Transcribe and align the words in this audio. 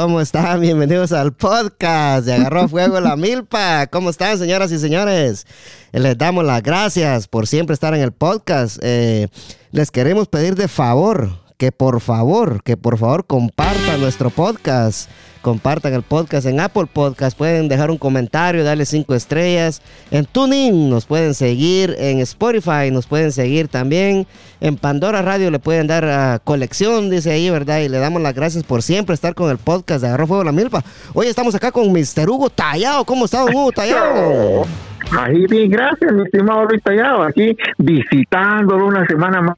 ¿cómo 0.00 0.20
están? 0.20 0.60
Bienvenidos 0.60 1.10
al 1.10 1.32
podcast 1.32 2.24
de 2.24 2.32
Agarró 2.32 2.68
Fuego 2.68 3.00
la 3.00 3.16
Milpa. 3.16 3.88
¿Cómo 3.88 4.10
están, 4.10 4.38
señoras 4.38 4.70
y 4.70 4.78
señores? 4.78 5.44
Les 5.90 6.16
damos 6.16 6.44
las 6.44 6.62
gracias 6.62 7.26
por 7.26 7.48
siempre 7.48 7.74
estar 7.74 7.94
en 7.94 8.02
el 8.02 8.12
podcast. 8.12 8.78
Eh, 8.80 9.26
les 9.72 9.90
queremos 9.90 10.28
pedir 10.28 10.54
de 10.54 10.68
favor 10.68 11.30
que 11.56 11.72
por 11.72 12.00
favor, 12.00 12.62
que 12.62 12.76
por 12.76 12.96
favor 12.96 13.26
compartan 13.26 14.00
nuestro 14.00 14.30
podcast. 14.30 15.10
Compartan 15.42 15.94
el 15.94 16.02
podcast 16.02 16.46
en 16.46 16.60
Apple 16.60 16.86
Podcast. 16.92 17.36
Pueden 17.38 17.68
dejar 17.68 17.90
un 17.90 17.98
comentario, 17.98 18.64
darle 18.64 18.84
cinco 18.84 19.14
estrellas. 19.14 19.80
En 20.10 20.24
TuneIn 20.24 20.90
nos 20.90 21.06
pueden 21.06 21.34
seguir. 21.34 21.94
En 21.98 22.18
Spotify 22.20 22.90
nos 22.90 23.06
pueden 23.06 23.32
seguir 23.32 23.68
también. 23.68 24.26
En 24.60 24.76
Pandora 24.76 25.22
Radio 25.22 25.50
le 25.50 25.58
pueden 25.58 25.86
dar 25.86 26.04
a 26.04 26.38
colección, 26.42 27.08
dice 27.10 27.30
ahí, 27.30 27.48
¿verdad? 27.50 27.78
Y 27.80 27.88
le 27.88 27.98
damos 27.98 28.20
las 28.20 28.34
gracias 28.34 28.64
por 28.64 28.82
siempre 28.82 29.14
estar 29.14 29.34
con 29.34 29.50
el 29.50 29.58
podcast 29.58 30.02
de 30.02 30.08
Agarró 30.08 30.26
Fuego 30.26 30.44
la 30.44 30.52
Milpa. 30.52 30.82
Hoy 31.14 31.26
estamos 31.28 31.54
acá 31.54 31.70
con 31.72 31.90
Mr. 31.92 32.28
Hugo 32.28 32.50
Tallado. 32.50 33.04
¿Cómo 33.04 33.24
está, 33.26 33.44
Hugo 33.44 33.70
Tallado? 33.72 34.64
Ahí 35.10 35.46
bien, 35.46 35.70
gracias, 35.70 36.12
mi 36.12 36.22
estimado 36.24 36.64
Luis 36.66 36.82
Tallado, 36.82 37.22
aquí 37.22 37.56
visitándolo 37.78 38.86
una 38.88 39.06
semana 39.06 39.40
más. 39.40 39.56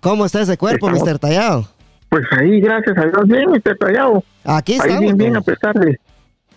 ¿Cómo 0.00 0.24
está 0.24 0.40
ese 0.40 0.56
cuerpo, 0.56 0.88
Estamos- 0.88 1.06
Mr. 1.12 1.18
Tallado? 1.18 1.68
Pues 2.16 2.40
ahí, 2.40 2.60
gracias 2.60 2.96
a 2.96 3.02
Dios, 3.02 3.26
bien, 3.26 3.50
Mr. 3.50 3.76
Tallado. 3.78 4.24
Aquí 4.44 4.72
Ahí 4.74 4.78
estamos. 4.78 5.00
bien, 5.00 5.16
bien, 5.16 5.36
a 5.36 5.40
pesar 5.42 5.74
de 5.74 5.98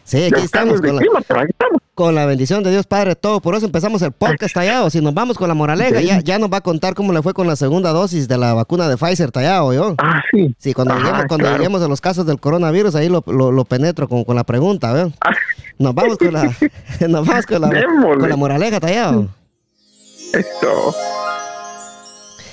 Sí, 0.06 0.24
aquí 0.24 0.42
estamos 0.44 0.82
con 0.82 0.96
la, 0.96 1.02
clima, 1.02 1.20
pero 1.28 1.40
ahí 1.42 1.48
estamos. 1.50 1.82
con 1.94 2.16
la 2.16 2.26
bendición 2.26 2.64
de 2.64 2.72
Dios 2.72 2.88
Padre 2.88 3.16
todo. 3.16 3.42
Por 3.42 3.54
eso 3.54 3.68
empezamos 3.68 4.02
el 4.02 4.12
podcast 4.12 4.56
tallado. 4.56 4.90
Si 4.90 5.02
nos 5.02 5.14
vamos 5.14 5.38
con 5.38 5.48
la 5.48 5.54
moraleja, 5.54 6.00
Sí. 6.00 6.08
ya, 6.08 6.20
ya 6.22 6.40
nos 6.40 6.52
va 6.52 6.58
a 6.58 6.62
contar 6.62 6.96
cómo 6.96 7.14
le 7.14 7.22
fue 7.22 7.34
con 7.36 7.46
la 7.46 7.56
segunda 7.56 7.92
dosis 7.92 8.28
de 8.28 8.38
la 8.38 8.54
vacuna 8.56 8.88
de 8.90 8.98
Pfizer 8.98 9.30
tallado, 9.32 9.72
yo. 9.74 9.94
Ah, 10.00 10.20
sí. 10.32 10.56
Sí, 10.58 10.74
cuando, 10.74 10.94
Ajá, 10.96 11.04
lleguemos, 11.04 11.26
cuando 11.28 11.44
claro. 11.46 11.58
lleguemos 11.58 11.82
a 11.84 11.88
los 11.88 12.02
casos 12.02 12.26
del 12.26 12.40
coronavirus, 12.40 12.96
ahí 12.96 13.08
lo, 13.10 13.24
lo- 13.28 13.52
lo 13.52 13.66
penetro 13.66 14.08
con, 14.08 14.24
con 14.24 14.36
la 14.36 14.44
pregunta, 14.46 14.94
¿ve? 14.94 15.12
Ah, 15.22 15.32
Nos 15.78 15.94
vamos 15.94 16.18
con 16.18 16.34
la, 16.34 16.44
nos 17.08 17.28
vamos 17.28 17.46
con 17.46 17.62
la, 17.62 17.68
Démosle. 17.70 18.20
con 18.22 18.30
la 18.30 18.36
moraleja, 18.36 18.80
tallado. 18.80 19.28
Esto. 20.34 20.96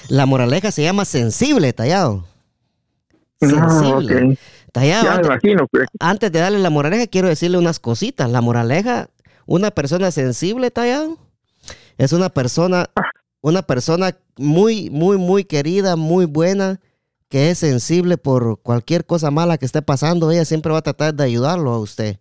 La 0.09 0.27
moraleja 0.27 0.71
se 0.71 0.83
llama 0.83 1.05
sensible, 1.07 1.73
tallado. 1.73 2.25
No, 3.41 3.49
Sensible. 3.99 4.39
Tallado, 4.73 5.03
Ya 5.05 5.11
me 5.11 5.17
antes, 5.17 5.27
imagino. 5.31 5.67
pues. 5.69 5.89
antes 6.01 6.33
de 6.33 6.39
darle 6.39 6.59
la 6.59 6.71
moraleja, 6.71 7.07
quiero 7.07 7.29
decirle 7.29 7.59
unas 7.59 7.79
cositas. 7.81 8.31
La 8.31 8.41
moraleja, 8.41 9.09
una 9.47 9.71
persona 9.71 10.11
sensible, 10.11 10.71
tallado, 10.71 11.19
es 11.99 12.13
una 12.13 12.29
persona, 12.31 12.87
una 13.41 13.63
persona 13.63 14.17
muy, 14.37 14.91
muy, 14.91 15.17
muy 15.19 15.45
querida, 15.45 15.97
muy 15.97 16.25
buena, 16.27 16.81
que 17.29 17.51
es 17.51 17.59
sensible 17.59 18.19
por 18.19 18.61
cualquier 18.61 19.05
cosa 19.05 19.31
mala 19.31 19.59
que 19.59 19.67
esté 19.67 19.83
pasando. 19.83 20.31
Ella 20.31 20.45
siempre 20.45 20.73
va 20.73 20.79
a 20.79 20.83
tratar 20.83 21.15
de 21.15 21.25
ayudarlo 21.25 21.73
a 21.73 21.79
usted. 21.79 22.19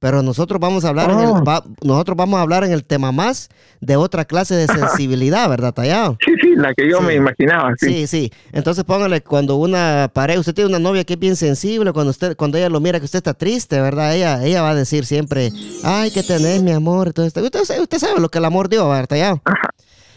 Pero 0.00 0.22
nosotros 0.22 0.60
vamos 0.60 0.84
a 0.84 0.90
hablar, 0.90 1.10
en 1.10 1.18
el, 1.18 1.26
Oh. 1.28 1.42
va- 1.44 1.64
nosotros 1.82 2.16
vamos 2.16 2.38
a 2.38 2.42
hablar 2.42 2.62
en 2.62 2.70
el 2.72 2.84
tema 2.84 3.10
más 3.10 3.48
de 3.80 3.96
otra 3.96 4.24
clase 4.24 4.54
de 4.54 4.66
sensibilidad, 4.68 5.48
¿verdad, 5.48 5.74
Tallado? 5.74 6.16
Sí, 6.24 6.32
sí, 6.54 6.56
la 6.56 6.74
que 6.74 6.88
yo 6.90 6.98
Sí. 6.98 7.04
me 7.04 7.14
imaginaba, 7.14 7.72
sí. 7.78 7.86
Sí, 7.88 8.06
sí. 8.06 8.32
Entonces 8.52 8.84
póngale 8.84 9.22
cuando 9.22 9.56
una 9.56 10.10
pareja, 10.12 10.40
usted 10.40 10.54
tiene 10.54 10.68
una 10.68 10.78
novia 10.78 11.04
que 11.04 11.14
es 11.14 11.18
bien 11.18 11.36
sensible, 11.36 11.92
cuando 11.92 12.10
usted, 12.10 12.36
cuando 12.36 12.58
ella 12.58 12.68
lo 12.68 12.80
mira 12.80 12.98
que 12.98 13.04
usted 13.04 13.18
está 13.18 13.34
triste, 13.34 13.80
¿verdad? 13.80 14.14
Ella, 14.14 14.44
ella 14.44 14.62
va 14.62 14.70
a 14.70 14.74
decir 14.74 15.06
siempre, 15.06 15.50
ay, 15.84 16.10
¿qué 16.10 16.22
tenés, 16.22 16.62
mi 16.62 16.72
amor? 16.72 17.08
Entonces, 17.08 17.32
usted, 17.42 17.60
usted- 17.60 17.80
usted 17.80 17.98
sabe 17.98 18.20
lo 18.20 18.28
que 18.28 18.38
el 18.38 18.44
amor 18.44 18.68
dio, 18.68 18.88
¿verdad? 18.88 19.38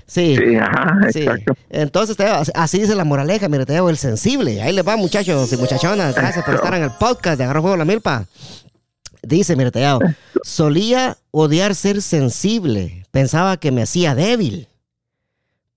Sí. 0.08 0.36
Sí, 0.36 0.56
ajá, 0.58 0.98
Sí. 1.14 1.20
exacto. 1.20 1.54
Entonces, 1.70 2.18
así 2.54 2.80
dice 2.80 2.96
la 2.96 3.06
moraleja, 3.06 3.48
mire, 3.48 3.66
Tallado, 3.66 3.90
el 3.90 3.96
sensible. 3.98 4.62
Ahí 4.62 4.74
les 4.74 4.86
va, 4.86 4.97
muchachos 4.97 5.53
y 5.53 5.58
muchachonas. 5.58 6.14
Gracias 6.14 6.44
por 6.44 6.56
estar 6.56 6.74
en 6.74 6.84
el 6.84 6.91
podcast 7.00 7.38
de 7.38 7.46
Agarro 7.46 7.62
Juego 7.62 7.78
la 7.78 7.86
Milpa. 7.86 8.25
Dice, 9.24 9.56
mire, 9.56 9.72
Tallado, 9.72 10.00
solía 10.44 11.18
odiar 11.31 11.75
ser 11.75 12.02
sensible. 12.02 13.06
Pensaba 13.12 13.56
que 13.58 13.72
me 13.72 13.84
hacía 13.84 14.16
débil. 14.16 14.68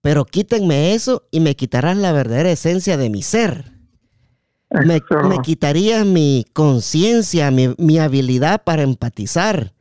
Pero 0.04 0.25
quítenme 0.26 0.92
eso 0.92 1.26
y 1.31 1.41
me 1.41 1.56
quitarán 1.56 2.03
la 2.03 2.12
verdadera 2.12 2.50
esencia 2.50 2.98
de 2.98 3.09
mi 3.09 3.22
ser. 3.22 3.72
Me, 4.69 5.03
me 5.26 5.38
quitaría 5.42 6.04
mi 6.04 6.44
conciencia, 6.53 7.50
mi, 7.50 7.75
mi 7.78 7.98
habilidad 7.98 8.64
para 8.64 8.82
empatizar, 8.82 9.72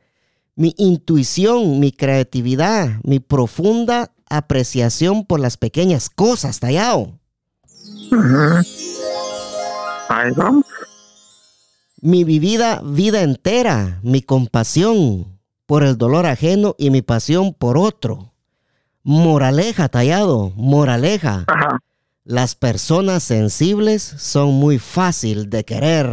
mi 0.56 0.74
intuición, 0.78 1.78
mi 1.78 1.92
creatividad, 1.92 3.00
mi 3.02 3.20
profunda 3.20 4.14
apreciación 4.30 5.26
por 5.26 5.40
las 5.40 5.58
pequeñas 5.58 6.08
cosas. 6.08 6.58
Ujú. 6.62 7.18
Ahí 10.08 10.30
vamos. 10.34 10.64
Mi 12.00 12.24
vivida 12.24 12.80
vida 12.82 13.20
entera, 13.20 14.00
mi 14.02 14.22
compasión 14.22 15.38
por 15.66 15.82
el 15.82 15.98
dolor 15.98 16.24
ajeno 16.24 16.76
y 16.78 16.88
mi 16.88 17.02
pasión 17.02 17.52
por 17.52 17.76
otro. 17.76 18.33
Moraleja, 19.04 19.88
Tallado, 19.88 20.52
moraleja. 20.56 21.44
Ajá. 21.46 21.78
Las 22.24 22.54
personas 22.54 23.22
sensibles 23.22 24.02
son 24.02 24.54
muy 24.54 24.78
fácil 24.78 25.50
de 25.50 25.62
querer. 25.64 26.06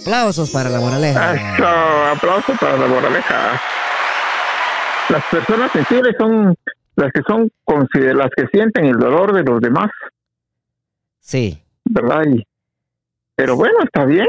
Aplausos 0.00 0.50
para 0.50 0.68
la 0.68 0.80
moraleja. 0.80 1.34
Eso, 1.34 1.66
aplauso 2.16 2.52
para 2.60 2.76
la 2.76 2.86
moraleja. 2.88 3.60
Las 5.10 5.24
personas 5.30 5.70
sensibles 5.70 6.16
son 6.18 6.56
las 6.96 7.12
que 7.12 7.20
son 7.24 7.48
las 7.68 8.30
que 8.36 8.46
sienten 8.52 8.86
el 8.86 8.98
dolor 8.98 9.32
de 9.32 9.44
los 9.44 9.60
demás, 9.60 9.90
Sí, 11.20 11.62
¿verdad? 11.84 12.22
Y, 12.26 12.42
pero 13.36 13.54
bueno, 13.54 13.76
está 13.84 14.06
bien. 14.06 14.26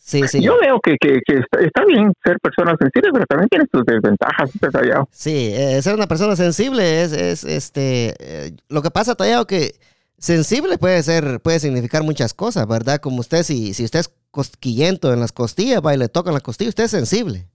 Sí, 0.00 0.26
sí. 0.26 0.42
Yo 0.42 0.58
veo 0.60 0.80
que, 0.80 0.96
que, 1.00 1.20
que 1.24 1.34
está, 1.64 1.84
bien 1.86 2.12
ser 2.24 2.38
persona 2.40 2.74
sensible, 2.78 3.10
pero 3.12 3.26
también 3.26 3.48
tiene 3.48 3.66
sus 3.72 3.84
desventajas, 3.84 4.50
Tallado. 4.72 5.08
Sí, 5.12 5.52
eh, 5.52 5.80
ser 5.82 5.94
una 5.94 6.06
persona 6.06 6.34
sensible 6.34 7.02
es, 7.02 7.12
es 7.12 7.44
este. 7.44 8.14
eh, 8.18 8.52
lo 8.68 8.82
que 8.82 8.90
pasa, 8.90 9.14
Tallado, 9.14 9.46
que 9.46 9.74
sensible 10.18 10.78
puede 10.78 11.02
ser, 11.02 11.40
puede 11.40 11.60
significar 11.60 12.02
muchas 12.02 12.34
cosas, 12.34 12.66
¿verdad? 12.66 13.00
Como 13.00 13.20
usted, 13.20 13.42
si, 13.42 13.74
si 13.74 13.84
usted 13.84 14.00
es 14.00 14.10
cosquillento 14.30 15.12
en 15.12 15.20
las 15.20 15.32
costillas, 15.32 15.80
va 15.84 15.94
y 15.94 15.98
le 15.98 16.08
tocan 16.08 16.34
las 16.34 16.42
costillas, 16.42 16.70
usted 16.70 16.84
es 16.84 16.90
sensible. 16.90 17.48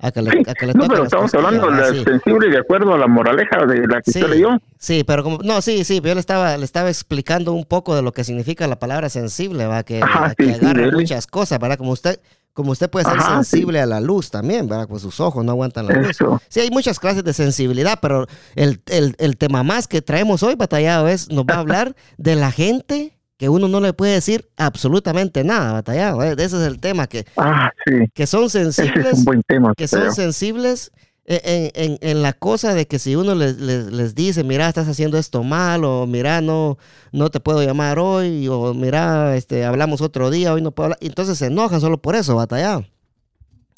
A 0.00 0.12
que 0.12 0.22
le, 0.22 0.30
a 0.46 0.54
que 0.54 0.66
le 0.66 0.74
No, 0.74 0.86
pero 0.86 1.04
estamos 1.04 1.34
hablando 1.34 1.70
de 1.72 1.84
Sí. 1.98 2.04
sensible 2.04 2.50
de 2.50 2.58
acuerdo 2.58 2.94
a 2.94 2.98
la 2.98 3.08
moraleja 3.08 3.66
de 3.66 3.84
la 3.88 4.00
que 4.00 4.12
Sí, 4.12 4.20
usted 4.20 4.30
leyó. 4.32 4.50
sí, 4.78 5.02
pero 5.04 5.24
como, 5.24 5.38
no, 5.42 5.60
sí, 5.60 5.82
sí, 5.82 6.00
pero 6.00 6.10
yo 6.10 6.14
le 6.14 6.20
estaba, 6.20 6.56
le 6.56 6.64
estaba 6.64 6.88
explicando 6.88 7.52
un 7.52 7.64
poco 7.64 7.96
de 7.96 8.02
lo 8.02 8.12
que 8.12 8.22
significa 8.22 8.68
la 8.68 8.78
palabra 8.78 9.08
sensible, 9.08 9.66
va, 9.66 9.82
que, 9.82 10.00
Ajá, 10.02 10.36
que 10.36 10.52
agarra 10.52 10.92
muchas 10.92 11.26
cosas, 11.26 11.58
¿verdad? 11.58 11.78
Como 11.78 11.90
usted, 11.90 12.20
como 12.52 12.70
usted 12.70 12.88
puede 12.88 13.06
ser 13.06 13.18
Ajá, 13.18 13.42
sí. 13.42 13.50
sensible 13.50 13.80
a 13.80 13.86
la 13.86 14.00
luz 14.00 14.30
también, 14.30 14.68
¿verdad? 14.68 14.86
Pues 14.88 15.02
sus 15.02 15.18
ojos 15.18 15.44
no 15.44 15.50
aguantan 15.50 15.88
la 15.88 15.94
luz. 15.94 16.16
Sí, 16.48 16.60
hay 16.60 16.70
muchas 16.70 17.00
clases 17.00 17.24
de 17.24 17.32
sensibilidad, 17.32 17.98
pero 18.00 18.26
el, 18.54 18.80
el- 18.86 19.16
el 19.18 19.36
tema 19.36 19.64
más 19.64 19.88
que 19.88 20.00
traemos 20.00 20.44
hoy, 20.44 20.54
batallado, 20.54 21.08
es, 21.08 21.28
nos 21.28 21.44
va 21.44 21.54
a 21.54 21.58
hablar 21.58 21.96
de 22.18 22.36
la 22.36 22.52
gente 22.52 23.17
que 23.38 23.48
uno 23.48 23.68
no 23.68 23.80
le 23.80 23.92
puede 23.94 24.12
decir 24.14 24.48
absolutamente 24.56 25.44
nada, 25.44 25.72
batallado. 25.72 26.22
¿eh? 26.24 26.32
Ese 26.36 26.44
es 26.60 26.66
el 26.66 26.80
tema, 26.80 27.06
que, 27.06 27.24
Ah, 27.36 27.70
sí. 27.86 27.94
que 28.12 28.26
son 28.26 28.44
Ese 28.44 28.62
es 28.62 28.74
sensibles 28.76 29.18
un 29.18 29.24
buen 29.24 29.42
tema. 29.44 29.72
que 29.76 29.88
creo. 29.88 30.06
son 30.06 30.14
sensibles 30.14 30.90
en, 31.24 31.70
en- 31.74 31.98
en 32.00 32.22
la 32.22 32.32
cosa 32.32 32.72
de 32.74 32.86
que 32.86 32.98
si 32.98 33.14
uno 33.14 33.34
les, 33.34 33.58
les- 33.58 33.92
les 33.92 34.14
dice, 34.14 34.44
mira, 34.44 34.66
estás 34.68 34.88
haciendo 34.88 35.18
esto 35.18 35.42
mal, 35.44 35.84
o 35.84 36.06
mira, 36.06 36.40
no, 36.40 36.78
no 37.12 37.30
te 37.30 37.38
puedo 37.38 37.62
llamar 37.62 37.98
hoy, 37.98 38.48
o 38.48 38.72
mira, 38.74 39.36
este, 39.36 39.64
hablamos 39.66 40.00
otro 40.00 40.30
día, 40.30 40.52
hoy 40.54 40.62
no 40.62 40.70
puedo 40.72 40.86
hablar, 40.86 40.98
entonces 41.02 41.36
se 41.38 41.46
enojan 41.46 41.80
solo 41.80 41.98
por 42.00 42.16
eso, 42.16 42.34
batallado. 42.34 42.86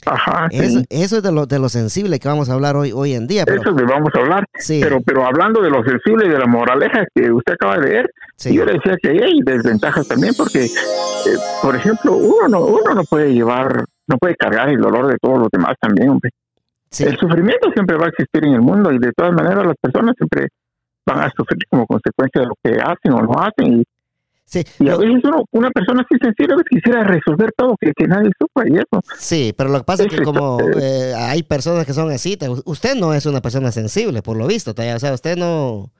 Ajá, 0.06 0.49
sí. 0.50 0.84
Eso, 0.88 1.16
es 1.19 1.22
de 1.22 1.33
lo, 1.33 1.47
de 1.47 1.59
lo 1.59 1.69
sensible 1.69 2.19
que 2.19 2.28
vamos 2.28 2.49
a 2.49 2.55
hablar 2.55 2.77
hoy, 2.77 2.93
hoy 2.93 3.15
en 3.15 3.27
día. 3.27 3.45
Pero, 3.45 3.60
Eso 3.60 3.71
le 3.72 3.84
vamos 3.84 4.10
a 4.15 4.19
hablar. 4.19 4.47
sí, 4.54 4.80
Pero, 4.83 5.01
pero 5.03 5.27
hablando 5.27 5.60
de 5.60 5.71
lo 5.71 5.83
sensible 5.84 6.27
y 6.27 6.28
de 6.30 6.39
la 6.39 6.47
moraleja 6.47 7.04
que 7.15 7.30
usted 7.30 7.54
acaba 7.54 7.78
de 7.78 7.89
leer, 7.89 8.10
sí, 8.36 8.54
yo 8.54 8.65
le 8.65 8.74
decía 8.74 8.97
que 9.03 9.10
hay 9.10 9.41
desventajas 9.42 10.09
también 10.09 10.34
porque, 10.36 10.65
eh, 10.65 11.39
por 11.63 11.77
ejemplo, 11.77 12.15
uno 12.16 12.48
no, 12.48 12.60
uno 12.60 12.95
no 12.95 13.04
puede 13.04 13.33
llevar, 13.33 13.84
no 14.07 14.16
puede 14.16 14.36
cargar 14.36 14.71
el 14.71 14.80
dolor 14.80 15.07
de 15.09 15.19
todos 15.19 15.39
los 15.39 15.48
demás 15.51 15.77
también, 15.80 16.10
hombre. 16.10 16.30
El 16.98 17.16
sufrimiento 17.19 17.71
siempre 17.72 17.97
va 17.97 18.07
a 18.07 18.09
existir 18.09 18.45
en 18.45 18.54
el 18.54 18.63
mundo 18.63 18.91
y 18.92 18.98
de 18.98 19.13
todas 19.13 19.33
maneras 19.33 19.65
las 19.65 19.77
personas 19.80 20.16
siempre 20.16 20.48
van 21.07 21.21
a 21.21 21.30
sufrir 21.30 21.63
como 21.71 21.86
consecuencia 21.86 22.41
de 22.41 22.47
lo 22.48 22.54
que 22.63 22.80
hacen 22.80 23.13
o 23.13 23.22
no 23.22 23.33
hacen. 23.41 23.80
Y, 23.80 23.84
sí, 24.50 24.62
y 24.80 24.88
a 24.88 24.92
lo- 24.92 24.98
veces 24.98 25.20
uno, 25.24 25.44
una 25.52 25.70
persona 25.70 26.02
así 26.02 26.18
sensible 26.20 26.54
a 26.54 26.56
veces 26.56 26.68
quisiera 26.70 27.04
resolver 27.04 27.52
todo, 27.56 27.76
que, 27.80 27.92
que 27.97 28.06
nadie 28.06 28.30
sufra 28.38 28.68
y 28.68 28.74
eso. 28.76 29.02
sí, 29.18 29.54
pero 29.56 29.70
lo 29.70 29.78
que 29.78 29.84
pasa 29.84 30.02
es 30.04 30.08
que 30.10 30.22
como 30.22 30.58
eh, 30.80 31.14
hay 31.16 31.42
personas 31.42 31.86
que 31.86 31.94
son 31.94 32.10
así, 32.10 32.36
te- 32.36 32.48
usted 32.50 32.94
no 32.97 33.14
es 33.14 33.24
una 33.26 33.41
persona 33.41 33.72
sensible, 33.72 34.22
por 34.22 34.36
lo 34.36 34.47
visto, 34.47 34.74
Taya, 34.74 34.97
o 34.97 34.98
sea, 34.98 35.14
usted 35.14 35.36
no, 35.36 35.91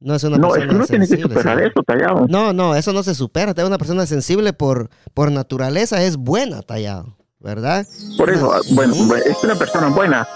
no 0.00 0.14
es 0.14 0.24
una 0.24 0.38
No, 0.38 0.48
persona 0.48 0.66
que 0.68 0.74
uno 0.74 0.86
tiene 0.86 1.06
que 1.06 1.16
superar 1.22 1.58
sí. 1.58 1.64
eso, 1.66 1.82
tallado. 1.86 2.26
No, 2.28 2.52
no, 2.52 2.74
eso 2.74 2.92
no 2.92 3.02
se 3.04 3.14
supera. 3.14 3.54
Tallado, 3.54 3.68
Una 3.68 3.78
persona 3.78 4.06
sensible 4.06 4.52
por, 4.52 4.88
por 5.14 5.30
naturaleza 5.30 6.02
es 6.02 6.16
buena, 6.16 6.62
tallado, 6.62 7.16
¿verdad? 7.38 7.86
Por 8.18 8.30
eso, 8.30 8.46
No. 8.46 8.52
ah, 8.52 8.60
bueno, 8.74 8.94
es 9.24 9.36
una 9.44 9.54
persona 9.56 9.88
buena, 9.88 10.26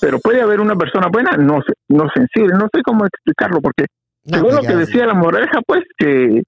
pero 0.00 0.18
puede 0.18 0.40
haber 0.42 0.60
una 0.60 0.74
persona 0.76 1.08
buena 1.12 1.30
no 1.36 1.60
no 1.88 2.04
sensible. 2.14 2.54
No 2.58 2.68
sé 2.74 2.82
cómo 2.84 3.06
explicarlo, 3.06 3.60
porque 3.60 3.86
No, 4.26 4.38
según 4.38 4.50
pues 4.50 4.62
lo 4.62 4.68
que 4.68 4.76
decía 4.76 5.06
la 5.06 5.14
moraleja, 5.14 5.60
pues 5.66 5.84
que, 5.96 6.42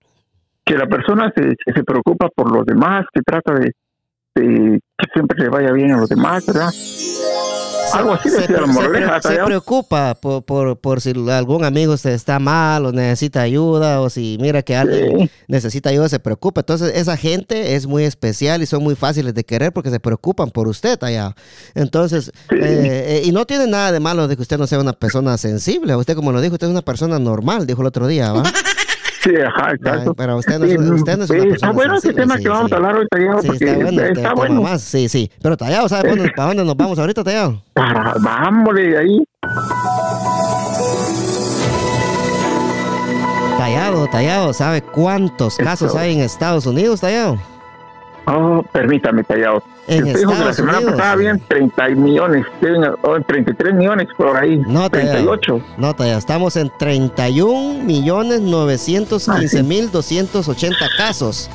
que 0.65 0.77
la 0.77 0.87
persona 0.87 1.33
se, 1.35 1.43
que 1.43 1.73
se 1.73 1.85
preocupa 1.85 2.29
por 2.35 2.53
los 2.53 2.67
demás, 2.67 3.07
que 3.13 3.23
trata 3.23 3.55
de, 3.55 3.73
este, 4.35 4.81
que 4.99 5.07
siempre 5.13 5.39
le 5.43 5.49
vaya 5.49 5.73
bien 5.73 5.93
a 5.93 5.99
los 5.99 6.09
demás, 6.09 6.45
¿verdad? 6.47 6.71
Algo 7.95 8.13
así 8.13 8.29
se, 8.29 8.41
decía 8.43 8.61
la 8.61 8.67
se- 8.67 8.73
moraleja, 8.73 9.23
se 9.23 9.37
preocupa 9.45 10.15
por, 10.15 10.45
por, 10.45 10.79
por 10.79 11.01
si 11.01 11.15
algún 11.31 11.65
amigo 11.65 11.97
se 11.97 12.13
está 12.13 12.39
mal 12.39 12.85
o 12.85 12.93
necesita 12.93 13.41
ayuda 13.41 14.03
o 14.03 14.11
si 14.11 14.37
mira 14.41 14.61
que 14.63 14.77
alguien 14.77 15.21
Sí. 15.21 15.31
necesita 15.49 15.89
ayuda, 15.89 16.07
se 16.11 16.19
preocupa. 16.21 16.61
Entonces, 16.61 16.93
esa 16.97 17.17
gente 17.17 17.77
es 17.77 17.87
muy 17.87 18.05
especial 18.05 18.61
y 18.63 18.67
son 18.67 18.83
muy 18.83 18.95
fáciles 18.95 19.33
de 19.33 19.43
querer 19.45 19.73
porque 19.73 19.89
se 19.91 20.01
preocupan 20.01 20.51
por 20.51 20.69
usted 20.69 21.03
allá. 21.03 21.35
Entonces, 21.75 22.31
Sí. 22.51 22.57
eh, 22.61 22.61
eh, 22.61 23.23
y 23.25 23.33
no 23.33 23.47
tiene 23.47 23.67
nada 23.67 23.91
de 23.91 24.01
malo 24.01 24.29
de 24.29 24.37
que 24.37 24.43
usted 24.43 24.59
no 24.59 24.67
sea 24.67 24.81
una 24.81 24.93
persona 24.93 25.39
sensible. 25.39 25.97
Usted, 25.97 26.15
como 26.15 26.31
lo 26.33 26.43
dijo, 26.43 26.55
usted 26.57 26.67
es 26.67 26.71
una 26.73 26.83
persona 26.83 27.19
normal, 27.19 27.67
dijo 27.67 27.81
el 27.81 27.87
otro 27.87 28.07
día, 28.07 28.33
¿va? 28.33 28.43
Sí, 29.23 29.31
ajá, 29.37 29.73
exacto. 29.73 30.15
Pero 30.15 30.37
usted 30.37 30.59
no 30.59 30.65
es- 30.67 30.71
Sí, 30.73 30.79
usted 30.79 31.17
no 31.19 31.25
es 31.25 31.31
una 31.31 31.41
sí, 31.43 31.49
persona 31.49 31.55
Está 31.55 31.71
bueno 31.73 31.95
ese 31.97 32.13
tema 32.13 32.37
sí, 32.37 32.43
que 32.43 32.49
vamos 32.49 32.69
sí. 32.69 32.73
a 32.73 32.77
hablar 32.77 32.97
hoy, 32.97 33.07
Tallado, 33.11 33.43
Sí, 33.43 33.47
porque 33.49 33.65
está 33.65 33.85
bueno. 33.85 34.03
está 34.03 34.35
bueno. 34.35 34.63
más. 34.63 34.81
Sí, 34.83 35.09
sí. 35.09 35.31
Pero 35.43 35.57
Tallado, 35.57 35.89
¿sabe 35.89 36.11
dónde- 36.11 36.31
para 36.37 36.49
dónde 36.49 36.65
nos 36.65 36.77
vamos 36.77 36.99
ahorita, 36.99 37.25
Tallado? 37.25 37.63
Para, 37.75 38.15
vámonos 38.21 38.75
de 38.75 38.97
ahí. 38.99 39.25
Tallado, 43.59 44.07
Tallado, 44.07 44.53
¿sabe 44.53 44.83
cuántos 44.83 45.57
casos 45.57 45.95
hay 45.97 46.15
en 46.15 46.21
Estados 46.21 46.67
Unidos, 46.67 47.01
Tallado? 47.01 47.39
Oh, 48.31 48.63
permítame, 48.73 49.25
Tallado. 49.25 49.63
En 49.87 50.05
Usted 50.05 50.19
dijo 50.19 50.33
que 50.33 50.45
la 50.45 50.53
semana 50.53 50.79
Unidos. 50.79 50.95
pasada 50.97 51.13
habían 51.13 51.41
30 51.41 51.89
millones, 51.91 52.45
o 53.03 53.21
33 53.21 53.75
millones 53.75 54.09
por 54.19 54.37
ahí. 54.37 54.59
No, 54.59 54.91
Tallado. 54.91 55.39
38. 55.39 55.63
No, 55.79 55.95
Tallado, 55.97 56.19
estamos 56.19 56.57
en 56.57 56.71
31 56.79 57.85
millones 57.85 58.43
915 58.43 59.63
mil 59.63 59.91
280 59.91 60.77
casos. 60.99 61.49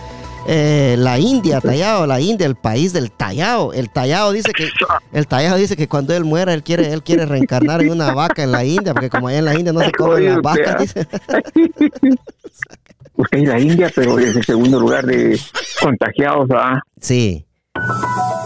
Eh, 0.45 0.95
la 0.97 1.19
India, 1.19 1.61
Tallado, 1.61 2.05
la 2.05 2.19
India, 2.19 2.45
el 2.47 2.55
país 2.55 2.91
del 2.91 3.11
Tallado. 3.11 3.71
El 3.71 3.89
Tallado 3.89 4.31
dice 4.31 4.51
que 4.51 4.67
el 5.13 5.27
Tallado 5.27 5.55
dice 5.57 5.77
que 5.77 5.87
cuando 5.87 6.13
él 6.15 6.25
muera 6.25 6.53
él 6.53 6.63
quiere 6.63 6.91
él 6.91 7.01
quiere 7.01 7.25
reencarnar 7.25 7.81
en 7.81 7.91
una 7.91 8.13
vaca 8.13 8.43
en 8.43 8.51
la 8.51 8.65
India 8.65 8.93
porque 8.93 9.09
como 9.09 9.29
allá 9.29 9.37
en 9.39 9.45
la 9.45 9.53
India 9.57 9.71
no 9.71 9.79
se 9.81 9.91
comen 9.97 10.25
las 10.25 10.41
vacas, 10.41 10.81
dice. 10.81 11.07
Usted 13.15 13.39
es 13.39 13.47
la 13.47 13.59
India, 13.59 13.91
pero 13.93 14.17
es 14.19 14.35
el 14.35 14.43
segundo 14.43 14.79
lugar 14.79 15.05
de 15.05 15.39
contagiados. 15.81 16.49
¿ah? 16.53 16.81
Sí. 16.99 17.45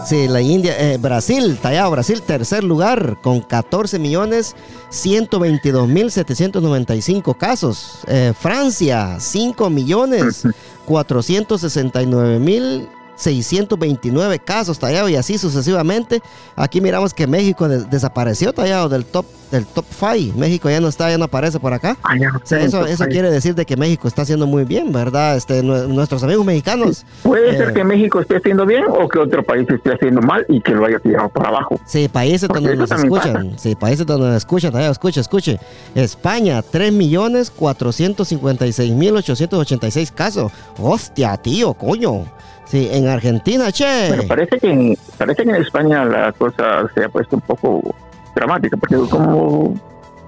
Sí, 0.06 0.26
la 0.26 0.40
India, 0.40 0.74
eh, 0.78 0.96
Brasil, 0.98 1.58
Tallado, 1.60 1.90
Brasil, 1.90 2.22
tercer 2.22 2.64
lugar, 2.64 3.18
con 3.22 3.40
14 3.40 3.98
millones 3.98 4.56
122 4.88 5.86
mil 5.86 6.10
795 6.10 7.34
casos. 7.34 8.00
Eh, 8.06 8.32
Francia, 8.38 9.18
5 9.20 9.68
millones 9.68 10.44
469 10.86 12.38
mil 12.38 12.88
629 13.18 14.38
casos, 14.38 14.78
Tallado, 14.78 15.08
y 15.08 15.16
así 15.16 15.38
sucesivamente. 15.38 16.22
Aquí 16.56 16.80
miramos 16.80 17.12
que 17.14 17.26
México 17.26 17.68
de- 17.68 17.84
desapareció, 17.84 18.52
Tallado, 18.52 18.88
del 18.88 19.04
top 19.04 19.26
del 19.50 19.64
top 19.64 19.86
5. 19.98 20.36
México 20.38 20.68
ya 20.68 20.78
no 20.78 20.88
está, 20.88 21.08
ya 21.10 21.16
no 21.16 21.24
aparece 21.24 21.58
por 21.58 21.72
acá. 21.72 21.96
Ah, 22.02 22.18
ya 22.20 22.28
no 22.30 22.36
O 22.36 22.40
sea, 22.44 22.58
sé, 22.60 22.66
eso, 22.66 22.84
eso 22.84 23.06
quiere 23.06 23.30
decir 23.30 23.54
de 23.54 23.64
que 23.64 23.78
México 23.78 24.06
está 24.06 24.20
haciendo 24.20 24.46
muy 24.46 24.64
bien, 24.64 24.92
¿verdad? 24.92 25.38
Este, 25.38 25.62
nue- 25.62 25.86
nuestros 25.88 26.22
amigos 26.22 26.44
mexicanos. 26.44 27.06
Puede 27.22 27.54
eh, 27.54 27.56
ser 27.56 27.72
que 27.72 27.82
México 27.82 28.20
esté 28.20 28.36
haciendo 28.36 28.66
bien 28.66 28.84
o 28.86 29.08
que 29.08 29.18
otro 29.18 29.42
país 29.42 29.66
esté 29.70 29.94
haciendo 29.94 30.20
mal 30.20 30.44
y 30.50 30.60
que 30.60 30.72
lo 30.72 30.84
haya 30.84 30.98
tirado 30.98 31.30
por 31.30 31.46
abajo. 31.46 31.80
Sí, 31.86 32.08
países 32.08 32.46
Porque 32.46 32.62
donde 32.68 32.76
nos 32.76 32.90
escuchan. 32.90 33.58
Sí, 33.58 33.74
países 33.74 34.04
donde 34.04 34.26
nos 34.26 34.36
escuchan. 34.36 34.70
Todavía 34.70 34.90
escuche, 34.90 35.18
escuche. 35.22 35.58
España, 35.94 36.60
3 36.60 36.92
millones 36.92 37.50
456 37.50 38.92
mil 38.92 39.16
886 39.16 40.12
casos. 40.12 40.52
Hostia, 40.78 41.34
tío, 41.38 41.72
coño. 41.72 42.26
Sí, 42.68 42.88
en 42.90 43.08
Argentina, 43.08 43.72
che. 43.72 44.08
Pero 44.10 44.26
parece 44.26 44.58
que, 44.58 44.70
en, 44.70 44.98
parece 45.16 45.44
que 45.44 45.50
en 45.50 45.56
España 45.56 46.04
la 46.04 46.32
cosa 46.32 46.88
se 46.94 47.04
ha 47.04 47.08
puesto 47.08 47.36
un 47.36 47.42
poco 47.42 47.94
dramática, 48.34 48.76
porque 48.76 48.96
como 49.10 49.74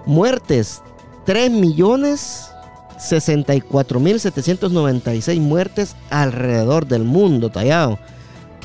Muertes, 0.05 0.81
3 1.25 1.51
millones 1.51 2.51
64 2.97 3.99
mil 3.99 4.19
796 4.19 5.39
muertes 5.39 5.95
alrededor 6.09 6.87
del 6.87 7.03
mundo, 7.03 7.49
Tallado. 7.49 7.99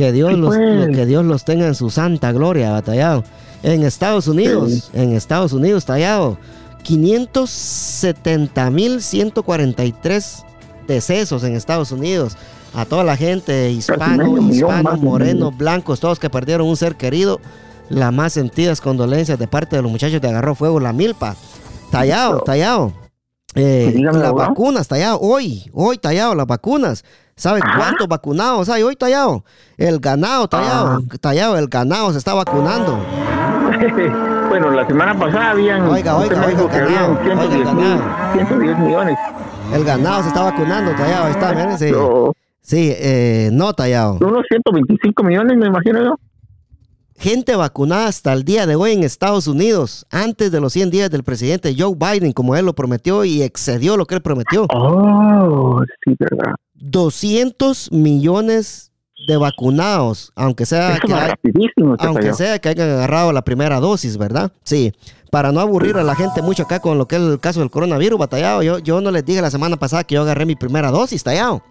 Que 0.01 0.13
Dios, 0.13 0.31
Sí, 0.31 0.37
los, 0.39 0.57
pues. 0.57 0.97
que 0.97 1.05
Dios 1.05 1.27
los 1.27 1.45
tenga 1.45 1.67
en 1.67 1.75
su 1.75 1.91
santa 1.91 2.33
gloria, 2.33 2.81
Tallado. 2.81 3.23
En 3.63 3.83
Estados 3.83 4.29
Unidos, 4.29 4.89
en 4.95 5.13
Estados 5.13 5.53
Unidos, 5.53 5.85
Tallado. 5.85 6.39
570 6.85 8.71
mil 8.71 9.03
143 9.03 10.45
decesos 10.89 11.45
en 11.45 11.55
Estados 11.55 11.93
Unidos. 11.93 12.39
A 12.73 12.87
toda 12.87 13.05
la 13.05 13.15
gente, 13.19 13.71
hispano, 13.71 14.37
de 14.37 14.97
morenos, 14.97 15.55
blancos, 15.59 16.01
todos 16.01 16.19
que 16.19 16.31
perdieron 16.31 16.67
un 16.67 16.79
ser 16.79 16.97
querido. 16.97 17.39
Las 17.91 18.11
más 18.11 18.33
sentidas 18.33 18.81
condolencias 18.81 19.39
de 19.39 19.49
parte 19.49 19.77
de 19.77 19.83
los 19.83 19.93
muchachos 19.93 20.23
de 20.23 20.29
Agarró 20.31 20.55
Fuego 20.55 20.81
La 20.81 20.95
Milpa. 20.95 21.37
Tallado, 21.91 22.41
tallado. 22.41 22.95
Eh, 23.55 23.93
las 23.99 24.33
vacunas, 24.33 24.89
tallado. 24.89 25.21
Hoy, 25.21 25.69
hoy, 25.75 25.99
tallado, 25.99 26.35
las 26.35 26.47
vacunas. 26.47 27.05
¿Sabe 27.41 27.61
Ajá. 27.65 27.79
cuántos 27.79 28.07
vacunados 28.07 28.69
hay 28.69 28.83
hoy, 28.83 28.97
tallado? 28.97 29.45
El 29.79 29.99
ganado, 29.99 30.47
tallado. 30.47 30.99
Ah. 31.01 31.17
Tallado, 31.19 31.57
el 31.57 31.69
ganado 31.69 32.13
se 32.13 32.19
está 32.19 32.35
vacunando. 32.35 32.99
bueno, 34.51 34.71
la 34.73 34.87
semana 34.87 35.19
pasada 35.19 35.53
habían. 35.53 35.89
Oiga, 35.89 36.19
oiga, 36.19 36.45
oiga, 36.47 36.69
que 36.69 36.79
ganado, 36.81 37.19
habían 37.19 37.39
oiga, 37.39 37.49
110, 37.49 37.51
mil, 37.51 37.65
ganado. 37.65 38.33
110 38.35 38.79
millones. 38.79 39.19
El 39.73 39.85
ganado 39.85 40.23
se 40.23 40.29
está 40.29 40.43
vacunando, 40.43 40.91
tallado. 40.93 41.25
Ahí 41.25 41.31
está, 41.33 41.53
miren, 41.55 41.79
sí. 41.79 41.91
Yo- 41.91 42.33
Sí, 42.61 42.93
eh, 42.95 43.49
no, 43.55 43.73
tallado. 43.73 44.19
unos 44.21 44.45
125 44.47 45.23
millones, 45.23 45.57
me 45.57 45.67
imagino 45.67 46.03
yo. 46.05 46.15
Gente 47.17 47.57
vacunada 47.57 48.07
hasta 48.09 48.35
el 48.35 48.45
día 48.45 48.67
de 48.67 48.77
hoy 48.77 48.93
en 48.93 49.03
Estados 49.03 49.47
Unidos, 49.47 50.07
antes 50.11 50.53
de 50.53 50.61
los 50.61 50.75
100 50.75 50.91
días 50.91 51.11
del 51.11 51.23
presidente 51.25 51.75
Joe 51.77 51.95
Biden, 51.97 52.33
como 52.33 52.55
él 52.55 52.67
lo 52.67 52.75
prometió 52.75 53.25
y 53.25 53.43
excedió 53.43 53.97
lo 53.97 54.05
que 54.05 54.15
él 54.15 54.21
prometió. 54.23 54.67
Oh, 54.75 55.83
sí, 56.05 56.15
verdad. 56.19 56.55
200 56.81 57.93
millones 57.93 58.93
de 59.29 59.37
vacunados, 59.37 60.33
aunque 60.35 60.65
sea 60.67 60.93
Eso 60.93 61.01
que 61.07 61.13
hay- 61.13 61.33
aunque 62.07 62.33
sea 62.35 62.59
que 62.59 62.69
hayan 62.71 62.89
agarrado 62.91 63.33
la 63.33 63.43
primera 63.43 63.79
dosis, 63.81 64.17
¿verdad? 64.17 64.53
Sí. 64.65 64.93
para 65.31 65.53
no 65.53 65.61
aburrir 65.61 65.97
a 65.97 66.03
la 66.03 66.17
gente 66.17 66.43
mucho 66.43 66.65
acá 66.65 66.81
con 66.81 66.99
lo 66.99 67.07
que 67.07 67.15
es 67.15 67.23
el 67.23 67.39
caso 67.39 67.61
del 67.61 67.71
coronavirus, 67.71 68.19
batallado, 68.19 68.65
yo, 68.65 68.81
yo 68.81 69.01
no 69.01 69.13
les 69.13 69.25
dije 69.25 69.41
la 69.41 69.53
semana 69.53 69.77
pasada 69.77 70.03
que 70.03 70.17
yo 70.17 70.23
agarré 70.23 70.45
mi 70.45 70.57
primera 70.57 70.91
dosis, 70.91 71.23
tallado. 71.23 71.63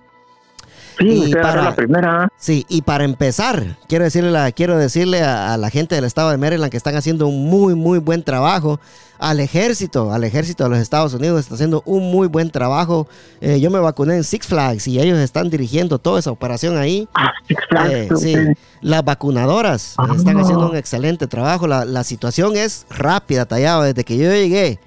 Sí, 1.00 1.32
para 1.34 1.64
la 1.64 1.76
primera. 1.76 2.30
Sí, 2.38 2.66
y 2.68 2.82
para 2.82 3.06
empezar, 3.06 3.78
quiero 3.88 4.04
decirle, 4.04 4.32
la, 4.32 4.52
quiero 4.52 4.78
decirle 4.78 5.22
a, 5.22 5.56
la 5.58 5.70
gente 5.70 5.96
del 5.96 6.04
estado 6.04 6.30
de 6.32 6.38
Maryland 6.38 6.70
que 6.70 6.78
están 6.78 6.96
haciendo 6.96 7.28
un 7.28 7.46
muy, 7.50 7.76
muy 7.76 8.00
buen 8.00 8.24
trabajo. 8.24 8.80
Al 9.18 9.42
ejército, 9.42 10.14
al 10.14 10.24
ejército 10.24 10.64
de 10.64 10.70
los 10.70 10.80
Estados 10.80 11.14
Unidos 11.14 11.42
está 11.42 11.56
haciendo 11.56 11.84
un 11.86 12.10
muy 12.12 12.28
buen 12.28 12.50
trabajo. 12.50 13.08
Eh, 13.42 13.60
yo 13.60 13.70
me 13.70 13.80
vacuné 13.80 14.16
en 14.16 14.24
Six 14.24 14.48
Flags 14.48 14.88
y 14.88 15.00
ellos 15.00 15.20
están 15.20 15.50
dirigiendo 15.50 16.00
toda 16.00 16.20
esa 16.20 16.32
operación 16.32 16.78
ahí. 16.78 17.08
Ah, 17.14 17.32
Six 17.48 17.60
Flags. 17.70 17.92
Eh, 17.92 18.10
sí, 18.16 18.36
las 18.82 19.04
vacunadoras 19.04 19.96
ah. 19.98 20.08
están 20.16 20.38
haciendo 20.40 20.70
un 20.70 20.78
excelente 20.78 21.28
trabajo. 21.28 21.68
La, 21.68 22.04
situación 22.04 22.56
es 22.56 22.86
rápida, 22.90 23.46
tallado. 23.46 23.84
Desde 23.84 24.04
que 24.04 24.18
yo 24.18 24.32
llegué 24.32 24.80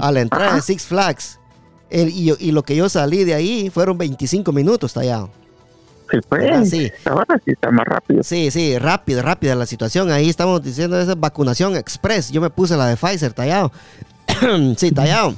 a 0.00 0.12
la 0.12 0.20
entrada 0.20 0.54
de 0.54 0.62
Six 0.62 0.84
Flags 0.84 1.38
y, 1.90 2.32
y, 2.38 2.52
lo 2.52 2.62
que 2.62 2.76
yo 2.76 2.88
salí 2.88 3.24
de 3.24 3.34
ahí 3.34 3.70
fueron 3.70 3.96
25 3.96 4.52
minutos, 4.52 4.92
tallado. 4.92 5.30
Sí, 6.10 6.18
pues. 6.28 6.70
Sí. 6.70 6.90
Ahora 7.04 7.40
sí 7.44 7.52
está 7.52 7.70
más 7.70 7.86
rápido. 7.86 8.22
Sí, 8.22 8.50
sí, 8.50 8.78
rápido, 8.78 9.22
rápida 9.22 9.54
la 9.54 9.66
situación. 9.66 10.10
Ahí 10.10 10.28
estamos 10.28 10.62
diciendo 10.62 10.98
esa 10.98 11.14
vacunación 11.14 11.76
express. 11.76 12.30
Yo 12.30 12.40
me 12.40 12.50
puse 12.50 12.76
la 12.76 12.86
de 12.86 12.96
Pfizer, 12.96 13.32
tallado. 13.32 13.72
sí, 14.76 14.90
tallado. 14.92 15.34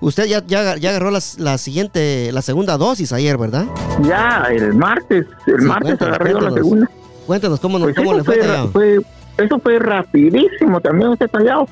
Usted 0.00 0.26
ya, 0.26 0.44
ya, 0.46 0.76
ya 0.76 0.90
agarró 0.90 1.10
la, 1.10 1.58
siguiente, 1.58 2.30
la 2.32 2.42
segunda 2.42 2.76
dosis 2.76 3.12
ayer, 3.12 3.38
¿verdad? 3.38 3.64
Ya, 4.02 4.46
el 4.50 4.74
martes. 4.74 5.26
El 5.46 5.62
martes 5.62 6.00
agarró 6.00 6.40
la 6.40 6.50
segunda. 6.50 6.90
Cuéntanos 7.26 7.58
cómo, 7.60 7.78
pues 7.80 7.96
cómo 7.96 8.14
le 8.14 8.22
fue, 8.22 8.38
fue, 8.72 9.00
Eso 9.38 9.58
fue 9.58 9.78
rapidísimo 9.78 10.80
también, 10.80 11.10
usted 11.10 11.28
tallado. 11.28 11.66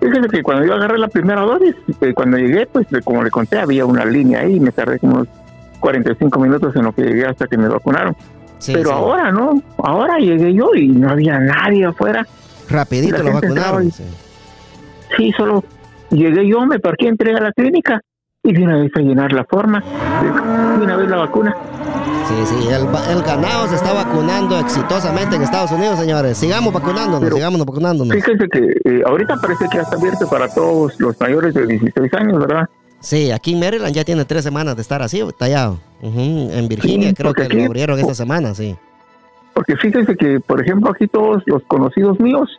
Fíjese 0.00 0.28
que 0.28 0.42
cuando 0.42 0.66
yo 0.66 0.74
agarré 0.74 0.98
la 0.98 1.08
primera 1.08 1.42
dosis, 1.42 1.74
eh, 2.00 2.12
cuando 2.14 2.38
llegué, 2.38 2.66
pues 2.66 2.86
como 3.04 3.22
le 3.22 3.30
conté, 3.30 3.58
había 3.58 3.86
una 3.86 4.04
línea 4.04 4.40
ahí 4.40 4.56
y 4.56 4.60
me 4.60 4.72
tardé 4.72 4.98
como 4.98 5.26
45 5.80 6.38
minutos 6.40 6.74
en 6.76 6.84
lo 6.84 6.94
que 6.94 7.02
llegué 7.02 7.26
hasta 7.26 7.46
que 7.46 7.56
me 7.56 7.68
vacunaron. 7.68 8.16
Pero 8.66 8.92
ahora 8.92 9.30
no, 9.30 9.62
ahora 9.78 10.18
llegué 10.18 10.52
yo 10.54 10.74
y 10.74 10.88
no 10.88 11.10
había 11.10 11.38
nadie 11.38 11.84
afuera. 11.84 12.26
Rapidito 12.68 13.22
lo 13.22 13.34
vacunaron. 13.34 13.90
sí. 13.90 15.32
solo 15.36 15.62
llegué 16.10 16.48
yo, 16.48 16.66
me 16.66 16.78
parqué, 16.78 17.08
entré 17.08 17.34
a 17.34 17.40
la 17.40 17.52
clínica 17.52 18.00
y 18.42 18.52
de 18.52 18.62
una 18.62 18.76
vez 18.78 18.92
a 18.96 19.00
llenar 19.00 19.32
la 19.32 19.44
forma, 19.44 19.82
de 20.78 20.84
una 20.84 20.96
vez 20.96 21.08
la 21.08 21.16
vacuna. 21.16 21.56
Sí, 22.26 22.34
sí, 22.46 22.68
el, 22.68 23.22
ganado 23.22 23.68
se 23.68 23.76
está 23.76 23.92
vacunando 23.92 24.58
exitosamente 24.58 25.36
en 25.36 25.42
Estados 25.42 25.70
Unidos, 25.70 25.98
señores. 25.98 26.36
Sigamos 26.36 26.72
vacunándonos, 26.72 27.32
sigamos 27.32 27.64
vacunándonos. 27.64 28.14
Fíjense 28.14 28.48
que 28.48 28.58
eh, 28.84 29.02
ahorita 29.06 29.36
parece 29.36 29.68
que 29.70 29.76
ya 29.76 29.82
está 29.82 29.96
abierto 29.96 30.28
para 30.28 30.48
todos 30.48 30.98
los 30.98 31.18
mayores 31.20 31.54
de 31.54 31.66
16 31.66 32.14
años, 32.14 32.38
¿verdad? 32.40 32.68
Sí, 33.06 33.30
aquí 33.30 33.52
en 33.52 33.60
Maryland 33.60 33.94
ya 33.94 34.02
tiene 34.02 34.24
tres 34.24 34.42
semanas 34.42 34.74
de 34.74 34.82
estar 34.82 35.00
así, 35.00 35.22
tallado. 35.38 35.78
En 36.02 36.66
Virginia 36.66 37.14
creo 37.14 37.32
que 37.32 37.48
lo 37.48 37.66
abrieron 37.66 38.00
esta 38.00 38.16
semana, 38.16 38.52
sí. 38.52 38.74
Porque 39.54 39.76
fíjense 39.76 40.16
que, 40.16 40.40
por 40.40 40.60
ejemplo, 40.60 40.90
aquí 40.90 41.06
todos 41.06 41.40
los 41.46 41.62
conocidos 41.68 42.18
míos, 42.18 42.50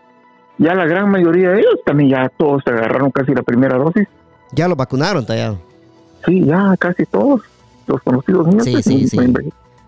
ya 0.57 0.73
la 0.73 0.85
gran 0.85 1.11
mayoría 1.11 1.49
de 1.49 1.59
ellos 1.59 1.73
también 1.85 2.11
ya 2.11 2.29
todos 2.37 2.63
se 2.63 2.69
agarraron 2.69 3.11
casi 3.11 3.33
la 3.33 3.43
primera 3.43 3.77
dosis. 3.77 4.07
Ya 4.53 4.69
lo 4.69 4.77
vacunaron, 4.77 5.25
tallado. 5.25 5.59
Sí, 6.25 6.45
ya 6.45 6.77
casi 6.79 7.05
todos 7.05 7.41
los 7.85 8.01
conocidos 8.03 8.47
míos. 8.47 8.63
Sí, 8.63 8.71
pues, 8.71 8.85
sí, 8.85 9.05
sí. 9.05 9.17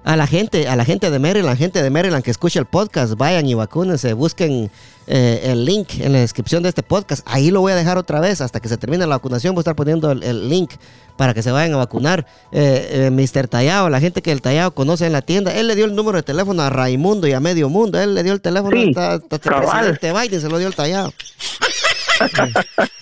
A 0.03 0.15
la 0.15 0.27
gente, 0.27 0.67
a 0.67 0.75
la 0.75 0.85
gente 0.85 1.11
de 1.11 1.19
Maryland, 1.19 1.57
gente 1.57 1.83
de 1.83 1.89
Maryland 1.89 2.23
que 2.23 2.31
escucha 2.31 2.59
el 2.59 2.65
podcast, 2.65 3.15
vayan 3.15 3.45
y 3.45 3.53
vacúnense, 3.53 4.13
busquen 4.13 4.71
eh, 5.07 5.41
el 5.51 5.65
link 5.65 5.99
en 5.99 6.13
la 6.13 6.19
descripción 6.19 6.63
de 6.63 6.69
este 6.69 6.83
podcast. 6.83 7.21
Ahí 7.25 7.51
lo 7.51 7.61
voy 7.61 7.73
a 7.73 7.75
dejar 7.75 7.97
otra 7.97 8.19
vez 8.19 8.41
hasta 8.41 8.59
que 8.59 8.69
se 8.69 8.77
termine 8.77 9.05
la 9.07 9.15
vacunación. 9.15 9.55
Voy 9.55 9.59
a 9.59 9.63
estar 9.63 9.75
poniendo 9.75 10.11
el, 10.11 10.49
link 10.49 10.71
para 11.17 11.33
que 11.33 11.43
se 11.43 11.51
vayan 11.51 11.73
a 11.73 11.77
vacunar. 11.77 12.25
Eh, 12.51 13.07
eh, 13.07 13.11
Mr. 13.11 13.47
Tallado, 13.47 13.89
la 13.89 13.99
gente 13.99 14.21
que 14.21 14.31
el 14.31 14.41
Tallado 14.41 14.73
conoce 14.73 15.05
en 15.05 15.13
la 15.13 15.21
tienda, 15.21 15.53
él 15.53 15.67
le 15.67 15.75
dio 15.75 15.85
el 15.85 15.95
número 15.95 16.17
de 16.17 16.23
teléfono 16.23 16.61
a 16.61 16.69
Raimundo 16.69 17.27
y 17.27 17.33
a 17.33 17.39
Medio 17.39 17.69
Mundo. 17.69 17.99
Él 17.99 18.15
le 18.15 18.23
dio 18.23 18.33
el 18.33 18.41
teléfono 18.41 18.79
hasta, 18.79 19.15
el 19.15 19.21
presidente 19.21 20.13
Biden, 20.13 20.41
se 20.41 20.47
lo 20.47 20.59
dio 20.59 20.67
el 20.67 20.75
Tallado. 20.75 21.11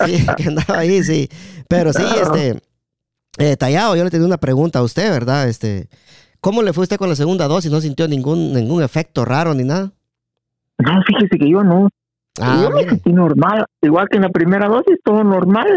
sí, 0.05 0.25
que 0.37 0.43
andaba 0.45 0.79
ahí, 0.79 1.03
sí. 1.03 1.29
Pero 1.67 1.93
sí, 1.93 2.03
este, 2.23 3.57
Tallado, 3.57 3.95
yo 3.95 4.03
le 4.03 4.09
tenía 4.09 4.25
una 4.25 4.37
pregunta 4.37 4.79
a 4.79 4.83
usted, 4.83 5.11
¿verdad? 5.11 5.47
Este. 5.47 5.89
¿Cómo 6.47 6.63
le 6.63 6.71
fue 6.71 6.83
usted 6.83 6.95
con 6.95 7.09
la 7.09 7.15
segunda 7.17 7.45
dosis? 7.45 7.69
¿No 7.69 7.81
sintió 7.81 8.07
ningún, 8.07 8.53
ningún 8.53 8.81
efecto 8.81 9.25
raro 9.25 9.53
ni 9.53 9.65
nada? 9.65 9.91
No, 10.77 11.01
fíjese 11.05 11.37
que 11.37 11.51
yo 11.51 11.61
no. 11.61 11.89
Ah, 12.39 12.61
yo 12.63 12.69
me 12.69 12.85
sentí 12.85 13.11
normal, 13.11 13.65
igual 13.81 14.07
que 14.09 14.15
en 14.15 14.23
la 14.23 14.29
primera 14.29 14.69
dosis, 14.69 14.95
todo 15.03 15.25
normal. 15.25 15.67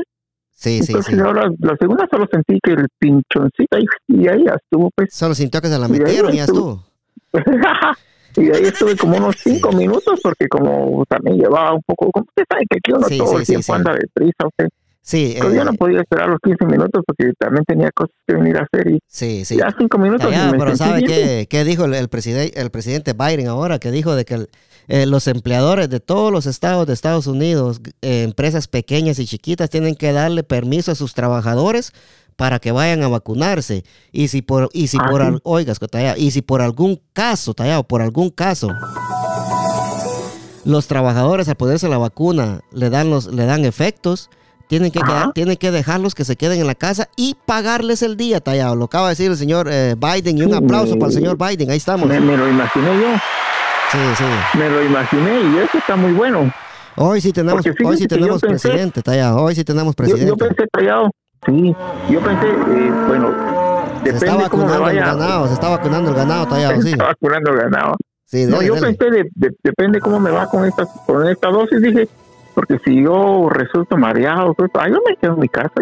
Sí, 0.53 0.81
sí, 0.85 0.95
sí. 1.03 1.19
Ahora, 1.19 1.51
la 1.59 1.75
segunda 1.77 2.07
solo 2.09 2.29
sentí 2.31 2.61
que 2.63 2.75
el 2.75 2.87
pinchoncito 3.01 3.79
ahí, 3.79 3.85
y 4.07 4.29
ahí 4.29 4.45
ya 4.45 4.55
estuvo, 4.63 4.93
pues. 4.95 5.13
Solo 5.13 5.35
sintió 5.35 5.61
que 5.61 5.67
se 5.67 5.77
la 5.77 5.89
metieron 5.89 6.33
y, 6.33 6.37
ya 6.37 6.45
estuvo. 6.45 6.85
y 8.37 8.51
ahí 8.55 8.63
estuve 8.63 8.97
como 8.97 9.17
unos 9.17 9.39
cinco 9.43 9.73
minutos, 9.73 10.21
porque 10.23 10.47
como 10.47 11.05
también 11.07 11.37
llevaba 11.37 11.75
un 11.75 11.83
poco, 11.83 12.13
como 12.13 12.27
usted 12.29 12.45
sabe 12.49 12.63
que 12.71 12.79
aquí 12.79 12.93
uno 12.93 13.09
todo 13.27 13.41
el 13.41 13.45
tiempo 13.45 13.75
anda 13.75 13.93
de 13.95 14.07
prisa, 14.15 14.47
usted. 14.47 14.69
Sí. 15.03 15.35
Pero 15.39 15.53
yo 15.53 15.65
no 15.65 15.73
eh, 15.73 15.77
podía 15.79 16.01
esperar 16.01 16.29
los 16.29 16.39
15 16.43 16.67
minutos 16.67 17.03
porque 17.07 17.33
también 17.39 17.65
tenía 17.65 17.91
cosas 17.93 18.15
que 18.27 18.35
venir 18.35 18.57
a 18.59 18.67
hacer 18.71 18.93
y 18.93 18.99
sí, 19.07 19.45
sí. 19.45 19.57
ya 19.57 19.75
5 19.77 19.99
minutos. 19.99 20.31
Ya, 20.31 20.53
pero 20.57 20.77
¿sabe 20.77 21.03
qué, 21.05 21.47
qué, 21.49 21.65
dijo 21.65 21.87
el, 21.87 21.95
el, 21.95 22.09
presidente, 22.09 22.61
el 22.61 22.71
presidente 22.71 23.15
Biden 23.15 23.49
ahora? 23.49 23.79
Que 23.79 23.91
dijo 23.91 24.15
de 24.15 24.25
que 24.25 24.47
eh, 24.89 25.07
los 25.07 25.29
empleadores 25.29 25.89
de 25.89 26.01
todos 26.01 26.33
los 26.33 26.47
estados 26.47 26.87
de 26.87 26.93
Estados 26.95 27.29
Unidos, 27.29 27.81
eh, 28.03 28.25
empresas 28.25 28.67
pequeñas 28.67 29.21
y 29.21 29.27
chiquitas, 29.27 29.71
tienen 29.71 29.95
que 29.95 30.13
darle 30.13 30.43
permiso 30.43 30.91
a 30.91 30.97
sus 30.97 31.15
trabajadores 31.15 31.93
para 32.35 32.59
que 32.59 32.73
vayan 32.73 33.03
a 33.03 33.09
vacunarse. 33.09 33.85
Y 34.11 34.29
si 34.29 34.43
por, 34.43 34.69
y 34.73 34.89
si 34.89 34.99
ah, 35.01 35.07
por, 35.09 35.41
oigas, 35.45 35.79
y 36.17 36.31
si 36.33 36.43
por 36.43 36.61
algún 36.61 37.01
caso, 37.13 37.55
tallado, 37.55 37.85
por 37.85 38.03
algún 38.03 38.31
caso, 38.31 38.69
los 40.65 40.89
trabajadores 40.89 41.49
al 41.49 41.57
ponerse 41.57 41.89
la 41.89 41.99
vacuna 41.99 42.63
le 42.73 42.91
dan 42.91 43.11
los, 43.11 43.27
le 43.27 43.45
dan 43.45 43.65
efectos, 43.65 44.31
tienen 44.71 44.93
que, 44.93 45.01
tienen 45.35 45.57
que 45.57 45.73
dejarlos 45.73 46.15
que 46.15 46.25
se 46.25 46.37
queden 46.37 46.61
en 46.61 46.69
la 46.69 46.77
casa 46.77 47.09
y 47.17 47.37
pagarles 47.45 48.03
el 48.03 48.17
día, 48.17 48.39
tallado. 48.39 48.77
Lo 48.77 48.85
acaba 48.85 49.07
de 49.07 49.11
decir 49.11 49.29
el 49.29 49.37
señor 49.37 49.67
eh, 49.69 49.97
Biden 49.99 50.39
y 50.39 50.43
un 50.43 50.55
aplauso 50.55 50.97
para 50.97 51.09
el 51.09 51.13
señor 51.13 51.37
Biden. 51.37 51.71
Ahí 51.71 51.79
estamos. 51.79 52.09
Me, 52.09 52.21
lo 52.21 52.49
imaginé 52.49 53.01
yo. 53.01 53.09
Sí, 53.91 53.99
sí. 54.17 54.59
Me 54.59 54.71
lo 54.71 54.85
imaginé 54.85 55.41
y 55.41 55.59
eso 55.59 55.77
está 55.77 55.97
muy 55.97 56.13
bueno. 56.13 56.53
Hoy 56.95 57.21
sí 57.21 57.33
tenemos, 57.33 57.67
hoy 57.85 57.97
sí 57.97 58.07
tenemos 58.07 58.41
presidente, 58.41 59.03
tallado. 59.03 59.43
Hoy 59.43 59.57
sí 59.57 59.65
tenemos 59.65 59.97
presidente. 59.97 60.27
Yo, 60.29 60.37
pensé, 60.37 60.69
tallado. 60.71 61.11
Sí, 61.45 61.75
yo 62.09 62.21
pensé, 62.21 62.47
eh, 62.47 62.93
bueno, 63.09 63.35
se 64.05 64.11
está 64.11 64.37
vacunando 64.37 64.89
el 64.89 64.97
ganado, 65.01 65.49
se 65.49 65.55
está 65.55 65.69
vacunando 65.71 66.11
el 66.11 66.17
ganado, 66.17 66.47
tallado, 66.47 66.77
sí. 66.77 66.83
Se 66.83 66.91
está 66.91 67.07
vacunando 67.07 67.51
el 67.51 67.57
ganado. 67.59 67.97
Sí, 68.25 68.47
no, 68.47 68.63
yo 68.63 68.75
pensé, 68.77 69.11
de, 69.11 69.51
depende 69.65 69.99
cómo 69.99 70.21
me 70.21 70.31
va 70.31 70.47
con 70.47 70.65
esta, 70.65 70.87
con 71.07 71.27
esta 71.27 71.49
dosis, 71.49 71.83
dije, 71.83 72.09
porque 72.55 72.79
si 72.85 73.03
yo 73.03 73.49
resulto 73.49 73.97
mareado, 73.97 74.55
pues, 74.55 74.71
yo 74.73 74.99
me 75.07 75.17
quedo 75.17 75.35
en 75.35 75.41
mi 75.41 75.49
casa. 75.49 75.73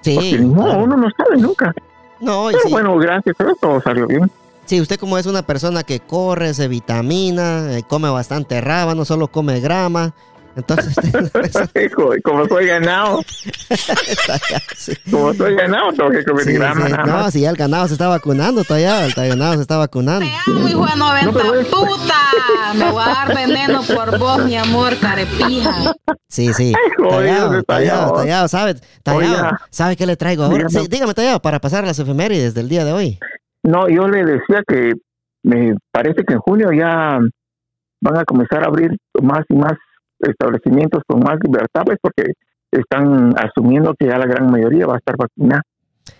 sí. 0.00 0.14
Porque 0.14 0.38
no, 0.38 0.78
uno 0.78 0.96
no 0.96 1.08
sabe 1.16 1.36
nunca. 1.38 1.74
No, 2.20 2.48
Pero 2.52 2.70
bueno, 2.70 2.96
gracias, 2.98 3.34
pero 3.36 3.54
todo 3.56 3.80
salió 3.80 4.06
bien. 4.06 4.30
Sí, 4.64 4.80
usted 4.80 4.98
como 4.98 5.18
es 5.18 5.26
una 5.26 5.42
persona 5.42 5.82
que 5.82 6.00
corre, 6.00 6.54
se 6.54 6.68
vitamina, 6.68 7.76
eh, 7.76 7.82
come 7.82 8.08
bastante 8.08 8.60
no 8.60 9.04
solo 9.04 9.28
come 9.28 9.60
grama, 9.60 10.12
entonces, 10.54 10.94
como 12.24 12.46
soy 12.46 12.66
ganado, 12.66 13.20
como 15.10 15.32
soy 15.34 15.54
ganado, 15.54 15.92
tengo 15.92 16.10
que 16.10 16.24
comer 16.24 16.52
grama. 16.52 16.88
no, 16.88 17.30
si 17.30 17.40
ya 17.40 17.50
el 17.50 17.56
ganado 17.56 17.86
se 17.88 17.94
está 17.94 18.08
vacunando 18.08 18.62
todavía, 18.62 19.06
el 19.06 19.12
ganado 19.14 19.54
se 19.54 19.62
está 19.62 19.78
vacunando. 19.78 20.26
Te 20.26 20.50
amo, 20.50 20.68
hijo 20.68 20.86
de 20.86 20.96
90 20.96 21.32
puta. 21.70 22.14
Me 22.74 22.90
voy 22.90 23.02
a 23.02 23.06
dar 23.06 23.34
veneno 23.34 23.80
por 23.82 24.18
vos, 24.18 24.44
mi 24.44 24.56
amor, 24.56 24.98
carepija. 25.00 25.94
Sí, 26.28 26.52
sí. 26.52 26.72
Tallado, 26.98 27.62
tallado, 27.62 28.12
tallado, 28.14 28.48
¿sabes? 28.48 28.82
Tallado, 29.02 29.56
¿sabe 29.70 29.96
qué 29.96 30.06
le 30.06 30.16
traigo 30.16 30.44
ahora? 30.44 30.68
Sí, 30.68 30.86
dígame, 30.88 31.14
tallado, 31.14 31.40
para 31.40 31.60
pasar 31.60 31.84
las 31.84 31.98
efemérides 31.98 32.54
del 32.54 32.68
día 32.68 32.84
de 32.84 32.92
hoy. 32.92 33.18
No, 33.62 33.88
yo 33.88 34.06
le 34.06 34.24
decía 34.24 34.62
que 34.66 34.92
me 35.44 35.76
parece 35.90 36.24
que 36.24 36.34
en 36.34 36.40
junio 36.40 36.70
ya 36.72 37.18
van 38.00 38.16
a 38.16 38.24
comenzar 38.24 38.64
a 38.64 38.66
abrir 38.66 38.96
más 39.20 39.44
y 39.48 39.54
más 39.54 39.74
establecimientos 40.30 41.02
con 41.06 41.20
más 41.20 41.38
libertad, 41.42 41.82
pues 41.84 41.98
porque 42.00 42.32
están 42.70 43.34
asumiendo 43.38 43.94
que 43.98 44.06
ya 44.06 44.18
la 44.18 44.26
gran 44.26 44.50
mayoría 44.50 44.86
va 44.86 44.94
a 44.94 44.98
estar 44.98 45.16
vacunada. 45.16 45.62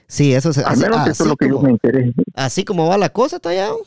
Sí, 0.06 0.34
eso 0.34 0.50
es, 0.50 0.58
Al 0.58 0.76
menos 0.76 1.06
eso 1.08 1.24
es 1.24 1.28
lo 1.28 1.36
que 1.36 1.48
yo 1.48 1.60
me 1.60 1.70
interesa. 1.70 2.12
Así 2.34 2.64
como 2.64 2.88
va 2.88 2.98
la 2.98 3.08
cosa, 3.08 3.38
Tallado. 3.38 3.78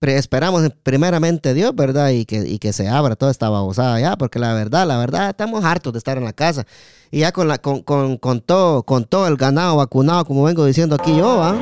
Esperamos 0.00 0.70
primeramente 0.84 1.54
Dios, 1.54 1.74
¿verdad? 1.74 2.10
Y 2.10 2.24
que, 2.24 2.46
y 2.46 2.58
que 2.58 2.72
se 2.72 2.88
abra 2.88 3.16
toda 3.16 3.32
esta 3.32 3.50
babosada 3.50 3.98
ya, 3.98 4.16
porque 4.16 4.38
la 4.38 4.54
verdad, 4.54 4.86
la 4.86 4.96
verdad, 4.96 5.30
estamos 5.30 5.64
hartos 5.64 5.92
de 5.92 5.98
estar 5.98 6.16
en 6.16 6.24
la 6.24 6.32
casa. 6.32 6.64
Y 7.10 7.20
ya 7.20 7.32
con, 7.32 7.48
la, 7.48 7.58
con, 7.58 7.82
con, 7.82 8.16
con 8.16 8.40
todo, 8.40 8.84
con 8.84 9.04
todo 9.06 9.26
el 9.26 9.36
ganado 9.36 9.76
vacunado, 9.76 10.24
como 10.24 10.44
vengo 10.44 10.64
diciendo 10.64 10.94
aquí 10.94 11.16
yo, 11.16 11.42
¿ah? 11.42 11.56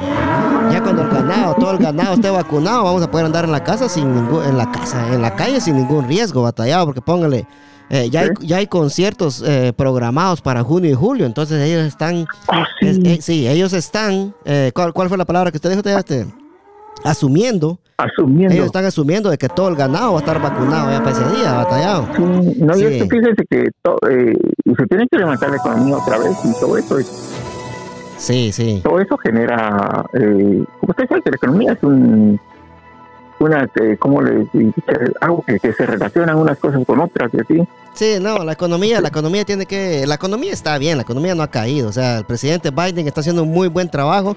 Ya 0.70 0.82
cuando 0.82 1.02
el 1.02 1.08
ganado, 1.08 1.54
todo 1.54 1.70
el 1.70 1.78
ganado 1.78 2.14
esté 2.14 2.28
vacunado, 2.28 2.84
vamos 2.84 3.02
a 3.02 3.10
poder 3.10 3.26
andar 3.26 3.44
en 3.44 3.52
la 3.52 3.64
casa 3.64 3.88
sin 3.88 4.14
ningún, 4.14 4.44
en 4.44 4.58
la 4.58 4.70
casa, 4.70 5.14
en 5.14 5.22
la 5.22 5.34
calle 5.34 5.60
sin 5.60 5.76
ningún 5.76 6.06
riesgo, 6.06 6.42
batallado, 6.42 6.84
porque 6.84 7.00
póngale, 7.00 7.46
eh, 7.90 8.10
ya, 8.10 8.20
hay, 8.22 8.28
ya 8.40 8.56
hay 8.56 8.66
conciertos 8.66 9.42
eh, 9.46 9.72
programados 9.76 10.40
para 10.40 10.62
junio 10.62 10.90
y 10.90 10.94
julio, 10.94 11.26
entonces 11.26 11.60
ellos 11.62 11.84
están, 11.86 12.26
Ah, 12.48 12.64
sí. 12.80 12.88
es- 12.88 12.98
eh, 12.98 13.18
sí, 13.20 13.46
ellos 13.48 13.72
están, 13.72 14.34
eh, 14.44 14.72
¿cuál, 14.74 14.92
cuál 14.92 15.08
fue 15.08 15.16
la 15.18 15.24
palabra 15.24 15.50
que 15.50 15.56
usted 15.58 15.70
dijo? 15.70 15.82
Este, 15.98 16.26
Asumiendo, 17.04 17.78
Asumiendo. 17.98 18.54
ellos 18.54 18.66
están 18.66 18.84
asumiendo 18.86 19.30
de 19.30 19.38
que 19.38 19.48
todo 19.48 19.68
el 19.68 19.76
ganado 19.76 20.12
va 20.12 20.18
a 20.18 20.20
estar 20.20 20.40
vacunado 20.40 20.90
ya 20.90 20.98
para 21.02 21.10
ese 21.12 21.36
día, 21.36 21.52
batallado. 21.52 22.08
Sí, 22.16 22.22
no, 22.62 22.74
y 22.74 22.78
Sí. 22.78 22.84
es 22.86 23.02
que 23.02 23.08
fíjese 23.08 23.44
que 23.50 23.64
to- 23.82 23.98
eh, 24.10 24.34
se 24.76 24.86
tiene 24.86 25.06
que 25.10 25.18
levantar 25.18 25.50
la 25.50 25.56
economía 25.56 25.96
otra 25.98 26.18
vez 26.18 26.32
y 26.44 26.58
todo 26.58 26.76
eso, 26.78 26.96
Sí, 28.18 28.50
sí. 28.50 28.80
todo 28.82 28.98
eso 28.98 29.16
genera, 29.18 30.04
eh, 30.14 30.64
como 30.80 30.90
usted 30.90 31.04
sabe 31.08 31.20
que 31.22 31.30
la 31.30 31.36
economía 31.36 31.72
es 31.74 31.82
un, 31.82 32.40
una, 33.38 33.68
eh, 33.74 33.96
¿cómo 33.98 34.22
le 34.22 34.46
que, 34.52 35.58
que 35.60 35.72
se 35.72 35.86
relacionan 35.86 36.36
unas 36.36 36.58
cosas 36.58 36.84
con 36.86 37.00
otras 37.00 37.30
y 37.34 37.40
así. 37.40 37.68
Sí, 37.94 38.16
no, 38.20 38.44
la 38.44 38.52
economía, 38.52 39.00
la 39.00 39.08
economía 39.08 39.44
tiene 39.44 39.66
que, 39.66 40.06
la 40.06 40.16
economía 40.16 40.52
está 40.52 40.76
bien, 40.78 40.96
la 40.96 41.02
economía 41.02 41.34
no 41.34 41.42
ha 41.42 41.50
caído, 41.50 41.88
o 41.88 41.92
sea, 41.92 42.18
el 42.18 42.24
presidente 42.24 42.70
Biden 42.70 43.06
está 43.06 43.20
haciendo 43.20 43.42
un 43.42 43.50
muy 43.50 43.68
buen 43.68 43.88
trabajo 43.88 44.36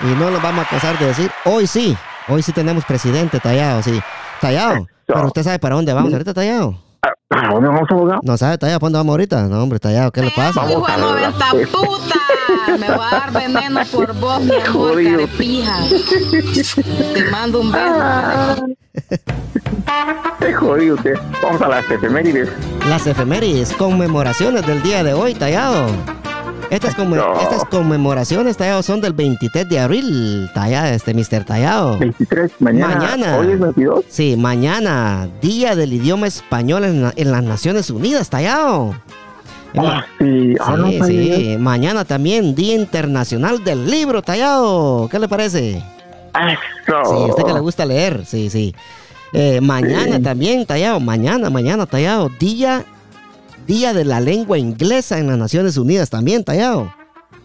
y 0.00 0.06
no 0.18 0.30
lo 0.30 0.40
vamos 0.40 0.64
a 0.66 0.68
cansar 0.68 0.98
de 0.98 1.06
decir, 1.06 1.30
hoy 1.44 1.66
sí, 1.66 1.96
hoy 2.28 2.42
sí 2.42 2.52
tenemos 2.52 2.84
presidente 2.84 3.40
tallado, 3.40 3.82
sí, 3.82 4.00
tallado, 4.40 4.86
pero 5.06 5.26
usted 5.26 5.42
sabe 5.42 5.58
para 5.58 5.74
dónde 5.74 5.92
vamos 5.92 6.12
ahorita 6.12 6.34
tallado, 6.34 6.78
¿A 7.30 7.48
dónde 7.52 7.68
vamos, 7.68 7.90
abogado? 7.90 8.20
no 8.22 8.36
sabe 8.36 8.58
tallado, 8.58 8.78
¿para 8.78 8.86
dónde 8.86 8.98
vamos 8.98 9.12
ahorita? 9.12 9.42
No, 9.48 9.62
hombre, 9.62 9.78
tallado, 9.80 10.12
¿qué 10.12 10.22
le 10.22 10.30
pasa? 10.30 10.60
Vamos. 10.60 10.88
A 10.88 10.96
ver, 12.48 12.56
90 12.58 12.66
puta. 12.66 12.78
Me 12.78 12.88
va 12.96 13.08
a 13.08 13.10
dar 13.10 13.32
veneno 13.32 13.80
por 13.92 14.14
vos, 14.14 14.40
mi 14.42 14.50
amor, 14.60 14.92
Jodido. 14.92 15.10
carepija. 15.18 15.76
Te 17.14 17.24
mando 17.30 17.60
un 17.60 17.72
beso. 17.72 18.66
Qué 20.40 20.52
jodido 20.52 20.94
usted. 20.96 21.14
Vamos 21.42 21.60
a 21.62 21.68
las 21.68 21.90
efemérides. 21.90 22.48
Las 22.88 23.06
efemérides, 23.06 23.72
conmemoraciones 23.74 24.66
del 24.66 24.82
día 24.82 25.02
de 25.02 25.12
hoy, 25.14 25.34
tallado. 25.34 25.86
Estas, 26.70 26.96
conme- 26.96 27.16
No. 27.16 27.38
estas 27.40 27.64
conmemoraciones, 27.66 28.56
tallado, 28.56 28.82
son 28.82 29.00
del 29.00 29.12
23 29.12 29.68
de 29.68 29.78
abril, 29.78 30.50
tallado, 30.54 30.88
este 30.88 31.14
Mr. 31.14 31.44
Tallado. 31.44 31.98
23, 31.98 32.52
mañana. 32.58 32.96
Mañana. 32.96 33.36
Hoy 33.36 33.52
es 33.52 33.60
22. 33.60 34.04
Sí, 34.08 34.36
mañana, 34.36 35.28
Día 35.42 35.76
del 35.76 35.92
Idioma 35.92 36.26
Español 36.26 36.84
en, 36.84 37.02
la- 37.02 37.12
en 37.16 37.30
las 37.30 37.42
Naciones 37.44 37.90
Unidas, 37.90 38.28
tallado. 38.30 38.94
Ah, 39.76 40.04
sí. 40.18 40.54
Ah, 40.60 40.76
Sí, 40.88 41.00
sí. 41.06 41.56
Mañana 41.58 42.04
también, 42.04 42.54
Día 42.54 42.74
Internacional 42.76 43.62
del 43.64 43.90
Libro, 43.90 44.22
tallado. 44.22 45.08
¿Qué 45.10 45.18
le 45.18 45.28
parece? 45.28 45.78
Eso. 45.78 47.04
Sí, 47.04 47.30
usted 47.30 47.44
que 47.44 47.52
le 47.52 47.60
gusta 47.60 47.84
leer, 47.84 48.24
sí, 48.26 48.50
sí. 48.50 48.74
Eh, 49.32 49.60
mañana 49.60 50.16
Sí. 50.16 50.22
también, 50.22 50.64
tallado, 50.66 51.00
mañana, 51.00 51.50
mañana, 51.50 51.86
tallado. 51.86 52.28
Día, 52.38 52.84
Día 53.66 53.92
de 53.92 54.04
la 54.04 54.20
Lengua 54.20 54.58
Inglesa 54.58 55.18
en 55.18 55.26
las 55.28 55.38
Naciones 55.38 55.76
Unidas 55.76 56.10
también, 56.10 56.44
tallado. 56.44 56.92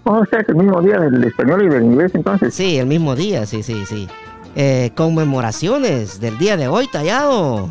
Oh, 0.04 0.20
o 0.20 0.26
sea, 0.26 0.44
que 0.44 0.52
el 0.52 0.58
mismo 0.58 0.82
día 0.82 0.98
del 1.00 1.24
español 1.24 1.64
y 1.66 1.68
del 1.70 1.84
inglés, 1.84 2.12
entonces. 2.14 2.54
Sí, 2.54 2.78
el 2.78 2.86
mismo 2.88 3.16
día, 3.16 3.46
sí, 3.46 3.64
sí, 3.64 3.86
sí. 3.88 4.08
Eh, 4.56 4.92
conmemoraciones 4.96 6.20
del 6.20 6.38
día 6.38 6.58
de 6.58 6.68
hoy, 6.68 6.88
tallado. 6.88 7.70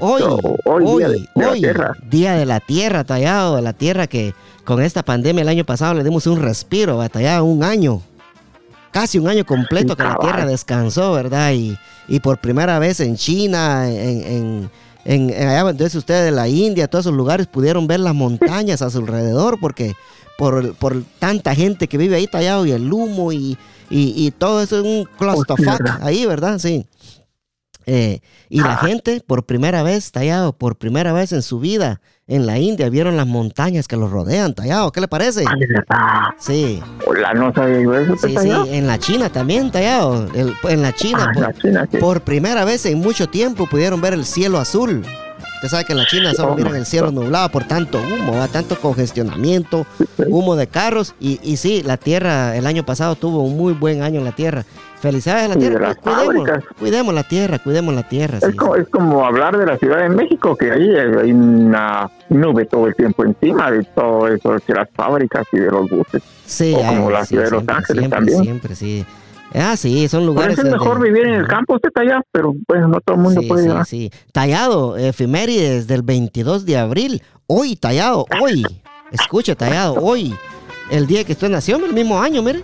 Hoy, 0.00 0.22
hoy, 0.22 0.84
hoy, 0.84 0.96
día 0.96 1.08
de, 1.08 1.14
de 1.14 1.28
la 1.36 1.52
tierra. 1.52 1.92
Día 2.10 2.32
de 2.34 2.46
la 2.46 2.60
Tierra, 2.60 3.04
tallado, 3.04 3.56
de 3.56 3.62
la 3.62 3.72
Tierra 3.72 4.06
que 4.06 4.34
con 4.64 4.82
esta 4.82 5.04
pandemia 5.04 5.42
el 5.42 5.48
año 5.48 5.64
pasado 5.64 5.94
le 5.94 6.02
dimos 6.02 6.26
un 6.26 6.42
respiro, 6.42 6.96
batallado 6.96 7.44
un 7.44 7.62
año, 7.62 8.02
casi 8.90 9.18
un 9.18 9.28
año 9.28 9.46
completo 9.46 9.96
que 9.96 10.02
la. 10.02 10.18
Tierra 10.18 10.44
descansó, 10.44 11.12
¿verdad? 11.12 11.52
Y, 11.52 11.78
y 12.08 12.18
por 12.18 12.38
primera 12.38 12.78
vez 12.80 12.98
en 12.98 13.16
China, 13.16 13.88
en, 13.88 14.22
en, 14.24 14.70
en, 15.04 15.30
en 15.30 15.48
allá 15.48 15.62
donde 15.62 15.84
es 15.84 15.94
usted 15.94 16.24
de 16.24 16.32
la 16.32 16.48
India, 16.48 16.88
todos 16.88 17.04
esos 17.04 17.14
lugares 17.14 17.46
pudieron 17.46 17.86
ver 17.86 18.00
las 18.00 18.14
montañas 18.14 18.82
a 18.82 18.90
su 18.90 18.98
alrededor 18.98 19.58
porque 19.60 19.94
por, 20.36 20.74
por 20.74 21.04
tanta 21.20 21.54
gente 21.54 21.86
que 21.86 21.96
vive 21.96 22.16
ahí 22.16 22.26
tallado 22.26 22.66
y 22.66 22.72
el 22.72 22.92
humo 22.92 23.32
y, 23.32 23.56
y, 23.88 24.26
y 24.26 24.32
todo 24.32 24.62
eso 24.62 24.78
es 24.80 24.84
un 24.84 25.08
clusterfuck 25.16 25.78
¿verdad? 25.78 25.98
ahí, 26.02 26.26
¿verdad? 26.26 26.58
Sí. 26.58 26.86
Eh, 27.86 28.20
y 28.48 28.60
la 28.60 28.74
Ah. 28.74 28.78
gente, 28.78 29.22
por 29.24 29.46
primera 29.46 29.82
vez, 29.84 30.10
tallado, 30.10 30.52
por 30.52 30.76
primera 30.76 31.12
vez 31.12 31.32
en 31.32 31.42
su 31.42 31.60
vida, 31.60 32.00
en 32.26 32.44
la 32.44 32.58
India, 32.58 32.88
vieron 32.90 33.16
las 33.16 33.28
montañas 33.28 33.86
que 33.86 33.96
los 33.96 34.10
rodean, 34.10 34.54
tallado. 34.54 34.90
¿Qué 34.90 35.00
le 35.00 35.06
parece? 35.06 35.44
Ah. 35.88 36.34
Sí, 36.38 36.82
Hola, 37.06 37.32
no 37.34 37.54
sabía 37.54 37.80
yo 37.82 37.94
eso. 37.94 38.16
sí, 38.16 38.34
sí. 38.42 38.50
En 38.70 38.88
la 38.88 38.98
China 38.98 39.28
también, 39.30 39.70
tallado. 39.70 40.26
El- 40.34 40.54
en 40.68 40.82
la 40.82 40.92
China, 40.92 41.26
Ah, 41.28 41.32
por, 41.32 41.42
la 41.42 41.52
China, 41.54 41.88
sí. 41.90 41.96
por 41.98 42.20
primera 42.22 42.64
vez 42.64 42.84
en 42.86 42.98
mucho 42.98 43.28
tiempo, 43.28 43.66
pudieron 43.68 44.00
ver 44.00 44.14
el 44.14 44.24
cielo 44.24 44.58
azul. 44.58 45.04
Usted 45.56 45.68
sabe 45.68 45.84
que 45.84 45.92
en 45.92 45.98
la 45.98 46.06
China 46.06 46.32
solo 46.34 46.54
miran 46.54 46.76
el 46.76 46.86
cielo 46.86 47.10
nublado 47.10 47.48
por 47.50 47.64
tanto 47.64 47.98
humo, 47.98 48.36
¿va? 48.36 48.46
tanto 48.48 48.78
congestionamiento, 48.78 49.86
humo 50.28 50.54
de 50.54 50.66
carros. 50.66 51.14
Y, 51.18 51.40
y 51.42 51.56
sí, 51.56 51.82
la 51.82 51.96
Tierra 51.96 52.56
el 52.56 52.66
año 52.66 52.84
pasado 52.84 53.16
tuvo 53.16 53.42
un 53.42 53.56
muy 53.56 53.72
buen 53.72 54.02
año 54.02 54.18
en 54.18 54.24
la 54.24 54.32
Tierra. 54.32 54.64
Felicidades 55.00 55.44
a 55.44 55.48
la 55.48 55.56
Tierra. 55.56 55.80
las 55.80 55.96
Cuidemos, 55.96 56.48
cuidemos 56.78 57.14
la 57.14 57.22
Tierra, 57.22 57.58
cuidemos 57.58 57.94
la 57.94 58.02
Tierra. 58.08 58.40
sí, 58.40 58.46
Es 58.50 58.56
como, 58.56 58.76
es 58.76 58.88
como 58.88 59.24
hablar 59.24 59.56
de 59.56 59.66
la 59.66 59.78
Ciudad 59.78 59.98
de 59.98 60.08
México, 60.08 60.56
que 60.56 60.70
ahí 60.70 60.94
hay 60.94 61.32
una 61.32 62.10
nube 62.28 62.66
todo 62.66 62.86
el 62.86 62.94
tiempo 62.94 63.24
encima 63.24 63.70
de 63.70 63.84
todo 63.84 64.28
eso, 64.28 64.52
de 64.52 64.74
las 64.74 64.88
fábricas 64.94 65.46
y 65.52 65.58
de 65.58 65.70
los 65.70 65.88
buses. 65.88 66.22
Sí, 66.44 66.74
O 66.76 66.82
como 66.82 67.10
la 67.10 67.22
sí, 67.22 67.28
ciudad 67.28 67.44
de 67.44 67.50
Los 67.50 67.68
Ángeles 67.68 67.86
siempre, 67.86 68.08
también. 68.08 68.42
Siempre, 68.42 68.74
sí. 68.74 69.04
Ah, 69.54 69.76
sí, 69.76 70.06
son 70.08 70.20
Por 70.20 70.26
lugares. 70.26 70.58
es 70.58 70.64
mejor 70.64 71.00
vivir 71.02 71.26
en 71.26 71.34
el 71.34 71.46
campo, 71.46 71.74
usted 71.76 71.88
está 71.88 72.02
allá, 72.02 72.20
pero 72.32 72.52
bueno, 72.68 72.88
no 72.88 73.00
todo 73.00 73.16
el 73.16 73.22
mundo 73.22 73.40
Sí, 73.40 73.46
puede 73.46 73.62
sí, 73.64 73.68
ir. 73.70 73.84
sí. 73.86 74.10
Tallado, 74.32 74.96
efemérides 74.96 75.86
del 75.86 76.02
22 76.02 76.66
de 76.66 76.76
abril. 76.76 77.22
Hoy, 77.46 77.76
tallado, 77.76 78.26
hoy. 78.42 78.64
Escuche, 79.12 79.54
tallado, 79.54 79.94
hoy. 79.94 80.34
El 80.90 81.06
día 81.06 81.24
que 81.24 81.32
usted 81.32 81.48
nació, 81.48 81.76
el 81.76 81.92
mismo 81.94 82.20
año, 82.20 82.42
mire. 82.42 82.62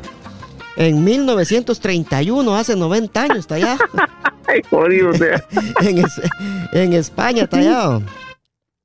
En 0.77 1.03
1931, 1.05 2.55
hace 2.57 2.77
90 2.77 3.23
años, 3.23 3.47
tallado. 3.47 3.79
Ay, 4.47 4.61
jodido, 4.69 5.11
o 5.11 5.15
sea. 5.15 5.43
en, 5.83 5.99
es- 5.99 6.21
en 6.73 6.93
España, 6.95 7.47
tallado. 7.47 8.03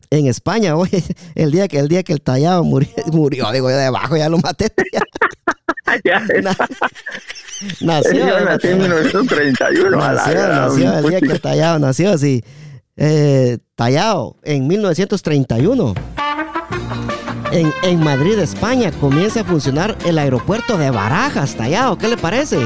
En 0.10 0.28
España, 0.28 0.76
hoy, 0.78 0.90
el 1.36 1.52
día 1.52 1.68
que 1.68 1.80
el 1.80 1.88
día 1.88 2.04
que 2.04 2.14
el 2.14 2.22
tallado 2.22 2.64
murió, 2.64 2.90
murió 3.12 3.52
digo 3.52 3.70
yo 3.70 3.78
debajo, 3.78 4.16
ya 4.18 4.30
lo 4.30 4.38
maté. 4.38 4.72
ya, 6.04 6.22
Na- 6.42 6.56
nació. 7.82 8.28
yo 8.28 8.40
nací 8.46 8.68
en 8.68 8.78
1931. 8.80 10.04
a 10.04 10.14
la 10.14 10.26
Nació, 10.26 10.48
nació 10.48 10.98
el 10.98 11.10
día 11.10 11.20
que 11.20 11.26
puchica. 11.28 11.50
Tallado 11.50 11.80
nació, 11.80 12.12
así. 12.12 12.44
Eh, 12.96 13.58
Tallado, 13.76 14.38
en 14.44 14.68
1931. 14.68 15.94
En, 17.52 17.74
en 17.84 18.00
Madrid, 18.02 18.38
España, 18.40 18.92
comienza 18.92 19.42
a 19.42 19.44
funcionar 19.46 19.98
el 20.06 20.18
aeropuerto 20.20 20.78
de 20.78 20.92
Barajas, 20.92 21.56
Tallado. 21.56 21.98
¿Qué 21.98 22.08
le 22.10 22.18
parece? 22.18 22.58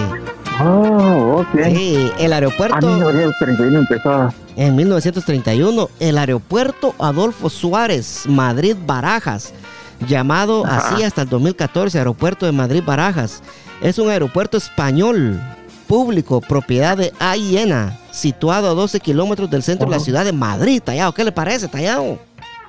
Oh, 0.63 1.41
ok. 1.41 1.63
Sí, 1.73 2.11
el 2.19 2.33
aeropuerto 2.33 2.87
1931 2.87 3.79
empezó. 3.79 4.33
en 4.55 4.75
1931, 4.75 5.89
el 5.99 6.17
aeropuerto 6.17 6.93
Adolfo 6.99 7.49
Suárez, 7.49 8.23
Madrid, 8.27 8.75
Barajas, 8.85 9.53
llamado 10.07 10.65
Ajá. 10.65 10.93
así 10.95 11.03
hasta 11.03 11.23
el 11.23 11.29
2014, 11.29 11.97
Aeropuerto 11.97 12.45
de 12.45 12.51
Madrid, 12.51 12.83
Barajas. 12.85 13.41
Es 13.81 13.97
un 13.97 14.09
aeropuerto 14.09 14.57
español, 14.57 15.39
público, 15.87 16.41
propiedad 16.41 16.97
de 16.97 17.11
AIENA, 17.19 17.97
situado 18.11 18.69
a 18.69 18.73
12 18.73 18.99
kilómetros 18.99 19.49
del 19.49 19.63
centro 19.63 19.87
de 19.89 19.95
la 19.95 19.99
ciudad 19.99 20.25
de 20.25 20.31
Madrid, 20.33 20.81
Tallado. 20.83 21.13
¿Qué 21.13 21.23
le 21.23 21.31
parece, 21.31 21.67
Tallado? 21.67 22.19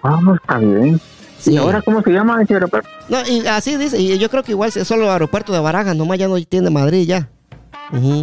Ah, 0.02 0.18
está 0.40 0.58
bien. 0.58 1.00
Sí. 1.38 1.52
¿Y 1.52 1.56
ahora 1.56 1.82
cómo 1.82 2.00
se 2.02 2.10
llama 2.10 2.40
ese 2.42 2.54
aeropuerto? 2.54 2.88
No, 3.08 3.18
y 3.28 3.46
así 3.46 3.76
dice, 3.76 3.98
y 4.00 4.16
yo 4.18 4.30
creo 4.30 4.42
que 4.42 4.52
igual 4.52 4.70
es 4.74 4.86
solo 4.86 5.10
aeropuerto 5.10 5.52
de 5.52 5.58
Barajas, 5.60 5.94
nomás 5.96 6.18
ya 6.18 6.28
no 6.28 6.40
tiene 6.44 6.70
Madrid 6.70 7.06
ya. 7.06 7.28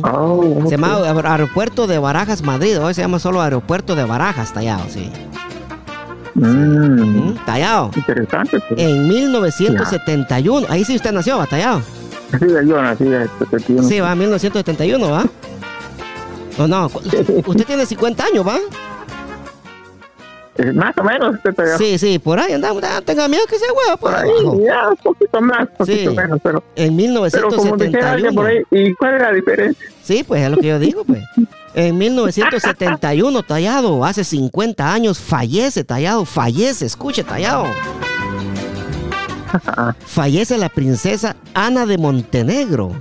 Oh, 0.03 0.61
Se 0.65 0.71
llama 0.71 0.97
Aer- 0.99 1.25
Aeropuerto 1.27 1.85
de 1.87 1.99
Barajas, 1.99 2.41
Madrid. 2.41 2.79
Hoy 2.81 2.93
se 2.93 3.01
llama 3.01 3.19
solo 3.19 3.41
Aeropuerto 3.41 3.95
de 3.95 4.03
Barajas, 4.03 4.53
Tallado, 4.53 4.85
sí. 4.89 5.11
Mm, 6.35 7.27
Ujú, 7.27 7.35
Tallado. 7.45 7.91
Interesante. 7.95 8.59
pues. 8.67 8.79
En 8.79 9.07
1971. 9.07 10.67
Ahí 10.69 10.85
sí 10.85 10.95
usted 10.95 11.11
nació, 11.11 11.37
batallado. 11.37 11.81
Sí, 12.39 12.45
yo 12.67 12.81
nací 12.81 13.03
en 13.05 13.13
el 13.13 13.29
71. 13.39 13.83
Sí, 13.87 13.99
va, 13.99 14.15
1971, 14.15 15.09
¿va? 15.11 15.25
¿O 16.57 16.67
no? 16.67 16.85
Usted, 16.87 17.43
usted 17.47 17.65
tiene 17.65 17.85
50 17.85 18.23
años, 18.25 18.47
¿va? 18.47 18.57
Eh, 20.61 20.73
Más 20.73 20.93
o 20.97 21.03
menos, 21.03 21.37
todavía 21.41 21.77
Sí, 21.77 21.97
sí, 21.97 22.19
por 22.19 22.37
ahí 22.39 22.51
andamos. 22.53 22.83
Tenga 23.05 23.27
miedo 23.29 23.43
que 23.49 23.57
sea 23.57 23.69
huevo 23.71 23.97
por 23.97 24.11
por 24.11 24.15
ahí. 24.19 24.29
ahí, 24.29 24.39
abajo. 24.45 24.59
ya, 24.65 24.89
un 24.89 24.97
poquito 24.97 25.41
más, 25.41 25.67
poquito 25.77 26.09
Sí. 26.11 26.17
menos, 26.17 26.39
pero, 26.43 26.63
En 26.75 26.97
pero 26.97 27.49
como 27.49 27.77
dijera 27.77 28.11
alguien 28.11 28.33
1971. 28.33 28.35
por 28.35 28.45
ahí, 28.47 28.63
¿y 28.71 28.93
cuál 28.95 29.13
es 29.15 29.21
la 29.21 29.31
diferencia? 29.31 29.87
Sí, 30.03 30.23
pues 30.27 30.41
es 30.43 30.51
lo 30.51 30.57
que 30.57 30.67
yo 30.67 30.79
digo, 30.79 31.05
pues. 31.05 31.23
En 31.75 31.97
1971, 31.97 33.41
Tallado, 33.43 34.03
hace 34.03 34.23
50 34.25 34.91
años, 34.91 35.17
fallece, 35.19 35.83
Tallado, 35.85 36.25
fallece, 36.25 36.85
escuche, 36.87 37.23
Tallado. 37.23 37.65
Fallece 40.05 40.57
la 40.57 40.69
princesa 40.69 41.35
Ana 41.53 41.85
de 41.85 41.97
Montenegro. 41.97 42.91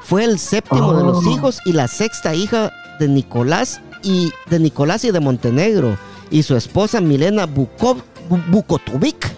Fue 0.00 0.24
el 0.24 0.38
séptimo 0.38 0.94
de 0.94 1.04
los 1.04 1.24
Oh. 1.26 1.30
hijos 1.30 1.60
y 1.64 1.72
la 1.72 1.88
sexta 1.88 2.34
hija 2.34 2.72
de 2.98 3.08
Nicolás 3.08 3.80
y 4.02 4.32
de 4.50 4.58
Nicolás 4.58 5.04
y 5.04 5.10
de 5.12 5.20
Montenegro 5.20 5.96
y 6.34 6.42
su 6.42 6.56
esposa 6.56 7.00
Milena 7.00 7.46
Bukov, 7.46 7.98
Bu- 8.28 8.44
Bukotovic. 8.50 9.32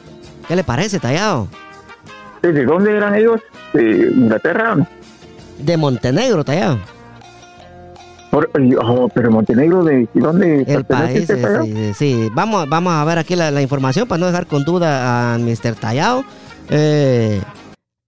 ¿Qué 0.48 0.56
le 0.56 0.64
parece, 0.64 0.98
Tallado? 0.98 1.46
¿De 2.40 2.64
dónde 2.64 2.96
eran 2.96 3.14
ellos? 3.14 3.40
¿De 3.74 4.10
Inglaterra? 4.16 4.76
De 5.58 5.76
Montenegro, 5.76 6.42
Tallado. 6.42 6.78
Oh, 8.32 9.08
pero 9.14 9.30
Montenegro, 9.30 9.84
¿de 9.84 10.08
dónde 10.14 10.62
El 10.66 10.84
país, 10.84 11.28
este 11.28 11.62
sí, 11.62 11.94
sí. 11.94 12.30
Vamos, 12.34 12.66
vamos 12.68 12.92
a 12.94 13.04
ver 13.04 13.18
aquí 13.18 13.36
la, 13.36 13.50
la 13.50 13.60
información 13.60 14.08
para 14.08 14.18
no 14.18 14.26
dejar 14.26 14.46
con 14.46 14.64
duda 14.64 15.34
a 15.34 15.38
Mr. 15.38 15.74
Tallado. 15.74 16.24
Eh, 16.70 17.40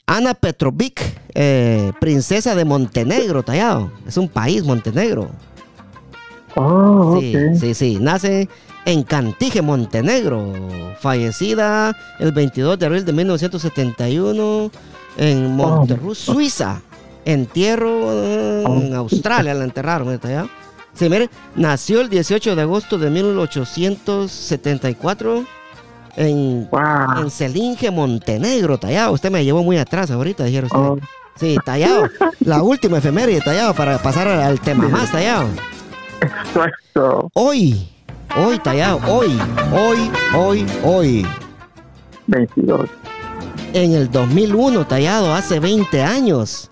Ana 0.06 0.32
Petrovic, 0.32 1.00
eh, 1.34 1.92
princesa 2.00 2.54
de 2.54 2.64
Montenegro, 2.64 3.42
Tallado. 3.42 3.90
Es 4.06 4.16
un 4.16 4.28
país, 4.28 4.64
Montenegro. 4.64 5.28
Oh, 6.56 7.18
Sí, 7.20 7.34
ok. 7.36 7.54
sí, 7.60 7.74
sí. 7.74 7.98
Nace 8.00 8.48
en 8.84 9.02
Cantije, 9.02 9.60
Montenegro. 9.62 10.52
Fallecida 11.00 11.96
el 12.18 12.32
22 12.32 12.78
de 12.78 12.86
abril 12.86 13.04
de 13.04 13.12
1971 13.12 14.70
en 15.16 15.56
Monterrey, 15.56 16.14
Suiza. 16.14 16.80
Entierro 17.24 18.12
en 18.66 18.94
Australia, 18.94 19.52
la 19.54 19.64
enterraron. 19.64 20.12
¿está 20.12 20.28
ya? 20.30 20.46
Sí, 20.94 21.08
mire, 21.10 21.28
nació 21.54 22.00
el 22.00 22.08
18 22.08 22.56
de 22.56 22.62
agosto 22.62 22.96
de 22.98 23.10
1874 23.10 25.44
en, 26.16 26.68
Wow. 26.70 27.22
en 27.22 27.30
Selinge, 27.30 27.90
Montenegro, 27.90 28.78
tallado. 28.78 29.12
Usted 29.12 29.30
me 29.30 29.44
llevó 29.44 29.62
muy 29.62 29.76
atrás 29.78 30.10
ahorita, 30.10 30.44
dijeron 30.44 30.70
usted. 30.72 30.78
Oh, 30.78 30.98
Sí, 31.38 31.56
tallado. 31.64 32.08
La 32.40 32.62
última 32.64 32.98
efeméride, 32.98 33.40
tallado, 33.40 33.72
para 33.74 33.98
pasar 33.98 34.26
al, 34.26 34.40
al 34.40 34.58
tema 34.60 34.88
más, 34.88 35.12
tallado. 35.12 35.46
exacto. 36.20 37.30
Hoy, 37.34 37.88
hoy, 38.36 38.58
tallado, 38.58 39.00
hoy, 39.06 39.38
hoy, 39.72 40.10
hoy, 40.34 40.66
hoy. 40.84 41.26
22. 42.26 42.88
En 43.72 43.92
el 43.92 44.10
2001, 44.10 44.86
tallado, 44.86 45.34
hace 45.34 45.60
20 45.60 46.02
años. 46.02 46.70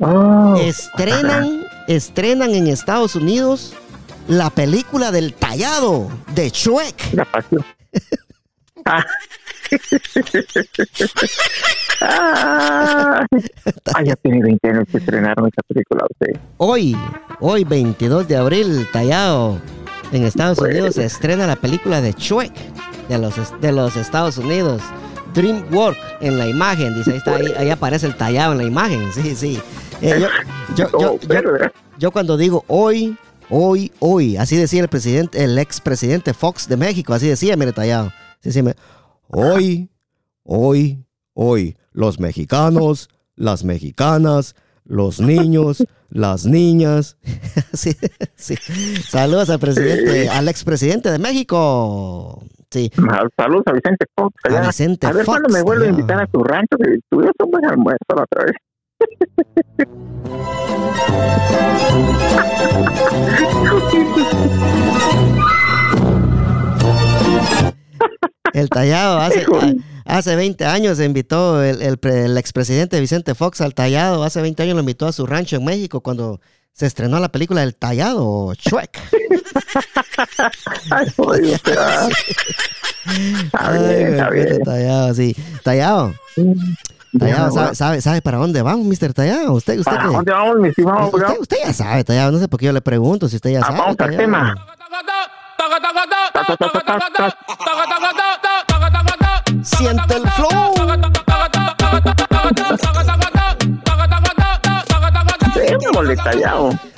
Oh, 0.00 0.56
Estrenan, 0.60 1.64
estrenan 1.88 2.54
en 2.54 2.68
Estados 2.68 3.14
Unidos 3.16 3.74
la 4.28 4.50
película 4.50 5.10
del 5.10 5.34
tallado 5.34 6.08
de 6.34 6.50
Shrek. 6.50 7.12
la 7.14 7.24
pasión. 7.24 7.64
Ah. 8.90 9.04
Ah, 12.00 13.26
ya 14.04 14.16
tiene 14.16 14.42
20 14.42 14.68
años 14.68 14.84
que 14.90 14.98
estrenaron 14.98 15.46
esa 15.48 15.62
película. 15.66 16.04
usted. 16.10 16.40
Hoy, 16.58 16.96
hoy 17.40 17.64
22 17.64 18.28
de 18.28 18.36
abril, 18.36 18.86
tallado, 18.92 19.60
en 20.12 20.24
Estados 20.24 20.58
Pues. 20.58 20.70
Unidos 20.72 20.94
se 20.94 21.04
estrena 21.04 21.46
la 21.46 21.56
película 21.56 22.00
de 22.00 22.12
Shrek 22.12 22.52
de 23.08 23.18
los, 23.18 23.34
de 23.60 23.72
los 23.72 23.96
Estados 23.96 24.38
Unidos. 24.38 24.82
DreamWorks 25.34 25.98
en 26.20 26.38
la 26.38 26.46
imagen, 26.48 26.94
dice, 26.94 27.12
ahí, 27.12 27.18
está, 27.18 27.36
ahí, 27.36 27.52
ahí 27.56 27.70
aparece 27.70 28.06
el 28.06 28.16
tallado 28.16 28.52
en 28.52 28.58
la 28.58 28.64
imagen, 28.64 29.12
sí, 29.12 29.34
sí. 29.36 29.60
Eh, 30.00 30.14
yo, 30.20 30.28
yo- 30.74 30.90
yo- 30.98 31.18
Oh, 31.18 31.18
yo- 31.98 32.10
cuando 32.10 32.36
digo 32.36 32.64
hoy, 32.66 33.16
hoy, 33.50 33.92
hoy, 33.98 34.36
así 34.38 34.56
decía 34.56 34.80
el 34.80 34.88
presidente, 34.88 35.44
el 35.44 35.58
expresidente 35.58 36.32
Fox 36.32 36.66
de 36.68 36.76
México, 36.78 37.12
así 37.12 37.28
decía, 37.28 37.56
mire, 37.56 37.72
tallado. 37.72 38.10
Sí, 38.42 38.52
sí, 38.52 38.62
me- 38.62 38.74
hoy, 39.28 39.90
hoy, 40.42 41.04
hoy, 41.34 41.76
los 41.92 42.18
mexicanos, 42.20 43.08
las 43.36 43.64
mexicanas, 43.64 44.54
los 44.84 45.20
niños, 45.20 45.84
las 46.10 46.44
niñas. 46.46 47.16
sí, 47.72 47.92
sí. 48.36 48.56
Saludos 49.08 49.48
al 49.50 49.58
presidente, 49.60 50.28
al 50.28 50.48
expresidente 50.48 51.10
de 51.10 51.18
México. 51.18 52.42
Sí, 52.70 52.90
Ah, 53.10 53.22
Saludos 53.36 53.62
a 53.66 53.72
Vicente 53.72 54.04
Fox. 54.14 54.34
allá. 54.44 54.64
A 54.64 54.66
Vicente 54.66 55.06
a 55.06 55.12
ver 55.12 55.24
Fox, 55.24 55.38
cuándo 55.38 55.48
me 55.56 55.62
vuelve 55.62 55.86
a 55.86 55.90
invitar 55.90 56.20
a 56.20 56.26
tu 56.26 56.42
rancho, 56.44 56.76
que 56.76 56.98
tuvimos 57.10 57.32
un 57.42 57.50
buen 57.50 57.64
almuerzo 57.64 58.04
la 58.14 58.24
otra 58.24 58.44
vez. 58.44 58.56
el 68.58 68.68
tallado 68.70 69.18
hace, 69.18 69.46
hace 70.04 70.36
20 70.36 70.64
años 70.66 70.96
se 70.98 71.04
invitó 71.04 71.62
el, 71.62 71.80
el, 71.82 71.98
el 72.02 72.36
expresidente 72.38 73.00
Vicente 73.00 73.34
Fox 73.34 73.60
al 73.60 73.74
tallado. 73.74 74.24
Hace 74.24 74.40
20 74.42 74.62
años 74.62 74.74
lo 74.74 74.80
invitó 74.80 75.06
a 75.06 75.12
su 75.12 75.26
rancho 75.26 75.56
en 75.56 75.64
México 75.64 76.00
cuando 76.00 76.40
se 76.72 76.86
estrenó 76.86 77.18
la 77.18 77.28
película 77.30 77.62
El 77.64 77.74
Tallado 77.74 78.24
o 78.24 78.54
Shrek. 78.54 79.00
Ay, 80.90 81.06
ah. 81.76 82.08
Ay, 83.52 83.78
bien, 83.78 84.06
está 84.12 84.28
güey, 84.28 84.44
bien. 84.44 84.62
Tallado, 84.62 85.14
sí. 85.14 85.36
Tallado, 85.64 86.14
Tallado, 87.18 87.50
¿sabe, 87.52 87.74
sabe, 87.74 88.00
sabe 88.00 88.22
para 88.22 88.38
dónde 88.38 88.62
vamos, 88.62 88.86
Mr. 88.86 89.12
Tallado? 89.12 89.54
¿Usted, 89.54 89.78
usted, 89.78 89.90
¿Para 89.92 90.08
qué? 90.08 90.14
dónde 90.14 90.30
vamos, 90.32 90.56
mi 90.60 90.68
estimado? 90.68 91.10
usted, 91.12 91.38
usted 91.40 91.56
ya 91.64 91.72
sabe, 91.72 92.04
Tallado. 92.04 92.30
No 92.32 92.38
sé 92.38 92.46
por 92.48 92.60
qué 92.60 92.66
yo 92.66 92.72
le 92.72 92.80
pregunto 92.80 93.28
si 93.28 93.36
usted 93.36 93.50
ya 93.50 93.60
Ah, 93.60 93.66
sabe. 93.66 93.78
vamos 93.78 93.96
al 93.98 94.16
tema. 94.16 94.54
Siente 99.62 100.14
el 100.16 100.28
flow. 100.30 100.74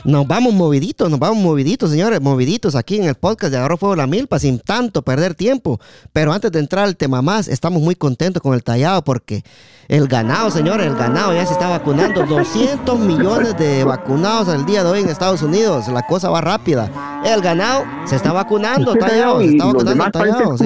Nos 0.04 0.26
vamos 0.26 0.52
moviditos, 0.54 1.10
nos 1.10 1.18
vamos 1.18 1.38
moviditos, 1.38 1.90
señores, 1.90 2.20
moviditos 2.20 2.74
aquí 2.74 2.96
en 2.96 3.04
el 3.04 3.14
podcast 3.14 3.52
de 3.52 3.58
Agarró 3.58 3.76
Fuego 3.76 3.96
la 3.96 4.06
Milpa 4.06 4.38
sin 4.38 4.58
tanto 4.58 5.02
perder 5.02 5.34
tiempo. 5.34 5.80
Pero 6.12 6.32
antes 6.32 6.50
de 6.52 6.58
entrar 6.58 6.84
al 6.84 6.96
tema 6.96 7.22
más, 7.22 7.48
estamos 7.48 7.82
muy 7.82 7.94
contentos 7.94 8.42
con 8.42 8.54
el 8.54 8.62
tallado 8.62 9.02
porque 9.04 9.42
el 9.88 10.06
ganado, 10.08 10.50
señores, 10.50 10.86
el 10.86 10.96
ganado 10.96 11.32
ya 11.34 11.46
se 11.46 11.52
está 11.52 11.68
vacunando. 11.68 12.24
200 12.26 12.98
millones 12.98 13.56
de 13.58 13.84
vacunados 13.84 14.48
al 14.48 14.66
día 14.66 14.84
de 14.84 14.90
hoy 14.90 15.00
en 15.00 15.08
Estados 15.08 15.42
Unidos. 15.42 15.88
La 15.88 16.06
cosa 16.06 16.30
va 16.30 16.40
rápida. 16.40 17.22
El 17.24 17.40
ganado 17.40 17.84
se 18.06 18.16
está 18.16 18.32
vacunando, 18.32 18.92
¿Usted 18.92 19.06
tallado, 19.06 19.40
se 19.40 19.46
está 19.46 19.64
vacunando, 19.66 20.10
tallado. 20.10 20.58
sí. 20.58 20.64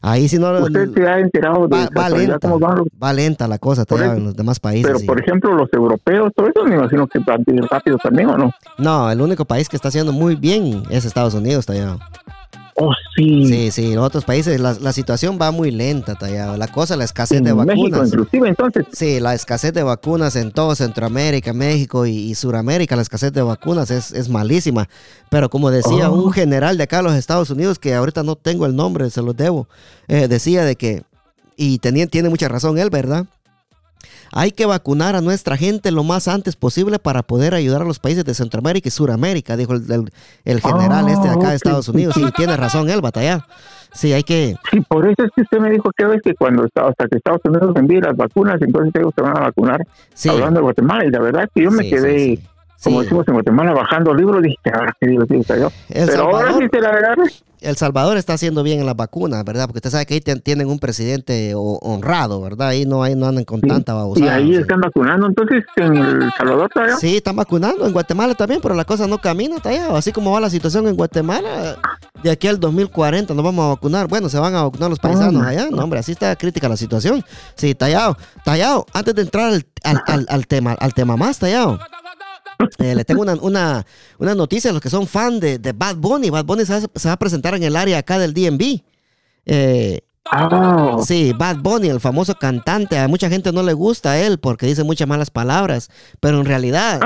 Ahí 0.00 0.28
sí 0.28 0.38
no 0.38 0.50
Usted 0.60 0.92
se 0.94 1.06
ha 1.08 1.18
enterado 1.18 1.66
de 1.66 1.76
va, 1.76 1.88
va 1.96 2.08
lenta, 2.10 2.38
cómo 2.40 2.58
van 2.58 2.76
los- 2.78 2.86
va 3.02 3.12
lenta 3.12 3.48
la 3.48 3.58
cosa 3.58 3.84
eso. 4.02 4.12
en 4.14 4.24
los 4.26 4.36
demás 4.36 4.60
países. 4.60 4.86
Pero, 4.86 4.98
sí. 4.98 5.06
por 5.06 5.20
ejemplo, 5.20 5.54
los 5.54 5.68
europeos, 5.72 6.32
todo 6.36 6.46
eso 6.48 6.64
me 6.64 6.76
imagino 6.76 7.06
que 7.06 7.18
van 7.20 7.42
rápido 7.70 7.98
también, 7.98 8.28
¿o 8.30 8.38
no? 8.38 8.50
No, 8.78 9.10
el 9.10 9.20
único 9.20 9.44
país 9.44 9.68
que 9.68 9.76
está 9.76 9.88
haciendo 9.88 10.12
muy 10.12 10.36
bien 10.36 10.82
es 10.90 11.04
Estados 11.04 11.34
Unidos, 11.34 11.66
tallado. 11.66 11.98
Oh, 12.80 12.92
sí. 13.16 13.44
Sí, 13.46 13.70
sí, 13.72 13.92
en 13.92 13.98
otros 13.98 14.24
países 14.24 14.60
la, 14.60 14.74
la 14.80 14.92
situación 14.92 15.36
va 15.40 15.50
muy 15.50 15.70
lenta, 15.72 16.14
tallado. 16.14 16.56
La 16.56 16.68
cosa, 16.68 16.96
la 16.96 17.02
escasez 17.04 17.38
en 17.38 17.44
de 17.44 17.54
México, 17.54 17.82
vacunas. 17.90 18.08
inclusive, 18.08 18.48
entonces. 18.48 18.86
Sí, 18.92 19.18
la 19.18 19.34
escasez 19.34 19.72
de 19.72 19.82
vacunas 19.82 20.36
en 20.36 20.52
todo 20.52 20.74
Centroamérica, 20.76 21.52
México 21.52 22.06
y, 22.06 22.12
y 22.16 22.34
Suramérica, 22.36 22.94
la 22.94 23.02
escasez 23.02 23.32
de 23.32 23.42
vacunas 23.42 23.90
es, 23.90 24.12
es 24.12 24.28
malísima. 24.28 24.88
Pero 25.28 25.50
como 25.50 25.70
decía 25.70 26.08
Oh. 26.10 26.22
un 26.22 26.32
general 26.32 26.76
de 26.76 26.84
acá 26.84 26.98
de 26.98 27.02
los 27.04 27.14
Estados 27.14 27.50
Unidos, 27.50 27.78
que 27.80 27.94
ahorita 27.94 28.22
no 28.22 28.36
tengo 28.36 28.64
el 28.66 28.76
nombre, 28.76 29.10
se 29.10 29.22
los 29.22 29.36
debo, 29.36 29.68
eh, 30.06 30.28
decía 30.28 30.64
de 30.64 30.76
que, 30.76 31.02
y 31.56 31.78
tenía, 31.78 32.06
tiene 32.06 32.28
mucha 32.28 32.46
razón 32.46 32.78
él, 32.78 32.90
¿verdad? 32.90 33.26
Hay 34.32 34.50
que 34.52 34.66
vacunar 34.66 35.16
a 35.16 35.20
nuestra 35.20 35.56
gente 35.56 35.90
lo 35.90 36.04
más 36.04 36.28
antes 36.28 36.56
posible 36.56 36.98
para 36.98 37.22
poder 37.22 37.54
ayudar 37.54 37.82
a 37.82 37.84
los 37.84 37.98
países 37.98 38.24
de 38.24 38.34
Centroamérica 38.34 38.88
y 38.88 38.90
Suramérica, 38.90 39.56
dijo 39.56 39.72
el, 39.74 39.90
el- 39.90 40.10
el 40.44 40.60
general 40.60 41.06
Ah, 41.08 41.10
este 41.12 41.28
de 41.28 41.34
acá 41.34 41.38
ok. 41.40 41.48
de 41.48 41.54
Estados 41.54 41.88
Unidos. 41.88 42.14
Sí, 42.14 42.24
tiene 42.36 42.56
razón 42.56 42.88
él, 42.90 43.00
batalla. 43.00 43.46
Sí, 43.92 44.12
hay 44.12 44.22
que... 44.22 44.54
Sí, 44.70 44.80
por 44.82 45.06
eso 45.08 45.24
es 45.24 45.30
que 45.34 45.40
usted 45.42 45.58
me 45.60 45.70
dijo 45.70 45.90
que 45.96 46.04
vez 46.04 46.20
que 46.22 46.34
cuando 46.34 46.64
hasta 46.64 47.06
que 47.08 47.16
Estados 47.16 47.40
Unidos 47.44 47.74
envíe 47.76 48.00
las 48.00 48.16
vacunas, 48.16 48.60
entonces 48.60 48.92
ellos 48.96 49.12
se 49.16 49.22
van 49.22 49.36
a 49.36 49.40
vacunar. 49.40 49.80
Sí, 50.12 50.28
Hablando 50.28 50.60
de 50.60 50.64
Guatemala, 50.64 51.04
y 51.06 51.10
la 51.10 51.20
verdad 51.20 51.44
es 51.44 51.50
que 51.54 51.62
yo 51.64 51.70
me 51.70 51.84
sí, 51.84 51.90
quedé, 51.90 52.18
sí, 52.18 52.36
sí. 52.36 52.42
como 52.84 52.98
Sí. 52.98 53.04
decimos 53.04 53.26
en 53.28 53.34
Guatemala, 53.34 53.72
bajando 53.72 54.12
libros, 54.14 54.42
dije, 54.42 54.56
ahora 54.74 54.94
qué 55.00 55.06
divertido 55.08 55.40
está 55.40 55.56
yo. 55.58 55.68
Pero 55.88 56.22
ahora 56.24 56.38
Salvador- 56.48 56.62
sí 56.62 56.68
se 56.70 56.80
la 56.82 56.90
verdad. 56.92 57.16
El 57.60 57.76
Salvador 57.76 58.16
está 58.16 58.34
haciendo 58.34 58.62
bien 58.62 58.80
en 58.80 58.86
las 58.86 58.96
vacunas, 58.96 59.44
¿verdad? 59.44 59.66
Porque 59.66 59.78
usted 59.78 59.90
sabe 59.90 60.06
que 60.06 60.14
ahí 60.14 60.20
tienen 60.20 60.68
un 60.68 60.78
presidente 60.78 61.54
ho- 61.54 61.78
honrado, 61.82 62.40
¿verdad? 62.40 62.68
Ahí 62.68 62.86
no, 62.86 63.02
ahí 63.02 63.14
no 63.16 63.26
andan 63.26 63.44
con 63.44 63.60
tanta 63.60 63.92
Y 63.92 63.94
babosada. 63.96 64.34
ahí 64.34 64.48
sí. 64.48 64.60
están 64.60 64.80
vacunando, 64.80 65.26
entonces 65.26 65.64
en 65.76 65.96
El 65.96 66.30
Salvador 66.36 66.70
todavía. 66.72 66.96
Sí, 66.96 67.16
están 67.16 67.36
vacunando 67.36 67.86
en 67.86 67.92
Guatemala 67.92 68.34
también, 68.34 68.60
pero 68.62 68.74
la 68.74 68.84
cosa 68.84 69.06
no 69.06 69.18
camina, 69.18 69.56
tallado. 69.60 69.96
Así 69.96 70.12
como 70.12 70.30
va 70.32 70.40
la 70.40 70.50
situación 70.50 70.86
en 70.88 70.96
Guatemala, 70.96 71.76
de 72.22 72.30
aquí 72.30 72.46
al 72.48 72.58
2040 72.60 73.34
nos 73.34 73.44
vamos 73.44 73.64
a 73.64 73.68
vacunar. 73.68 74.06
Bueno, 74.08 74.28
se 74.28 74.38
van 74.38 74.54
a 74.54 74.62
vacunar 74.62 74.90
los 74.90 74.98
paisanos 74.98 75.42
allá. 75.44 75.68
No, 75.70 75.82
hombre, 75.84 75.98
así 76.00 76.12
está 76.12 76.34
crítica 76.36 76.68
la 76.68 76.76
situación. 76.76 77.24
Sí, 77.54 77.74
tallado. 77.74 78.16
Tallado, 78.44 78.86
antes 78.92 79.14
de 79.14 79.22
entrar 79.22 79.52
al, 79.52 79.66
al- 79.84 80.02
al- 80.06 80.26
al 80.28 80.46
tema, 80.46 80.72
al 80.78 80.94
tema 80.94 81.16
más, 81.16 81.38
tallado. 81.38 81.78
Eh, 82.78 82.94
le 82.94 83.04
tengo 83.04 83.22
una, 83.22 83.34
una, 83.34 83.86
una 84.18 84.34
noticia 84.34 84.70
a 84.70 84.72
los 84.72 84.82
que 84.82 84.90
son 84.90 85.06
fan 85.06 85.40
de, 85.40 85.58
de 85.58 85.72
Bad 85.72 85.96
Bunny. 85.96 86.30
Bad 86.30 86.44
Bunny 86.44 86.64
se 86.64 86.80
va, 86.80 87.12
a 87.12 87.16
presentar 87.18 87.54
en 87.54 87.62
el 87.62 87.76
área 87.76 87.98
acá 87.98 88.18
del 88.18 88.34
DMV. 88.34 88.82
Eh, 89.46 90.00
Sí, 91.04 91.32
Bad 91.32 91.58
Bunny, 91.58 91.88
el 91.88 92.00
famoso 92.00 92.34
cantante. 92.34 92.98
A 92.98 93.08
mucha 93.08 93.30
gente 93.30 93.52
no 93.52 93.62
le 93.62 93.72
gusta 93.72 94.12
a 94.12 94.18
él 94.18 94.38
porque 94.38 94.66
dice 94.66 94.84
muchas 94.84 95.08
malas 95.08 95.30
palabras, 95.30 95.88
pero 96.20 96.40
en 96.40 96.46
realidad 96.46 97.00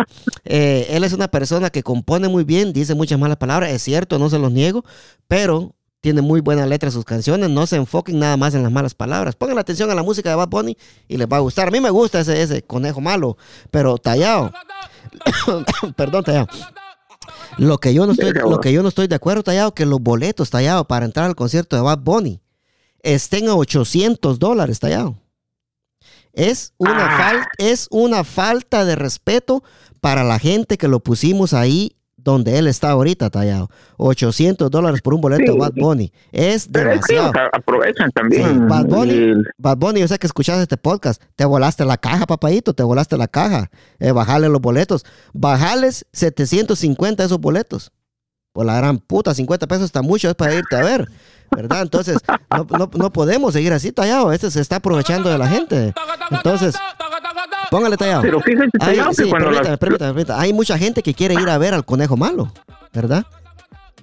eh, 0.44 0.86
él 0.90 1.04
es 1.04 1.12
una 1.12 1.28
persona 1.28 1.70
que 1.70 1.82
compone 1.82 2.28
muy 2.28 2.44
bien, 2.44 2.72
dice 2.72 2.94
muchas 2.94 3.18
malas 3.18 3.36
palabras, 3.36 3.70
es 3.70 3.82
cierto, 3.82 4.18
no 4.18 4.28
se 4.28 4.38
los 4.38 4.50
niego, 4.50 4.84
pero 5.28 5.74
tiene 6.00 6.20
muy 6.20 6.40
buena 6.40 6.66
letra 6.66 6.90
sus 6.90 7.04
canciones, 7.04 7.48
no 7.48 7.64
se 7.68 7.76
enfoquen 7.76 8.18
nada 8.18 8.36
más 8.36 8.54
en 8.54 8.64
las 8.64 8.72
malas 8.72 8.94
palabras. 8.94 9.36
Pongan 9.36 9.58
atención 9.58 9.88
a 9.90 9.94
la 9.94 10.02
música 10.02 10.30
de 10.30 10.34
Bad 10.34 10.48
Bunny 10.48 10.76
y 11.06 11.16
les 11.16 11.28
va 11.28 11.36
a 11.36 11.40
gustar. 11.40 11.68
A 11.68 11.70
mí 11.70 11.80
me 11.80 11.90
gusta 11.90 12.20
ese, 12.20 12.42
ese 12.42 12.62
conejo 12.62 13.00
malo, 13.00 13.36
pero 13.70 13.98
tallado. 13.98 14.52
Perdón, 15.96 16.24
tallado. 16.24 16.46
Lo 17.58 17.78
que 17.78 17.92
yo 17.94 18.06
no 18.06 18.12
estoy, 18.12 18.32
lo 18.32 18.60
que 18.60 18.72
yo 18.72 18.82
no 18.82 18.88
estoy 18.88 19.06
de 19.06 19.14
acuerdo, 19.14 19.42
tallado, 19.42 19.74
que 19.74 19.86
los 19.86 20.00
boletos, 20.00 20.50
tallado, 20.50 20.86
para 20.86 21.04
entrar 21.06 21.26
al 21.26 21.36
concierto 21.36 21.76
de 21.76 21.82
Bad 21.82 21.98
Bunny 21.98 22.40
estén 23.02 23.48
a 23.48 23.54
800 23.54 24.38
dólares, 24.38 24.80
tallado. 24.80 25.16
Es 26.32 26.72
una, 26.78 27.06
Ah. 27.06 27.18
fal- 27.18 27.46
es 27.58 27.88
una 27.90 28.24
falta 28.24 28.84
de 28.84 28.96
respeto 28.96 29.62
para 30.00 30.24
la 30.24 30.38
gente 30.38 30.78
que 30.78 30.88
lo 30.88 31.00
pusimos 31.00 31.52
ahí 31.52 31.96
donde 32.24 32.58
él 32.58 32.66
está 32.68 32.90
ahorita, 32.90 33.30
tallado. 33.30 33.68
800 33.96 34.70
dólares 34.70 35.00
por 35.02 35.14
un 35.14 35.20
boleto 35.20 35.42
de 35.44 35.52
Sí. 35.52 35.58
Bad 35.58 35.72
Bunny. 35.74 36.12
Es 36.30 36.68
Pero 36.70 36.92
es 36.92 37.04
que 37.04 37.14
demasiado. 37.14 37.48
aprovechan 37.52 38.08
Sí, 38.08 38.12
también. 38.14 38.68
Bad 38.68 38.84
Bunny, 38.86 39.10
el- 39.12 39.46
Bad 39.58 39.76
Bunny, 39.78 40.00
yo 40.00 40.08
sé 40.08 40.18
que 40.18 40.26
escuchaste 40.26 40.62
este 40.62 40.76
podcast. 40.76 41.22
Te 41.36 41.44
volaste 41.44 41.84
la 41.84 41.96
caja, 41.96 42.26
papadito, 42.26 42.74
te 42.74 42.82
volaste 42.82 43.16
la 43.16 43.28
caja. 43.28 43.70
Eh, 43.98 44.12
bajarle 44.12 44.48
los 44.48 44.60
boletos. 44.60 45.04
Bajales 45.32 46.06
750 46.12 47.24
esos 47.24 47.38
boletos. 47.40 47.90
Por 48.52 48.66
la 48.66 48.76
gran 48.76 48.98
puta, 48.98 49.34
50 49.34 49.66
pesos 49.66 49.84
está 49.86 50.02
mucho, 50.02 50.28
es 50.28 50.34
para 50.34 50.54
irte 50.54 50.76
a 50.76 50.82
ver. 50.82 51.08
¿Verdad? 51.54 51.82
Entonces, 51.82 52.18
no, 52.50 52.66
no- 52.78 52.90
no 52.94 53.12
podemos 53.12 53.52
seguir 53.52 53.72
así 53.72 53.92
tallado. 53.92 54.32
Este 54.32 54.50
se 54.50 54.60
está 54.60 54.76
aprovechando 54.76 55.28
de 55.30 55.38
la 55.38 55.48
gente. 55.48 55.92
Entonces, 56.30 56.74
póngale 57.72 57.96
tallado. 57.96 58.22
Pero 58.22 58.40
fíjense, 58.40 58.70
Hay, 58.80 58.96
Tallado, 58.96 59.14
sí, 59.14 59.30
permítame, 59.30 59.78
permítame, 59.78 60.12
permítame. 60.12 60.40
Hay 60.42 60.52
mucha 60.52 60.78
gente 60.78 61.02
que 61.02 61.14
quiere 61.14 61.34
ir 61.34 61.48
a 61.48 61.58
ver 61.58 61.74
al 61.74 61.84
conejo 61.84 62.16
malo, 62.16 62.52
¿verdad? 62.92 63.24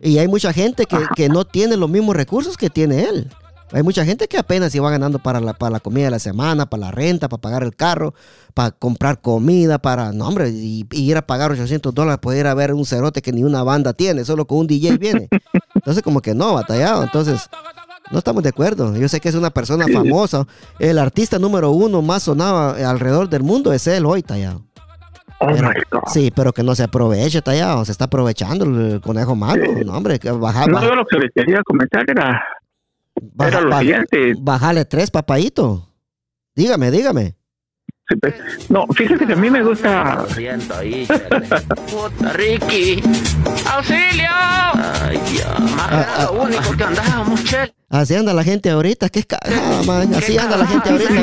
Y 0.01 0.17
hay 0.17 0.27
mucha 0.27 0.51
gente 0.51 0.85
que, 0.85 0.97
que 1.15 1.29
no 1.29 1.45
tiene 1.45 1.77
los 1.77 1.89
mismos 1.89 2.15
recursos 2.15 2.57
que 2.57 2.69
tiene 2.69 3.03
él. 3.03 3.29
Hay 3.71 3.83
mucha 3.83 4.03
gente 4.03 4.27
que 4.27 4.37
apenas 4.37 4.73
iba 4.73 4.89
ganando 4.89 5.19
para 5.19 5.39
la, 5.39 5.53
para 5.53 5.73
la 5.73 5.79
comida 5.79 6.05
de 6.05 6.11
la 6.11 6.19
semana, 6.19 6.67
para 6.67 6.85
la 6.85 6.91
renta, 6.91 7.29
para 7.29 7.39
pagar 7.39 7.63
el 7.63 7.75
carro, 7.75 8.15
para 8.55 8.71
comprar 8.71 9.21
comida, 9.21 9.77
para, 9.77 10.11
no 10.11 10.27
hombre, 10.27 10.49
y, 10.49 10.87
y 10.89 11.11
ir 11.11 11.17
a 11.17 11.21
pagar 11.21 11.51
800 11.51 11.93
dólares 11.93 12.19
por 12.19 12.35
ir 12.35 12.47
a 12.47 12.55
ver 12.55 12.73
un 12.73 12.85
cerote 12.85 13.21
que 13.21 13.31
ni 13.31 13.43
una 13.43 13.61
banda 13.61 13.93
tiene, 13.93 14.25
solo 14.25 14.47
con 14.47 14.59
un 14.59 14.67
DJ 14.67 14.97
viene. 14.97 15.29
Entonces 15.75 16.01
como 16.01 16.21
que 16.21 16.33
no, 16.33 16.55
batallado. 16.55 17.03
Entonces, 17.03 17.47
no 18.11 18.17
estamos 18.19 18.43
de 18.43 18.49
acuerdo. 18.49 18.95
Yo 18.95 19.07
sé 19.07 19.19
que 19.19 19.29
es 19.29 19.35
una 19.35 19.49
persona 19.51 19.85
famosa. 19.87 20.45
El 20.79 20.97
artista 20.99 21.37
número 21.39 21.71
uno 21.71 22.01
más 22.01 22.23
sonado 22.23 22.75
alrededor 22.87 23.29
del 23.29 23.43
mundo 23.43 23.71
es 23.73 23.85
él 23.87 24.05
hoy, 24.05 24.21
tallado. 24.23 24.63
Oh 25.41 25.47
Pero- 25.47 25.71
sí, 26.07 26.31
pero 26.35 26.51
que 26.51 26.63
no 26.63 26.75
se 26.75 26.83
aproveche, 26.83 27.41
tallado. 27.41 27.85
Se 27.85 27.91
está 27.93 28.05
aprovechando 28.05 28.65
el 28.65 28.99
conejo 28.99 29.35
malo. 29.35 29.63
No, 29.85 29.93
hombre, 29.93 30.19
que 30.19 30.31
baja, 30.31 30.65
No, 30.67 30.73
baja- 30.73 30.87
yo 30.87 30.95
lo 30.95 31.05
que 31.05 31.17
les 31.17 31.31
quería 31.33 31.61
comentar 31.63 32.03
era, 32.09 32.43
baja- 33.33 33.49
era 33.49 33.61
lo 33.61 33.69
baja- 33.69 33.81
siguiente. 33.81 34.33
bájale 34.41 34.83
tres, 34.85 35.09
papayito. 35.11 35.87
Dígame, 36.55 36.91
dígame. 36.91 37.35
No, 38.69 38.85
fíjese 38.95 39.25
que 39.25 39.33
a 39.33 39.35
mí 39.35 39.49
me 39.49 39.63
gusta. 39.63 40.15
Lo 40.15 40.29
siento 40.29 40.75
ahí. 40.75 41.07
Puta, 41.89 42.33
Ricky. 42.33 43.01
¡Auxilio! 43.71 44.29
Ay, 44.31 45.19
ya. 45.37 45.59
Más 45.59 45.87
Ah, 45.91 46.05
era 46.17 46.31
lo 46.31 46.43
único 46.43 46.77
que 46.77 46.83
andábamos, 46.83 47.43
chel. 47.43 47.71
Así 47.89 48.15
anda 48.15 48.33
la 48.33 48.43
gente 48.43 48.69
ahorita. 48.69 49.09
Qué 49.09 49.23
cagada, 49.23 49.81
man. 49.83 50.13
Así 50.13 50.37
anda 50.37 50.57
la 50.57 50.67
gente 50.67 50.89
ahorita. 50.89 51.13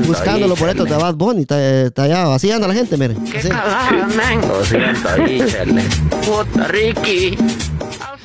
Lo 0.00 0.06
Buscando 0.06 0.48
los 0.48 0.58
boletos 0.58 0.88
de. 0.88 0.96
Bad 0.96 1.14
Bunny, 1.14 1.46
ta- 1.46 1.90
tallado. 1.90 2.32
Así 2.34 2.50
anda 2.50 2.66
la 2.66 2.74
gente, 2.74 2.96
miren. 2.96 3.22
¡Qué 3.24 3.40
cagada, 3.48 4.08
men! 4.16 4.40
Lo 4.48 4.64
siento 4.64 5.08
ahí, 5.08 5.42
chale. 5.46 5.82
Puta, 6.26 6.66
Ricky. 6.68 7.38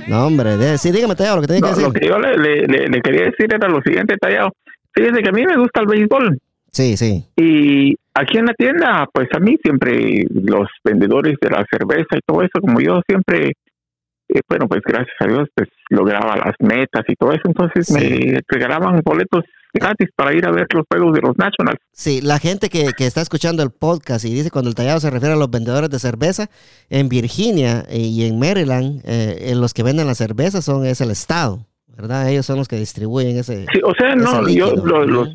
No, 0.08 0.26
hombre. 0.28 0.58
de- 0.58 0.78
sí, 0.80 0.92
dígame, 0.92 1.16
tallado, 1.16 1.38
lo 1.38 1.42
que 1.42 1.48
tenía 1.48 1.62
No, 1.62 1.76
que 1.76 1.82
lo 1.82 1.88
decir. 1.92 2.02
que 2.02 2.08
yo 2.08 2.18
le, 2.20 2.38
le- 2.38 2.68
le- 2.68 2.88
le 2.88 3.02
quería 3.02 3.26
decir 3.26 3.48
era 3.54 3.68
lo 3.68 3.82
siguiente, 3.82 4.16
Tallado. 4.20 4.52
Fíjese 4.94 5.22
que 5.22 5.30
a 5.30 5.32
mí 5.32 5.46
me 5.46 5.58
gusta 5.58 5.82
el 5.82 5.88
béisbol. 5.88 6.40
Sí, 6.76 6.98
sí. 6.98 7.24
Y 7.38 7.96
aquí 8.14 8.38
en 8.38 8.46
la 8.48 8.54
tienda, 8.54 9.08
pues 9.14 9.30
a 9.34 9.40
mí 9.40 9.56
siempre 9.64 10.26
los 10.30 10.68
vendedores 10.84 11.38
de 11.42 11.50
la 11.50 11.64
cerveza 11.72 12.18
y 12.18 12.20
todo 12.28 12.42
eso, 12.42 12.60
como 12.60 12.82
yo 12.82 13.00
siempre, 13.08 13.54
eh, 14.28 14.42
bueno, 14.50 14.68
pues 14.68 14.82
gracias 14.86 15.16
a 15.22 15.26
Dios, 15.26 15.48
pues 15.56 15.70
lograba 15.90 16.36
las 16.36 16.54
metas 16.60 17.06
y 17.08 17.16
todo 17.16 17.32
eso, 17.32 17.44
entonces 17.46 17.88
Sí. 17.88 17.94
me 17.94 18.42
regalaban 18.50 19.00
boletos 19.06 19.46
gratis 19.74 20.10
para 20.18 20.34
ir 20.34 20.46
a 20.46 20.52
ver 20.52 20.68
los 20.74 20.84
juegos 20.92 21.14
de 21.14 21.22
los 21.22 21.38
Nationals. 21.38 21.80
Sí, 21.94 22.20
la 22.22 22.40
gente 22.40 22.68
que, 22.68 22.92
que 22.98 23.06
está 23.06 23.22
escuchando 23.22 23.64
el 23.64 23.72
podcast 23.72 24.26
y 24.26 24.34
dice 24.34 24.52
cuando 24.52 24.68
el 24.70 24.76
tallado 24.76 25.00
se 25.00 25.10
refiere 25.10 25.36
a 25.36 25.38
los 25.38 25.50
vendedores 25.50 25.90
de 25.90 26.00
cerveza, 26.00 26.50
en 26.90 27.08
Virginia 27.08 27.86
eh, 27.88 28.00
y 28.00 28.26
en 28.26 28.38
Maryland, 28.38 29.02
eh, 29.06 29.54
los 29.56 29.74
que 29.74 29.84
venden 29.84 30.08
la 30.08 30.16
cerveza 30.16 30.62
son 30.62 30.86
es 30.86 31.00
el 31.00 31.12
Estado, 31.12 31.66
¿verdad? 31.88 32.30
Ellos 32.30 32.46
son 32.46 32.58
los 32.58 32.68
que 32.68 32.76
distribuyen 32.76 33.38
ese... 33.38 33.66
Sí, 33.72 33.80
o 33.82 33.94
sea, 33.98 34.14
no, 34.16 34.46
yo, 34.50 34.76
los, 34.76 35.08
lo- 35.08 35.28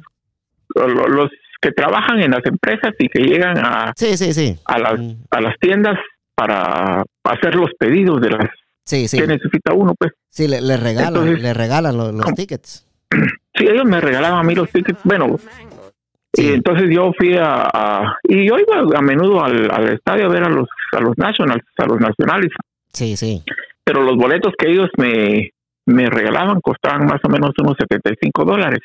los 0.74 1.30
que 1.60 1.72
trabajan 1.72 2.20
en 2.20 2.30
las 2.30 2.44
empresas 2.46 2.92
y 2.98 3.08
que 3.08 3.20
llegan 3.22 3.58
a, 3.58 3.92
Sí, 3.96 4.16
sí, 4.16 4.32
sí. 4.32 4.56
a, 4.64 4.78
las, 4.78 4.98
Mm, 4.98 5.12
a 5.30 5.40
las 5.40 5.54
tiendas 5.60 5.98
para 6.34 7.02
hacer 7.24 7.54
los 7.54 7.70
pedidos 7.78 8.20
de 8.20 8.30
las 8.30 8.46
Sí, 8.84 9.06
sí. 9.08 9.18
que 9.20 9.26
necesita 9.26 9.72
uno, 9.74 9.94
pues. 9.98 10.12
Sí, 10.30 10.48
le, 10.48 10.60
le 10.60 10.76
regalan, 10.76 11.08
Entonces- 11.14 11.42
le 11.42 11.54
regalan 11.54 11.96
lo- 11.96 12.12
los, 12.12 12.22
¿Cómo? 12.22 12.34
tickets. 12.36 12.86
Sí, 13.52 13.66
ellos 13.66 13.84
me 13.84 14.00
regalaban 14.00 14.38
a 14.38 14.42
mí 14.44 14.54
los 14.54 14.70
tickets. 14.70 15.00
Bueno, 15.04 15.36
Sí. 16.32 16.46
y 16.46 16.52
entonces 16.54 16.88
yo 16.88 17.12
fui 17.18 17.36
a, 17.36 17.68
a- 17.74 18.16
y 18.22 18.48
yo 18.48 18.56
iba 18.58 18.96
a 18.96 19.02
menudo 19.02 19.44
al, 19.44 19.68
al 19.70 19.88
estadio 19.92 20.26
a 20.26 20.28
ver 20.28 20.44
a 20.44 20.48
los 20.48 20.68
a 20.92 21.00
los 21.00 21.18
nationals, 21.18 21.62
a 21.76 21.84
los 21.86 22.00
nacionales, 22.00 22.50
Sí, 22.92 23.16
sí. 23.16 23.42
pero 23.84 24.02
los 24.02 24.16
boletos 24.16 24.54
que 24.56 24.70
ellos 24.70 24.88
me 24.96 25.50
me 25.86 26.08
regalaban 26.08 26.60
costaban 26.60 27.04
más 27.06 27.20
o 27.24 27.28
menos 27.28 27.50
unos 27.60 27.76
75 27.76 28.44
dólares 28.44 28.78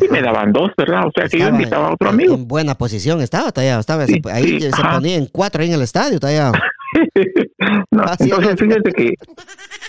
y 0.00 0.08
me 0.08 0.22
daban 0.22 0.52
dos, 0.52 0.70
¿verdad? 0.76 1.06
O 1.06 1.10
sea 1.14 1.28
que 1.28 1.38
yo 1.38 1.48
invitaba 1.48 1.88
a 1.88 1.92
otro 1.94 2.08
en- 2.08 2.14
amigo. 2.14 2.34
En 2.34 2.48
buena 2.48 2.74
posición 2.74 3.20
estaba 3.20 3.52
tallado. 3.52 3.80
Estaba, 3.80 4.06
Sí, 4.06 4.20
ahí 4.32 4.60
sí, 4.60 4.60
se 4.62 4.68
ajá. 4.72 4.94
ponía 4.96 5.16
en 5.16 5.26
cuatro 5.26 5.62
ahí 5.62 5.68
en 5.68 5.74
el 5.74 5.82
estadio 5.82 6.18
tallado. 6.18 6.52
No, 7.90 8.02
Así 8.04 8.24
entonces 8.24 8.54
es. 8.54 8.60
fíjese 8.60 8.92
que 8.92 9.14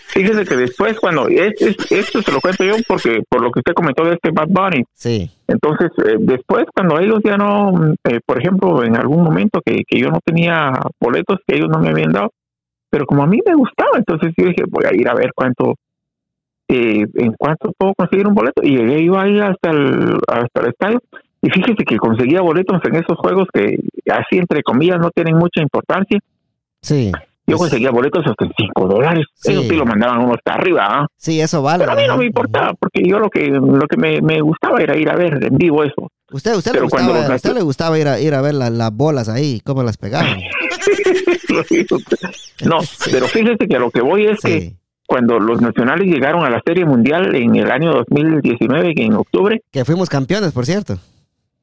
fíjese 0.08 0.46
que 0.46 0.56
después 0.56 0.98
cuando 1.00 1.28
es, 1.28 1.54
es- 1.62 1.92
esto 1.92 2.22
se 2.22 2.32
lo 2.32 2.40
cuento 2.40 2.64
yo 2.64 2.76
porque 2.88 3.22
por 3.28 3.42
lo 3.42 3.52
que 3.52 3.60
usted 3.60 3.74
comentó 3.74 4.04
de 4.06 4.14
este 4.14 4.30
Bad 4.32 4.48
Bunny 4.50 4.84
Sí, 4.94 5.30
Entonces, 5.48 5.90
eh, 6.06 6.16
después, 6.20 6.66
cuando 6.74 7.00
ellos 7.00 7.20
ya 7.26 7.36
no, 7.36 7.72
mm, 7.74 7.94
eh, 8.10 8.20
por 8.26 8.40
ejemplo, 8.40 8.84
en 8.84 8.96
algún 8.96 9.24
momento 9.24 9.60
que, 9.66 9.82
que 9.88 10.00
yo 10.00 10.10
no 10.10 10.20
tenía 10.24 10.72
boletos 11.02 11.40
que 11.48 11.56
ellos 11.58 11.68
no 11.70 11.80
me 11.80 11.90
habían 11.90 12.12
dado, 12.14 12.30
pero 12.90 13.06
como 13.06 13.24
a 13.24 13.28
mí 13.28 13.40
me 13.46 13.56
gustaba, 13.56 13.98
entonces 13.98 14.32
yo 14.38 14.46
dije, 14.46 14.64
voy 14.70 14.86
a 14.86 14.94
ir 14.96 15.08
a 15.10 15.14
ver 15.16 15.32
cuánto, 15.36 15.76
eh, 16.68 17.06
en 17.16 17.34
cuánto 17.38 17.72
puedo 17.78 17.94
conseguir 17.96 18.28
un 18.28 18.34
boleto. 18.34 18.62
Y 18.64 18.78
llegué 18.78 19.06
yo 19.06 19.20
ahí 19.20 19.40
hasta 19.40 19.72
el, 19.72 20.18
hasta 20.28 20.62
el 20.62 20.68
estadio. 20.70 21.02
Y 21.42 21.50
fíjese 21.50 21.84
que 21.86 21.98
conseguía 21.98 22.42
boletos 22.42 22.80
en 22.86 22.96
esos 22.96 23.18
juegos 23.18 23.48
que, 23.54 23.78
así 24.12 24.38
entre 24.38 24.64
comillas, 24.64 24.98
no 25.00 25.10
tienen 25.12 25.36
mucha 25.36 25.62
importancia. 25.62 26.20
sí. 26.82 27.12
Yo 27.46 27.58
conseguía 27.58 27.92
boletos 27.92 28.24
hasta 28.26 28.46
en 28.46 28.54
5 28.56 28.88
dólares. 28.88 29.26
Sí. 29.36 29.68
Lo 29.72 29.86
mandaban 29.86 30.20
uno 30.24 30.34
hasta 30.34 30.54
arriba. 30.54 30.88
¿ah? 30.90 31.08
Sí, 31.18 31.42
eso 31.42 31.62
vale. 31.62 31.84
Pero 31.84 31.92
a 31.92 31.96
mí 32.02 32.08
no 32.08 32.18
me 32.18 32.26
importaba, 32.28 32.74
porque 32.80 33.04
yo 33.06 33.20
lo 33.20 33.30
que 33.30 33.48
lo 33.50 33.86
que 33.86 33.98
me, 33.98 34.22
me 34.22 34.40
gustaba 34.40 34.80
era 34.82 34.96
ir 34.96 35.10
a 35.10 35.18
ver 35.18 35.44
en 35.44 35.58
vivo 35.58 35.84
eso. 35.84 36.10
Usted, 36.32 36.56
usted, 36.56 36.72
le 36.72 36.78
Pero 36.80 36.90
cuando 36.90 37.12
gustaba, 37.12 37.34
los 37.34 37.36
usted 37.36 37.54
le 37.54 37.62
gustaba 37.62 38.00
ir 38.00 38.08
a, 38.08 38.18
ir 38.22 38.34
a 38.34 38.42
ver 38.42 38.54
la- 38.54 38.70
las 38.70 38.96
bolas 38.96 39.28
ahí, 39.28 39.60
cómo 39.66 39.84
las 39.84 39.98
pegaban. 39.98 40.40
no, 42.66 42.80
pero 43.12 43.28
fíjese 43.28 43.68
que 43.68 43.76
a 43.76 43.80
lo 43.80 43.92
que 43.92 44.02
voy 44.02 44.28
es 44.28 44.40
que. 44.40 44.76
Cuando 45.14 45.40
los 45.40 45.62
nacionales 45.62 46.08
llegaron 46.08 46.44
a 46.44 46.50
la 46.50 46.60
Serie 46.66 46.86
Mundial 46.86 47.36
en 47.36 47.56
el 47.56 47.70
año 47.70 47.92
2019, 47.94 48.96
que 48.96 49.04
en 49.04 49.14
octubre, 49.14 49.62
Que 49.72 49.86
fuimos 49.86 50.10
campeones, 50.10 50.52
por 50.54 50.66
cierto. 50.66 50.94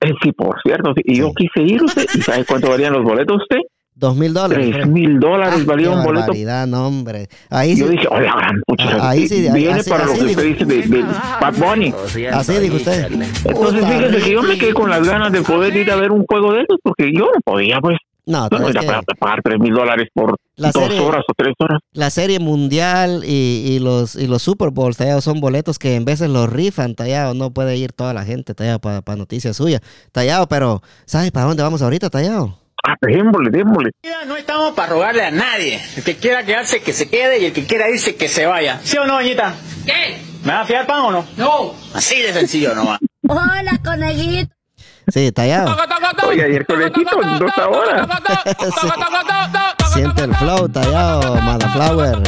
eh, 0.00 0.12
sí, 0.22 0.30
por 0.30 0.60
cierto, 0.62 0.92
sí, 0.94 1.02
y 1.04 1.16
yo 1.16 1.32
Sí. 1.36 1.46
quise 1.52 1.62
ir, 1.74 1.82
usted, 1.82 2.06
¿y 2.14 2.20
sabe 2.22 2.44
cuánto 2.44 2.68
valían 2.70 2.92
los 2.92 3.02
boletos 3.02 3.42
usted? 3.42 3.58
Dos 3.96 4.16
mil 4.16 4.32
dólares. 4.32 4.70
Tres 4.72 4.86
mil 4.88 5.18
dólares 5.18 5.58
Ah, 5.62 5.64
valía 5.66 5.90
un 5.90 6.04
boleto. 6.04 6.32
no, 6.68 6.86
hombre. 6.86 7.26
Ahí 7.50 7.74
sí. 7.74 7.80
Yo 7.80 7.88
dije, 7.88 8.06
hola, 8.08 8.32
gran 8.36 8.60
pucha, 8.66 8.96
Ah, 9.00 9.10
ahí 9.10 9.26
sí, 9.28 9.40
viene 9.52 9.72
así- 9.80 9.90
para 9.90 10.04
así 10.04 10.20
lo 10.20 10.24
que 10.26 10.30
usted 10.30 10.44
dice 10.44 10.64
de, 10.64 10.82
de 10.86 11.02
Bad 11.40 11.54
Bunny. 11.58 11.92
Así 12.32 12.52
dijo 12.60 12.76
usted. 12.76 13.10
Entonces, 13.44 13.84
fíjese 13.84 14.22
que 14.24 14.32
yo 14.32 14.42
me 14.42 14.56
quedé 14.56 14.72
con 14.74 14.88
las 14.88 15.06
ganas 15.06 15.32
de 15.32 15.42
poder 15.42 15.76
ir 15.76 15.90
a 15.90 15.96
ver 15.96 16.12
un 16.12 16.24
juego 16.24 16.52
de 16.54 16.60
esos, 16.62 16.78
porque 16.82 17.10
yo 17.12 17.26
no 17.26 17.40
podía, 17.44 17.80
pues, 17.80 17.98
No, 18.30 18.48
no 18.50 18.68
es 18.68 18.74
iba 18.74 18.80
que 18.80 18.88
a 18.88 19.02
pagar 19.18 19.40
tres 19.42 19.58
mil 19.58 19.74
dólares 19.74 20.08
por 20.14 20.36
La 20.56 20.70
dos 20.70 20.84
serie- 20.84 21.00
horas 21.00 21.24
o 21.28 21.32
tres 21.36 21.54
horas. 21.58 21.80
la 21.92 22.10
serie 22.10 22.38
mundial 22.38 23.22
y, 23.24 23.64
y 23.76 23.78
los 23.80 24.14
y 24.16 24.26
los 24.26 24.42
Super 24.42 24.70
Bowls 24.70 24.96
tallados 24.96 25.24
son 25.24 25.40
boletos 25.40 25.78
que 25.78 25.96
en 25.96 26.04
veces 26.04 26.30
los 26.30 26.50
rifan 26.50 26.94
tallado, 26.94 27.34
no 27.34 27.50
puede 27.52 27.76
ir 27.76 27.92
toda 27.92 28.14
la 28.14 28.24
gente 28.24 28.54
tallado 28.54 28.78
para 28.78 29.16
noticias 29.16 29.56
suyas. 29.56 29.80
Tallado, 30.12 30.46
pero 30.48 30.82
¿sabes 31.06 31.30
para 31.32 31.46
dónde 31.46 31.62
vamos 31.62 31.82
ahorita, 31.82 32.08
tallado? 32.10 32.56
Ah, 32.82 32.94
démosle, 33.02 33.50
démosle. 33.50 33.90
No 34.26 34.36
estamos 34.36 34.72
para 34.72 34.88
rogarle 34.94 35.22
a 35.22 35.30
nadie. 35.30 35.80
El 35.96 36.02
que 36.02 36.16
quiera 36.16 36.44
quedarse, 36.46 36.80
que 36.80 36.94
se 36.94 37.10
quede 37.10 37.38
y 37.40 37.44
el 37.44 37.52
que 37.52 37.64
quiera 37.66 37.90
irse, 37.90 38.16
que 38.16 38.26
se 38.28 38.46
vaya. 38.46 38.80
¿Sí 38.82 38.96
o 38.96 39.04
no, 39.06 39.16
doñita? 39.16 39.54
¿Qué? 39.84 40.16
¿Me 40.44 40.52
va 40.52 40.60
a 40.62 40.64
fiar 40.64 40.86
pan 40.86 41.00
o 41.02 41.10
no? 41.12 41.26
No. 41.36 41.74
Así 41.92 42.22
de 42.22 42.32
sencillo 42.32 42.74
nomás. 42.74 42.98
Hola, 43.28 43.78
conejito. 43.84 44.50
Sí, 45.10 45.32
tallado. 45.32 45.76
Oye, 46.28 46.44
ayer 46.44 46.66
con 46.66 46.80
el 46.80 46.92
en 46.94 47.38
dos 47.38 47.58
horas. 47.58 48.08
sí. 48.72 48.88
Siente 49.94 50.24
el 50.24 50.34
flow 50.36 50.68
tallado, 50.68 51.34
Motherflower. 51.36 52.22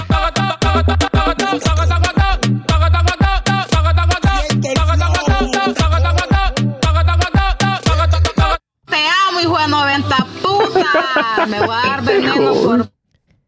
Te 8.86 9.06
amo, 9.28 9.40
hijo 9.40 9.58
de 9.58 9.68
90 9.68 10.16
puta. 10.42 11.46
Me 11.46 11.60
voy 11.60 11.68
a 11.68 11.88
dar 11.88 11.98
este 12.00 12.14
veneno 12.14 12.54
por... 12.54 12.88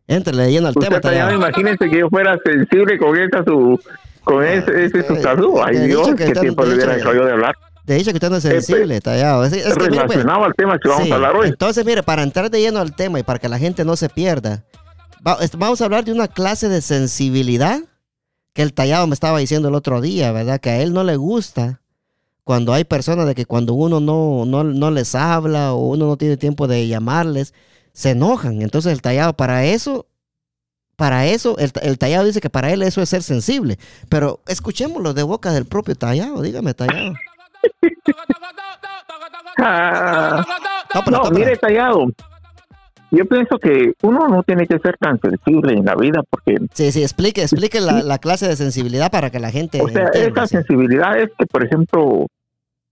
Entrele 0.06 0.58
al 0.58 0.74
tema. 0.74 1.00
Tallado, 1.00 1.34
imagínense 1.34 1.90
que 1.90 1.98
yo 1.98 2.08
fuera 2.08 2.38
sensible 2.44 2.98
con 2.98 3.16
esa 3.16 3.42
su... 3.44 3.80
Con 4.22 4.42
ese, 4.44 4.86
ese 4.86 5.02
su 5.06 5.62
Ay, 5.62 5.78
Dios, 5.80 6.08
qué 6.16 6.32
tiempo 6.32 6.64
le 6.64 6.76
hubiera 6.76 6.98
caído 6.98 7.26
de 7.26 7.32
hablar. 7.32 7.54
De 7.84 7.96
hecho 7.96 8.10
que 8.12 8.16
usted 8.16 8.30
no 8.30 8.36
es 8.36 8.42
sensible, 8.42 9.00
Tallado. 9.00 9.44
Es, 9.44 9.52
es 9.52 9.62
que, 9.64 9.68
mire, 9.90 10.04
pues, 10.06 10.18
Relacionado 10.18 10.44
al 10.44 10.54
tema 10.54 10.78
que 10.78 10.88
vamos 10.88 11.04
Sí, 11.04 11.12
a 11.12 11.14
hablar 11.16 11.36
hoy. 11.36 11.48
Entonces, 11.48 11.84
mire, 11.84 12.02
para 12.02 12.22
entrar 12.22 12.50
de 12.50 12.60
lleno 12.60 12.80
al 12.80 12.94
tema 12.96 13.18
y 13.20 13.22
para 13.22 13.38
que 13.38 13.48
la 13.48 13.58
gente 13.58 13.84
no 13.84 13.94
se 13.96 14.08
pierda, 14.08 14.64
va- 15.26 15.38
vamos 15.58 15.80
a 15.80 15.84
hablar 15.84 16.04
de 16.04 16.12
una 16.12 16.28
clase 16.28 16.68
de 16.68 16.80
sensibilidad 16.80 17.80
que 18.54 18.62
el 18.62 18.72
tallado 18.72 19.06
me 19.06 19.14
estaba 19.14 19.38
diciendo 19.38 19.68
el 19.68 19.74
otro 19.74 20.00
día, 20.00 20.32
¿verdad? 20.32 20.60
Que 20.60 20.70
a 20.70 20.80
él 20.80 20.92
no 20.94 21.04
le 21.04 21.16
gusta 21.16 21.82
cuando 22.42 22.72
hay 22.72 22.84
personas 22.84 23.26
de 23.26 23.34
que 23.34 23.46
cuando 23.46 23.74
uno 23.74 24.00
no, 24.00 24.44
no, 24.46 24.64
no 24.64 24.90
les 24.90 25.14
habla 25.14 25.72
o 25.74 25.88
uno 25.88 26.06
no 26.06 26.16
tiene 26.16 26.36
tiempo 26.36 26.66
de 26.66 26.86
llamarles, 26.88 27.52
se 27.92 28.10
enojan. 28.10 28.62
Entonces 28.62 28.92
el 28.92 29.02
tallado 29.02 29.34
para 29.34 29.64
eso, 29.66 30.06
para 30.96 31.26
eso, 31.26 31.58
el, 31.58 31.72
el 31.82 31.98
tallado 31.98 32.24
dice 32.24 32.40
que 32.40 32.50
para 32.50 32.72
él 32.72 32.82
eso 32.82 33.02
es 33.02 33.08
ser 33.08 33.22
sensible. 33.22 33.78
Pero 34.08 34.40
escuchémoslo 34.46 35.12
de 35.14 35.22
boca 35.22 35.52
del 35.52 35.64
propio 35.66 35.96
tallado, 35.96 36.40
dígame 36.40 36.72
tallado. 36.74 37.14
Ah, 39.56 40.44
no, 41.10 41.30
mire, 41.30 41.56
tallado. 41.56 42.06
Yo 43.10 43.24
pienso 43.26 43.58
que 43.58 43.92
uno 44.02 44.26
no 44.26 44.42
tiene 44.42 44.66
que 44.66 44.78
ser 44.80 44.96
tan 44.98 45.20
sensible 45.20 45.74
en 45.74 45.84
la 45.84 45.94
vida 45.94 46.22
porque, 46.28 46.56
Sí, 46.72 46.90
sí, 46.90 47.02
explique, 47.02 47.42
explique 47.42 47.80
la, 47.80 48.02
la 48.02 48.18
clase 48.18 48.48
de 48.48 48.56
sensibilidad 48.56 49.10
para 49.10 49.30
que 49.30 49.38
la 49.38 49.50
gente 49.52 49.80
o 49.80 49.88
sea, 49.88 50.06
entienda, 50.06 50.42
esa 50.42 50.46
sí. 50.48 50.56
sensibilidad 50.56 51.18
es 51.18 51.30
que, 51.38 51.46
por 51.46 51.64
ejemplo, 51.64 52.26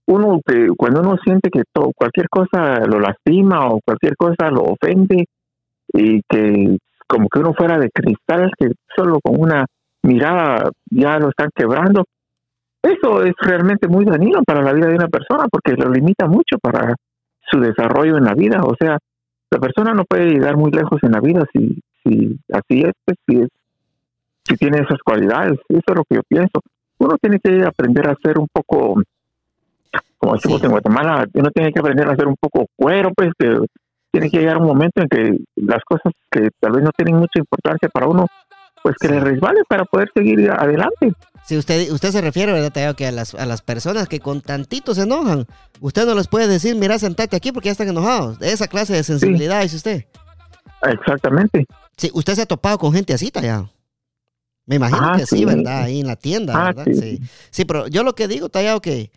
uno 0.05 0.39
que 0.45 0.67
cuando 0.77 1.01
uno 1.01 1.17
siente 1.23 1.49
que 1.49 1.63
cualquier 1.95 2.29
cosa 2.29 2.85
lo 2.85 2.99
lastima 2.99 3.67
o 3.67 3.81
cualquier 3.85 4.15
cosa 4.15 4.49
lo 4.49 4.63
ofende 4.63 5.25
y 5.93 6.21
que 6.29 6.77
como 7.07 7.27
que 7.29 7.39
uno 7.39 7.53
fuera 7.53 7.77
de 7.77 7.89
cristal 7.89 8.49
que 8.57 8.71
solo 8.95 9.19
con 9.21 9.39
una 9.39 9.65
mirada 10.03 10.69
ya 10.89 11.17
lo 11.19 11.29
están 11.29 11.49
quebrando, 11.55 12.05
eso 12.83 13.23
es 13.23 13.33
realmente 13.39 13.87
muy 13.87 14.03
dañino 14.05 14.43
para 14.43 14.61
la 14.61 14.73
vida 14.73 14.87
de 14.87 14.95
una 14.95 15.07
persona 15.07 15.45
porque 15.49 15.73
lo 15.73 15.89
limita 15.89 16.27
mucho 16.27 16.57
para 16.61 16.95
su 17.49 17.59
desarrollo 17.59 18.17
en 18.17 18.25
la 18.25 18.33
vida. 18.33 18.61
O 18.63 18.75
sea, 18.77 18.97
la 19.49 19.59
persona 19.59 19.93
no 19.93 20.03
puede 20.03 20.25
llegar 20.25 20.57
muy 20.57 20.71
lejos 20.71 21.01
en 21.03 21.13
la 21.13 21.21
vida 21.21 21.45
si, 21.53 21.79
si 22.03 22.37
así 22.51 22.81
es, 22.81 22.91
pues, 23.05 23.17
si, 23.25 23.39
es, 23.39 23.47
si 24.43 24.55
tiene 24.55 24.79
esas 24.79 24.99
cualidades. 25.03 25.53
Eso 25.69 25.83
es 25.87 25.95
lo 25.95 26.03
que 26.03 26.15
yo 26.15 26.21
pienso. 26.27 26.59
Uno 26.99 27.15
tiene 27.21 27.39
que 27.39 27.63
aprender 27.63 28.07
a 28.09 28.17
ser 28.21 28.37
un 28.37 28.47
poco, 28.51 29.01
como 30.17 30.33
decimos 30.33 30.59
Sí. 30.59 30.65
en 30.65 30.71
Guatemala, 30.71 31.25
uno 31.33 31.49
tiene 31.51 31.71
que 31.71 31.79
aprender 31.79 32.07
a 32.09 32.15
ser 32.15 32.27
un 32.27 32.35
poco 32.39 32.65
cuero, 32.75 33.11
pues, 33.15 33.31
que 33.39 33.59
tiene 34.11 34.29
que 34.29 34.39
llegar 34.39 34.57
un 34.57 34.67
momento 34.67 35.01
en 35.01 35.07
que 35.07 35.37
las 35.55 35.83
cosas 35.85 36.13
que 36.29 36.49
tal 36.59 36.73
vez 36.73 36.83
no 36.83 36.91
tienen 36.95 37.15
mucha 37.15 37.39
importancia 37.39 37.89
para 37.89 38.07
uno, 38.07 38.27
pues 38.83 38.95
que 38.99 39.07
le 39.07 39.19
resbale 39.19 39.61
para 39.67 39.85
poder 39.85 40.11
seguir 40.13 40.51
adelante. 40.51 41.13
Si 41.45 41.57
usted, 41.57 41.91
usted 41.91 42.11
se 42.11 42.21
refiere, 42.21 42.53
¿verdad, 42.53 42.71
Tallado, 42.71 42.95
que 42.95 43.05
a 43.05 43.11
las, 43.11 43.33
a 43.35 43.45
las 43.45 43.61
personas 43.61 44.07
que 44.07 44.19
con 44.21 44.41
tantito 44.41 44.95
se 44.95 45.01
enojan, 45.01 45.45
usted 45.81 46.05
no 46.05 46.15
les 46.15 46.27
puede 46.27 46.47
decir, 46.47 46.75
mira, 46.75 46.97
sentate 46.99 47.35
aquí 47.35 47.51
porque 47.51 47.67
ya 47.67 47.73
están 47.73 47.89
enojados. 47.89 48.39
De 48.39 48.51
esa 48.51 48.67
clase 48.67 48.93
de 48.93 49.03
sensibilidad, 49.03 49.61
dice 49.61 49.75
usted. 49.75 50.05
Exactamente. 50.81 51.65
Sí, 51.97 52.09
usted 52.13 52.35
se 52.35 52.41
ha 52.41 52.45
topado 52.45 52.77
con 52.77 52.93
gente 52.93 53.13
así, 53.13 53.29
Tallado. 53.31 53.69
Me 54.65 54.75
imagino 54.77 55.01
Ah, 55.01 55.17
que 55.17 55.25
sí, 55.25 55.37
sí. 55.39 55.45
¿verdad? 55.45 55.83
Ahí 55.83 55.99
en 55.99 56.07
la 56.07 56.15
tienda, 56.15 56.53
Ah, 56.55 56.65
¿verdad? 56.67 56.85
sí. 56.85 56.99
Sí. 56.99 57.21
sí, 57.51 57.65
pero 57.65 57.87
yo 57.87 58.03
lo 58.03 58.15
que 58.15 58.27
digo, 58.29 58.47
Tallado, 58.49 58.79
que, 58.81 59.11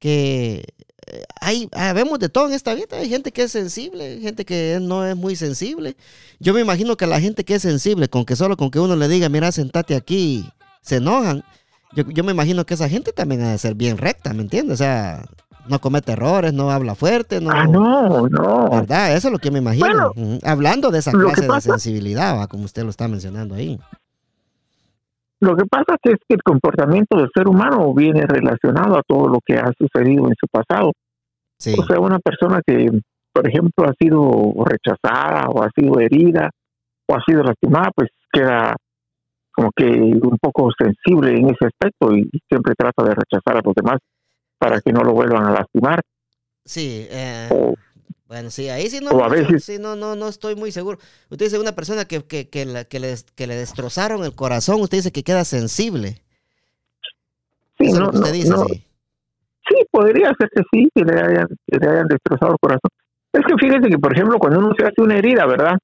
que 0.00 0.64
eh, 1.06 1.22
hay, 1.40 1.68
ah, 1.72 1.92
vemos 1.92 2.18
de 2.18 2.28
todo 2.28 2.48
en 2.48 2.54
esta 2.54 2.74
vida. 2.74 2.96
Hay 2.96 3.08
gente 3.08 3.30
que 3.30 3.42
es 3.44 3.52
sensible, 3.52 4.18
gente 4.20 4.44
que 4.44 4.78
no 4.82 5.06
es 5.06 5.16
muy 5.16 5.36
sensible. 5.36 5.96
Yo 6.40 6.52
me 6.54 6.60
imagino 6.60 6.96
que 6.96 7.06
la 7.06 7.20
gente 7.20 7.44
que 7.44 7.54
es 7.54 7.62
sensible, 7.62 8.08
con 8.08 8.24
que 8.24 8.34
solo 8.34 8.56
con 8.56 8.70
que 8.72 8.80
uno 8.80 8.96
le 8.96 9.06
diga, 9.06 9.28
mira, 9.28 9.52
sentate 9.52 9.94
aquí, 9.94 10.50
se 10.82 10.96
enojan. 10.96 11.44
Yo, 11.92 12.04
yo 12.08 12.24
me 12.24 12.32
imagino 12.32 12.64
que 12.64 12.74
esa 12.74 12.88
gente 12.88 13.12
también 13.12 13.42
ha 13.42 13.50
de 13.50 13.58
ser 13.58 13.74
bien 13.74 13.98
recta, 13.98 14.34
¿me 14.34 14.42
entiendes? 14.42 14.74
O 14.74 14.76
sea, 14.76 15.24
no 15.68 15.80
comete 15.80 16.12
errores, 16.12 16.52
no 16.52 16.70
habla 16.70 16.94
fuerte, 16.94 17.40
no... 17.40 17.50
Ah, 17.50 17.66
no, 17.66 18.28
no. 18.28 18.70
¿Verdad? 18.70 19.14
Eso 19.14 19.28
es 19.28 19.32
lo 19.32 19.38
que 19.38 19.50
me 19.50 19.58
imagino. 19.58 20.12
Bueno. 20.14 20.38
Hablando 20.44 20.90
de 20.90 20.98
esa 20.98 21.12
clase 21.12 21.46
de 21.46 21.60
sensibilidad, 21.60 22.36
¿va? 22.38 22.46
como 22.46 22.64
usted 22.64 22.84
lo 22.84 22.90
está 22.90 23.08
mencionando 23.08 23.54
ahí. 23.54 23.78
Lo 25.40 25.56
que 25.56 25.64
pasa 25.66 25.96
es 26.02 26.16
que 26.28 26.34
el 26.34 26.42
comportamiento 26.42 27.16
del 27.16 27.30
ser 27.34 27.46
humano 27.46 27.94
viene 27.94 28.22
relacionado 28.26 28.98
a 28.98 29.02
todo 29.06 29.28
lo 29.28 29.38
que 29.44 29.56
ha 29.56 29.70
sucedido 29.78 30.26
en 30.26 30.34
su 30.38 30.46
pasado. 30.50 30.92
Sí. 31.58 31.74
O 31.78 31.84
sea, 31.84 32.00
una 32.00 32.18
persona 32.18 32.60
que, 32.66 32.90
por 33.32 33.48
ejemplo, 33.48 33.88
ha 33.88 33.94
sido 34.00 34.54
rechazada 34.64 35.48
o 35.48 35.62
ha 35.62 35.70
sido 35.76 36.00
herida 36.00 36.50
o 37.06 37.14
ha 37.14 37.22
sido 37.24 37.42
lastimada, 37.42 37.90
pues 37.94 38.10
queda 38.32 38.74
como 39.58 39.72
que 39.74 39.86
un 39.86 40.38
poco 40.40 40.70
sensible 40.78 41.32
en 41.32 41.46
ese 41.50 41.66
aspecto 41.66 42.14
y 42.16 42.30
siempre 42.48 42.74
trata 42.78 43.02
de 43.02 43.10
rechazar 43.16 43.56
a 43.56 43.60
los 43.64 43.74
demás 43.74 43.98
para 44.56 44.80
que 44.80 44.92
no 44.92 45.00
lo 45.02 45.12
vuelvan 45.14 45.46
a 45.46 45.50
lastimar. 45.50 46.00
Sí, 46.64 47.08
eh, 47.10 47.48
O, 47.50 47.74
bueno, 48.28 48.50
sí, 48.50 48.68
ahí 48.68 48.88
sí 48.88 49.00
no, 49.02 49.10
O 49.10 49.24
a 49.24 49.28
veces- 49.28 49.64
sí, 49.64 49.78
no, 49.80 49.96
no, 49.96 50.14
no 50.14 50.28
estoy 50.28 50.54
muy 50.54 50.70
seguro. 50.70 50.98
Usted 51.28 51.46
dice 51.46 51.58
una 51.58 51.72
persona 51.72 52.04
que, 52.04 52.22
que, 52.24 52.48
que, 52.48 52.66
la- 52.66 52.84
que 52.84 53.00
le, 53.00 53.16
que 53.34 53.48
le 53.48 53.56
destrozaron 53.56 54.22
el 54.22 54.36
corazón, 54.36 54.80
usted 54.80 54.98
dice 54.98 55.10
que 55.10 55.24
queda 55.24 55.44
sensible. 55.44 56.22
sí, 57.80 57.86
Eso 57.86 57.98
no, 57.98 58.06
lo 58.06 58.10
que 58.12 58.16
usted 58.18 58.30
no, 58.30 58.34
dice, 58.36 58.50
no. 58.50 58.64
sí. 58.66 58.84
Sí, 59.68 59.76
podría 59.90 60.32
ser 60.38 60.48
que 60.54 60.62
sí, 60.72 60.88
que 60.94 61.02
le 61.02 61.20
hayan, 61.20 61.46
que 61.66 61.78
le 61.78 61.88
hayan 61.90 62.06
destrozado 62.06 62.52
el 62.52 62.58
corazón. 62.60 62.90
Es 63.32 63.44
que 63.44 63.54
fíjese 63.58 63.88
que, 63.90 63.98
por 63.98 64.12
ejemplo, 64.14 64.38
cuando 64.38 64.60
uno 64.60 64.72
se 64.78 64.84
hace 64.86 65.02
una 65.02 65.16
herida, 65.16 65.46
¿verdad? 65.46 65.76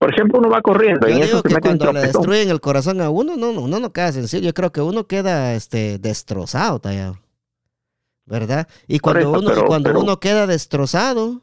Por 0.00 0.14
ejemplo, 0.14 0.38
uno 0.38 0.48
va 0.48 0.62
corriendo 0.62 1.06
Yo 1.06 1.12
y 1.12 1.16
en 1.18 1.22
eso 1.24 1.42
digo 1.42 1.42
que 1.42 1.60
cuando 1.60 1.92
le 1.92 2.00
destruyen 2.00 2.48
el 2.48 2.62
corazón 2.62 3.02
a 3.02 3.10
uno, 3.10 3.36
no, 3.36 3.52
no, 3.52 3.60
uno 3.60 3.78
no 3.80 3.92
queda 3.92 4.10
sensible. 4.12 4.46
Yo 4.46 4.54
creo 4.54 4.72
que 4.72 4.80
uno 4.80 5.06
queda 5.06 5.52
este, 5.52 5.98
destrozado, 5.98 6.80
tallado. 6.80 7.18
¿Verdad? 8.24 8.66
Y 8.88 9.00
cuando, 9.00 9.30
uno, 9.30 9.52
y 9.52 9.62
cuando 9.66 9.90
pero- 9.90 10.00
uno 10.00 10.18
queda 10.18 10.46
destrozado, 10.46 11.42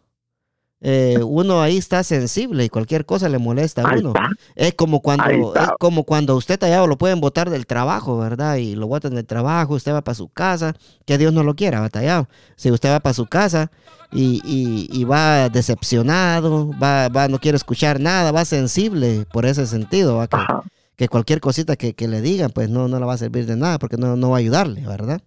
eh, 0.82 1.20
uno 1.26 1.62
ahí 1.62 1.78
está 1.78 2.04
sensible 2.04 2.64
y 2.64 2.70
cualquier 2.70 3.06
cosa 3.06 3.30
le 3.30 3.40
molesta 3.40 3.82
a 3.82 3.86
uno. 4.00 4.14
Es 4.56 4.74
como 4.76 5.02
cuando, 5.02 5.26
es 5.56 5.70
como 5.80 6.04
cuando 6.04 6.36
usted 6.36 6.60
tallado 6.60 6.86
lo 6.88 6.98
pueden 6.98 7.20
botar 7.20 7.50
del 7.50 7.66
trabajo, 7.66 8.18
¿verdad? 8.20 8.58
Y 8.58 8.76
lo 8.76 8.88
botan 8.88 9.16
del 9.16 9.26
trabajo, 9.26 9.74
usted 9.74 9.94
va 9.94 10.02
para 10.04 10.16
su 10.16 10.28
casa, 10.30 10.76
que 11.06 11.18
Dios 11.18 11.34
no 11.34 11.44
lo 11.44 11.56
quiera, 11.56 11.80
va 11.82 11.90
tallado. 11.90 12.28
Si 12.56 12.70
usted 12.72 12.90
va 12.92 13.00
para 13.00 13.14
su 13.14 13.26
casa 13.26 13.72
y, 14.12 14.42
y- 14.46 14.88
y 14.92 15.04
va 15.04 15.50
decepcionado, 15.50 16.70
va, 16.82 17.10
va, 17.10 17.28
no 17.28 17.40
quiere 17.40 17.56
escuchar 17.58 18.00
nada, 18.00 18.32
va 18.32 18.46
sensible 18.46 19.26
por 19.32 19.46
ese 19.46 19.66
sentido, 19.66 20.18
¿va? 20.18 20.28
Que, 20.28 20.38
que 20.96 21.08
cualquier 21.10 21.40
cosita 21.42 21.76
que, 21.76 21.94
que 21.94 22.08
le 22.08 22.22
digan, 22.22 22.52
pues 22.52 22.70
no, 22.70 22.88
no 22.88 23.00
le 23.00 23.06
va 23.06 23.14
a 23.14 23.18
servir 23.18 23.46
de 23.46 23.56
nada, 23.56 23.80
porque 23.80 23.98
no, 23.98 24.16
no 24.16 24.30
va 24.32 24.38
a 24.38 24.40
ayudarle, 24.40 24.82
¿verdad? 24.88 25.22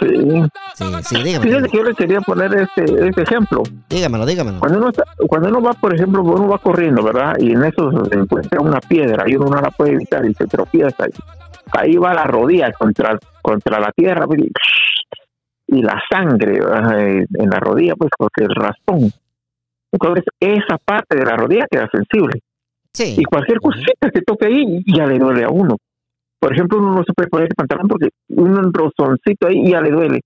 Sí. 0.00 0.42
Sí, 0.74 0.84
sí, 1.02 1.22
dígame. 1.24 1.44
Fíjese 1.46 1.68
que 1.68 1.76
yo 1.76 1.82
le 1.82 1.94
quería 1.94 2.20
poner 2.20 2.54
este, 2.54 2.84
este 3.08 3.22
ejemplo. 3.22 3.62
Dígamelo, 3.88 4.24
dígamelo. 4.26 4.60
Cuando 4.60 4.78
uno, 4.78 4.88
está- 4.90 5.04
cuando 5.28 5.48
uno 5.48 5.60
va, 5.62 5.72
por 5.72 5.94
ejemplo, 5.94 6.22
uno 6.22 6.48
va 6.48 6.58
corriendo, 6.58 7.02
¿verdad? 7.02 7.34
Y 7.40 7.52
en 7.52 7.64
eso 7.64 7.90
se 8.04 8.14
encuentra 8.16 8.60
una 8.60 8.80
piedra 8.80 9.24
y 9.26 9.34
uno 9.34 9.46
no 9.46 9.60
la 9.60 9.70
puede 9.70 9.92
evitar 9.94 10.24
y 10.24 10.34
se 10.34 10.46
tropieza. 10.46 11.06
Y 11.08 11.12
ahí 11.76 11.96
va 11.96 12.14
la 12.14 12.24
rodilla 12.24 12.72
contra, 12.72 13.18
contra 13.42 13.80
la 13.80 13.90
tierra 13.92 14.26
pues, 14.26 14.40
y, 15.66 15.82
la 15.82 16.00
sangre 16.10 16.60
¿verdad? 16.60 17.00
En 17.00 17.50
la 17.50 17.58
rodilla, 17.58 17.94
pues, 17.96 18.10
porque 18.16 18.44
el 18.44 18.54
raspón. 18.54 19.10
Entonces, 19.90 20.24
esa 20.38 20.78
parte 20.84 21.16
de 21.18 21.24
la 21.24 21.36
rodilla 21.36 21.66
queda 21.70 21.88
sensible. 21.90 22.40
Sí. 22.92 23.16
Y 23.18 23.24
cualquier 23.24 23.58
cosita 23.58 24.10
que 24.10 24.22
toque 24.22 24.46
ahí 24.46 24.82
ya 24.86 25.06
le 25.06 25.18
duele 25.18 25.44
a 25.44 25.48
uno. 25.48 25.76
Por 26.40 26.52
ejemplo, 26.52 26.78
uno 26.78 26.94
no 26.94 27.02
se 27.04 27.12
puede 27.14 27.28
poner 27.28 27.48
el 27.48 27.54
pantalón 27.54 27.88
porque 27.88 28.08
un 28.28 28.72
rozoncito 28.72 29.48
ahí 29.48 29.70
ya 29.70 29.80
le 29.80 29.90
duele. 29.90 30.20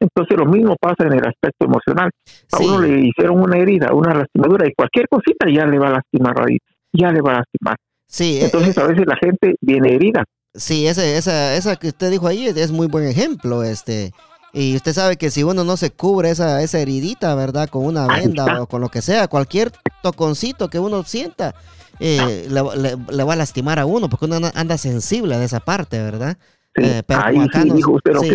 Entonces 0.00 0.36
lo 0.36 0.46
mismo 0.46 0.76
pasa 0.80 1.06
en 1.06 1.12
el 1.14 1.26
aspecto 1.26 1.64
emocional. 1.66 2.10
A 2.52 2.56
Sí. 2.58 2.64
uno 2.66 2.80
le 2.80 3.06
hicieron 3.06 3.40
una 3.40 3.56
herida, 3.58 3.92
una 3.94 4.14
lastimadura 4.14 4.66
y 4.68 4.74
cualquier 4.74 5.06
cosita 5.08 5.46
ya 5.48 5.64
le 5.66 5.78
va 5.78 5.88
a 5.88 5.92
lastimar 5.92 6.34
ahí, 6.46 6.58
ya 6.92 7.10
le 7.10 7.20
va 7.20 7.32
a 7.32 7.36
lastimar. 7.38 7.76
Sí, 8.08 8.38
eh, 8.38 8.44
Entonces 8.46 8.76
a 8.78 8.86
veces 8.86 9.04
la 9.06 9.16
gente 9.16 9.54
viene 9.60 9.94
herida. 9.94 10.24
Sí, 10.52 10.86
ese, 10.86 11.16
esa, 11.16 11.54
esa 11.56 11.76
que 11.76 11.88
usted 11.88 12.10
dijo 12.10 12.26
ahí 12.26 12.46
es, 12.46 12.70
muy 12.70 12.86
buen 12.86 13.06
ejemplo, 13.06 13.62
este. 13.62 14.12
Y 14.52 14.76
usted 14.76 14.92
sabe 14.92 15.16
que 15.16 15.30
si 15.30 15.42
uno 15.42 15.64
no 15.64 15.76
se 15.76 15.90
cubre 15.90 16.30
esa, 16.30 16.62
esa 16.62 16.78
heridita, 16.78 17.34
¿verdad? 17.34 17.68
Con 17.68 17.84
una 17.86 18.06
venda 18.06 18.62
o 18.62 18.66
con 18.68 18.80
lo 18.80 18.88
que 18.88 19.02
sea, 19.02 19.26
cualquier 19.26 19.72
toconcito 20.02 20.68
que 20.68 20.78
uno 20.78 21.02
sienta, 21.02 21.54
eh, 22.00 22.46
le, 22.50 22.62
le- 22.76 22.96
le 23.08 23.24
va 23.24 23.32
a 23.32 23.36
lastimar 23.36 23.78
a 23.78 23.86
uno, 23.86 24.08
porque 24.08 24.24
uno 24.26 24.36
anda- 24.36 24.52
sensible 24.78 25.36
de 25.38 25.44
esa 25.44 25.60
parte, 25.60 26.00
¿verdad? 26.02 26.36
Sí, 26.76 26.82
Eh, 26.84 27.02
pero 27.06 27.20
ahí 27.24 27.38
acá 27.38 27.62
sí 27.62 27.68
nos- 27.68 27.78
sí, 28.20 28.28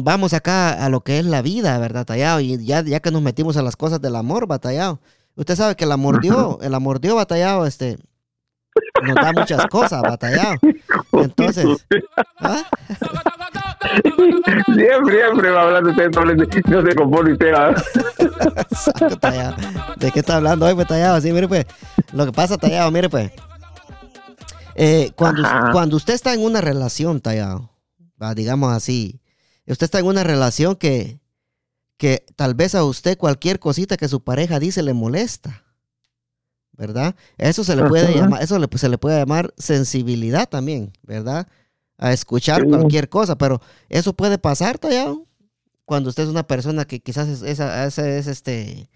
vamos 0.00 0.32
acá 0.32 0.84
a 0.84 0.88
lo 0.88 1.02
que 1.02 1.18
es 1.20 1.24
la 1.24 1.42
vida, 1.42 1.78
¿verdad, 1.78 2.04
Tallado? 2.06 2.40
Y 2.40 2.64
ya, 2.64 2.82
ya 2.82 3.00
que 3.00 3.10
nos 3.10 3.22
metimos 3.22 3.56
a 3.56 3.62
las 3.62 3.76
cosas 3.76 4.00
del 4.00 4.16
amor, 4.16 4.46
batallado. 4.48 5.00
Usted 5.36 5.54
sabe 5.54 5.76
que 5.76 5.84
el 5.84 5.92
amor 5.92 6.20
dio, 6.20 6.58
el 6.62 6.74
amor 6.74 7.00
dio, 7.00 7.14
batallado, 7.14 7.66
este. 7.66 7.98
Nos 9.02 9.14
da 9.14 9.32
muchas 9.32 9.66
cosas, 9.66 10.02
batallado. 10.02 10.56
Entonces, 11.12 11.66
¿ah? 12.40 12.64
siempre, 14.74 15.12
siempre 15.12 15.50
va 15.50 15.62
hablando 15.62 15.90
usted, 15.90 16.10
no, 16.68 16.82
se 16.82 16.94
compone 16.94 17.32
usted. 17.32 17.52
¿ah? 17.54 17.74
¿De 19.96 20.10
qué 20.10 20.20
está 20.20 20.36
hablando 20.36 20.66
hoy, 20.66 20.74
pues, 20.74 20.86
tallado? 20.86 21.20
Sí, 21.20 21.32
mire, 21.32 21.48
pues, 21.48 21.66
lo 22.12 22.26
que 22.26 22.32
pasa, 22.32 22.56
tallado, 22.56 22.90
mire, 22.90 23.08
pues. 23.08 23.30
Eh, 24.74 25.12
cuando, 25.16 25.44
Ajá. 25.44 25.72
cuando 25.72 25.96
usted 25.96 26.14
está 26.14 26.34
en 26.34 26.44
una 26.44 26.60
relación, 26.60 27.20
tallado, 27.20 27.70
digamos 28.36 28.72
así, 28.72 29.20
usted 29.66 29.84
está 29.84 29.98
en 29.98 30.06
una 30.06 30.22
relación 30.22 30.76
que, 30.76 31.20
que 31.96 32.24
tal 32.36 32.54
vez 32.54 32.74
a 32.74 32.84
usted 32.84 33.18
cualquier 33.18 33.58
cosita 33.58 33.96
que 33.96 34.08
su 34.08 34.22
pareja 34.22 34.60
dice 34.60 34.82
le 34.82 34.94
molesta, 34.94 35.64
¿verdad? 36.78 37.14
Eso 37.36 37.64
se 37.64 37.76
le 37.76 37.82
puede 37.84 38.14
llamar, 38.14 38.42
eso 38.42 38.58
le- 38.58 38.68
se 38.78 38.88
le 38.88 38.96
puede 38.98 39.18
llamar 39.18 39.52
sensibilidad 39.58 40.48
también, 40.48 40.92
¿verdad? 41.02 41.46
A 41.98 42.12
escuchar 42.12 42.62
Sí. 42.62 42.68
cualquier 42.68 43.08
cosa, 43.08 43.36
pero 43.36 43.60
eso 43.88 44.12
puede 44.14 44.38
pasar, 44.38 44.78
tallado, 44.78 45.26
cuando 45.84 46.08
usted 46.10 46.22
es 46.22 46.28
una 46.28 46.46
persona 46.46 46.84
que 46.86 47.00
quizás 47.00 47.28
es, 47.28 47.42
es- 47.42 47.58
es- 47.60 47.98
es, 47.98 48.26
este, 48.28 48.88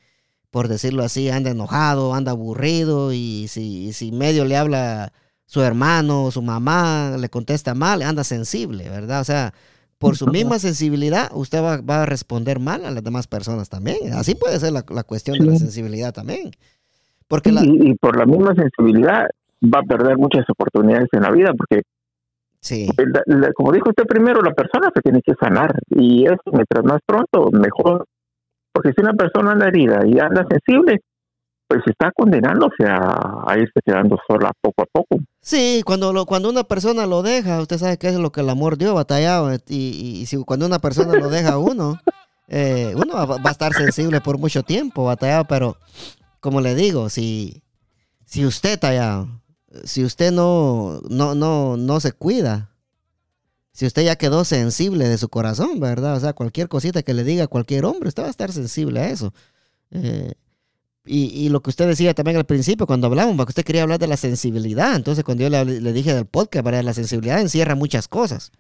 por 0.50 0.68
decirlo 0.68 1.02
así, 1.02 1.28
anda 1.28 1.50
enojado, 1.50 2.14
anda 2.14 2.30
aburrido 2.32 3.12
y 3.12 3.48
si, 3.48 3.92
si 3.92 4.12
medio 4.12 4.44
le 4.44 4.56
habla 4.56 5.12
su 5.46 5.60
hermano, 5.62 6.30
su 6.30 6.40
mamá, 6.42 7.16
le 7.18 7.28
contesta 7.28 7.74
mal, 7.74 8.02
anda 8.02 8.22
sensible, 8.24 8.88
¿verdad? 8.88 9.20
O 9.20 9.24
sea, 9.24 9.52
por 9.98 10.16
su 10.16 10.26
misma 10.28 10.58
sensibilidad, 10.60 11.30
usted 11.34 11.62
va, 11.62 11.78
va 11.80 12.02
a 12.02 12.06
responder 12.06 12.58
mal 12.60 12.84
a 12.84 12.90
las 12.90 13.02
demás 13.02 13.26
personas 13.26 13.68
también. 13.68 14.12
Así 14.14 14.34
puede 14.34 14.58
ser 14.60 14.72
la, 14.72 14.84
la 14.88 15.02
cuestión 15.04 15.38
de 15.38 15.46
la 15.46 15.58
sensibilidad 15.58 16.12
también. 16.12 16.52
Porque 17.32 17.50
la... 17.50 17.62
Y, 17.64 17.90
y 17.90 17.94
por 17.94 18.16
la 18.18 18.26
misma 18.26 18.54
sensibilidad 18.54 19.24
va 19.64 19.78
a 19.78 19.82
perder 19.82 20.18
muchas 20.18 20.44
oportunidades 20.50 21.08
en 21.12 21.22
la 21.22 21.30
vida, 21.30 21.52
porque 21.56 21.80
Sí, 22.60 22.88
la- 22.98 23.22
la- 23.26 23.52
como 23.54 23.72
dijo 23.72 23.88
usted 23.88 24.04
primero, 24.04 24.42
la 24.42 24.52
persona 24.52 24.90
se 24.94 25.00
tiene 25.00 25.20
que 25.24 25.32
sanar 25.40 25.74
y 25.90 26.26
eso 26.26 26.42
mientras 26.52 26.84
más 26.84 27.00
pronto, 27.06 27.50
mejor. 27.50 28.04
Porque 28.72 28.92
si 28.94 29.00
una 29.00 29.14
persona 29.14 29.52
anda 29.52 29.66
herida 29.68 30.00
y 30.06 30.18
anda 30.20 30.46
sensible, 30.48 31.00
pues 31.66 31.80
está 31.86 32.12
condenándose 32.14 32.84
a, 32.86 33.44
a 33.46 33.58
irse 33.58 33.80
quedando 33.84 34.18
sola 34.28 34.52
poco 34.60 34.82
a 34.82 34.86
poco. 34.92 35.16
sí 35.40 35.82
cuando, 35.86 36.12
lo, 36.12 36.26
cuando 36.26 36.50
una 36.50 36.64
persona 36.64 37.06
lo 37.06 37.22
deja, 37.22 37.60
usted 37.62 37.78
sabe 37.78 37.96
que 37.96 38.08
es 38.08 38.14
lo 38.16 38.30
que 38.30 38.42
el 38.42 38.50
amor 38.50 38.76
dio, 38.76 38.94
batallado. 38.94 39.52
Y, 39.68 40.20
y- 40.20 40.26
si 40.26 40.36
cuando 40.44 40.66
una 40.66 40.78
persona 40.80 41.14
lo 41.14 41.30
deja 41.30 41.54
a 41.54 41.58
uno, 41.58 41.98
eh, 42.48 42.92
uno 42.94 43.14
va, 43.14 43.24
va 43.38 43.48
a 43.48 43.50
estar 43.52 43.72
sensible 43.72 44.20
por 44.20 44.38
mucho 44.38 44.62
tiempo, 44.62 45.04
batallado, 45.06 45.46
pero 45.46 45.76
como 46.42 46.60
le 46.60 46.74
digo, 46.74 47.08
si, 47.08 47.62
si 48.26 48.44
usted, 48.44 48.80
si 49.84 50.04
usted 50.04 50.32
no, 50.32 51.00
no, 51.08 51.36
no, 51.36 51.76
no 51.76 52.00
se 52.00 52.10
cuida, 52.10 52.74
si 53.72 53.86
usted 53.86 54.02
ya 54.02 54.16
quedó 54.16 54.44
sensible 54.44 55.08
de 55.08 55.18
su 55.18 55.28
corazón, 55.28 55.78
¿verdad? 55.78 56.16
O 56.16 56.20
sea, 56.20 56.32
cualquier 56.32 56.68
cosita 56.68 57.04
que 57.04 57.14
le 57.14 57.22
diga 57.22 57.46
cualquier 57.46 57.84
hombre, 57.84 58.08
usted 58.08 58.24
va 58.24 58.26
a 58.26 58.30
estar 58.30 58.50
sensible 58.50 58.98
a 58.98 59.10
eso. 59.10 59.32
Eh, 59.92 60.32
y, 61.04 61.26
y 61.26 61.48
lo 61.48 61.62
que 61.62 61.70
usted 61.70 61.86
decía 61.86 62.12
también 62.12 62.36
al 62.36 62.44
principio, 62.44 62.88
cuando 62.88 63.06
hablamos, 63.06 63.36
porque 63.36 63.52
usted 63.52 63.64
quería 63.64 63.84
hablar 63.84 64.00
de 64.00 64.08
la 64.08 64.16
sensibilidad. 64.16 64.96
Entonces, 64.96 65.22
cuando 65.22 65.44
yo 65.44 65.48
le, 65.48 65.92
dije 65.92 66.12
del 66.12 66.26
podcast, 66.26 66.64
¿verdad? 66.64 66.82
la 66.82 66.92
sensibilidad 66.92 67.40
encierra 67.40 67.76
muchas 67.76 68.08
cosas. 68.08 68.50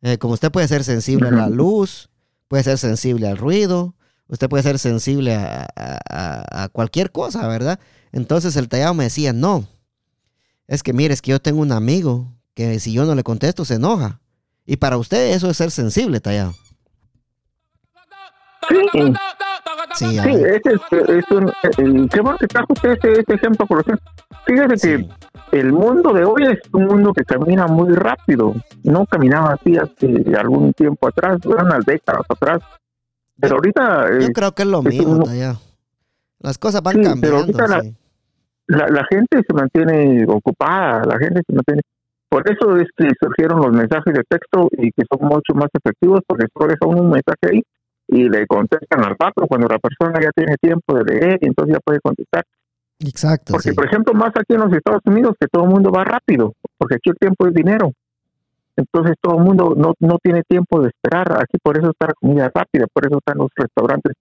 Eh, 0.00 0.16
como 0.16 0.32
usted 0.32 0.50
puede 0.50 0.68
ser 0.68 0.84
sensible 0.84 1.28
a 1.28 1.32
la 1.32 1.50
luz, 1.50 2.08
puede 2.48 2.62
ser 2.62 2.78
sensible 2.78 3.28
al 3.28 3.36
ruido, 3.36 3.94
usted 4.30 4.48
puede 4.48 4.62
ser 4.62 4.78
sensible 4.78 5.34
a, 5.34 5.68
a- 5.76 6.68
cualquier 6.72 7.10
cosa, 7.12 7.46
¿verdad? 7.46 7.78
Entonces 8.12 8.56
el 8.56 8.68
tallado 8.68 8.94
me 8.94 9.04
decía, 9.04 9.32
no, 9.32 9.66
es 10.66 10.82
que 10.82 10.92
mire, 10.92 11.12
es 11.14 11.20
que 11.22 11.30
yo 11.32 11.40
tengo 11.40 11.60
un 11.60 11.72
amigo 11.72 12.26
que 12.54 12.78
si 12.80 12.92
yo 12.92 13.04
no 13.04 13.14
le 13.14 13.22
contesto 13.22 13.64
se 13.64 13.74
enoja. 13.74 14.20
Y 14.66 14.76
para 14.76 14.96
usted 14.98 15.32
eso 15.34 15.50
es 15.50 15.56
ser 15.56 15.70
sensible, 15.70 16.20
tallado. 16.20 16.54
Sí, 19.96 20.06
Sí, 20.20 20.28
ese 20.30 20.74
es, 20.74 21.08
es 21.08 21.24
un, 21.30 21.48
eh, 21.48 22.08
qué 22.12 22.20
bueno 22.20 22.38
que 22.38 22.46
trajo 22.46 22.66
usted 22.72 22.90
ese, 22.92 23.20
ese 23.20 23.34
ejemplo 23.34 23.66
colación. 23.66 23.98
Fíjese 24.46 24.98
Sí. 24.98 25.08
que 25.50 25.58
el 25.60 25.72
mundo 25.72 26.12
de 26.12 26.24
hoy 26.24 26.44
es 26.46 26.58
un 26.72 26.84
mundo 26.86 27.12
que 27.12 27.24
camina 27.24 27.66
muy 27.66 27.92
rápido. 27.94 28.54
No 28.84 29.04
caminaba 29.06 29.54
así 29.54 29.76
hace 29.76 30.22
algún 30.38 30.72
tiempo 30.74 31.08
atrás, 31.08 31.38
unas 31.44 31.84
décadas 31.84 32.22
atrás. 32.28 32.60
Pero 33.40 33.56
ahorita 33.56 34.08
eh, 34.12 34.18
Yo 34.22 34.28
creo 34.32 34.52
que 34.52 34.62
es 34.62 34.68
lo 34.68 34.78
es 34.80 34.84
mismo. 34.84 35.24
Las 36.40 36.58
cosas 36.58 36.82
van 36.82 36.94
Sí, 36.96 37.00
pero 37.02 37.10
cambiando. 37.10 37.36
ahorita 37.38 37.66
la- 37.68 37.84
la, 38.66 38.86
la 38.88 39.04
gente 39.10 39.42
se 39.46 39.52
mantiene 39.54 40.24
ocupada, 40.28 41.02
la 41.04 41.18
gente 41.18 41.42
se 41.46 41.52
mantiene... 41.54 41.82
Por 42.28 42.48
eso 42.48 42.76
es 42.76 42.86
que 42.96 43.08
surgieron 43.20 43.58
los 43.60 43.72
mensajes 43.72 44.14
de 44.14 44.22
texto 44.28 44.68
y 44.78 44.92
que 44.92 45.02
son 45.10 45.26
mucho 45.26 45.52
más 45.54 45.68
efectivos 45.74 46.20
porque 46.26 46.46
solo 46.54 46.68
deja 46.68 46.86
uno 46.86 47.02
un 47.02 47.10
mensaje 47.10 47.38
ahí 47.50 47.62
y 48.06 48.28
le 48.28 48.46
contestan 48.46 49.04
al 49.04 49.16
patrón 49.16 49.48
cuando 49.48 49.66
la 49.66 49.78
persona 49.80 50.20
ya 50.22 50.30
tiene 50.34 50.54
tiempo 50.60 50.94
de 50.94 51.04
leer 51.12 51.38
y 51.42 51.46
entonces 51.46 51.74
ya 51.74 51.80
puede 51.80 51.98
contestar. 52.00 52.44
Exacto, 53.00 53.52
Porque, 53.54 53.70
sí. 53.70 53.74
por 53.74 53.86
ejemplo, 53.86 54.14
más 54.14 54.30
aquí 54.36 54.54
en 54.54 54.60
los 54.60 54.72
Estados 54.72 55.00
Unidos, 55.06 55.34
que 55.40 55.46
todo 55.50 55.64
el 55.64 55.70
mundo 55.70 55.90
va 55.90 56.04
rápido, 56.04 56.52
porque 56.78 56.96
aquí 56.96 57.10
el 57.10 57.16
tiempo 57.16 57.48
es 57.48 57.54
dinero. 57.54 57.92
Entonces 58.80 59.16
todo 59.20 59.38
el 59.38 59.44
mundo 59.44 59.74
no, 59.76 59.94
no 60.00 60.18
tiene 60.22 60.42
tiempo 60.48 60.80
de 60.80 60.88
esperar. 60.88 61.32
Aquí 61.34 61.58
por 61.62 61.78
eso 61.78 61.90
está 61.90 62.06
la 62.08 62.14
comida 62.20 62.50
rápida, 62.54 62.86
por 62.92 63.06
eso 63.06 63.18
están 63.18 63.38
los 63.38 63.48
restaurantes 63.54 64.12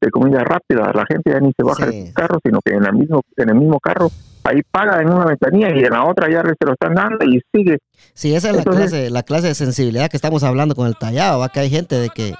de 0.00 0.10
comida 0.10 0.40
rápida. 0.44 0.90
La 0.94 1.04
gente 1.08 1.30
ya 1.32 1.40
ni 1.40 1.52
se 1.56 1.64
baja 1.64 1.86
Sí. 1.90 2.00
de 2.00 2.06
su 2.08 2.14
carro, 2.14 2.38
sino 2.44 2.60
que 2.64 2.74
en 2.74 2.84
el 2.84 2.92
mismo 2.94 3.20
en 3.36 3.48
el 3.48 3.54
mismo 3.54 3.78
carro 3.80 4.08
ahí 4.44 4.60
paga 4.70 5.00
en 5.00 5.08
una 5.12 5.24
ventanilla 5.24 5.70
y 5.74 5.84
en 5.84 5.90
la 5.90 6.04
otra 6.04 6.30
ya 6.30 6.42
se 6.42 6.66
lo 6.66 6.72
están 6.72 6.94
dando 6.94 7.24
y 7.24 7.40
sigue. 7.54 7.78
Sí, 8.14 8.34
esa 8.34 8.50
es 8.50 8.56
la 8.56 8.62
clase, 8.64 9.10
la 9.10 9.22
clase 9.22 9.48
de 9.48 9.54
sensibilidad 9.54 10.08
que 10.08 10.16
estamos 10.16 10.42
hablando 10.44 10.74
con 10.74 10.86
el 10.86 10.96
tallado, 10.96 11.46
que 11.52 11.60
hay 11.60 11.70
gente 11.70 11.96
de 11.96 12.10
que, 12.10 12.34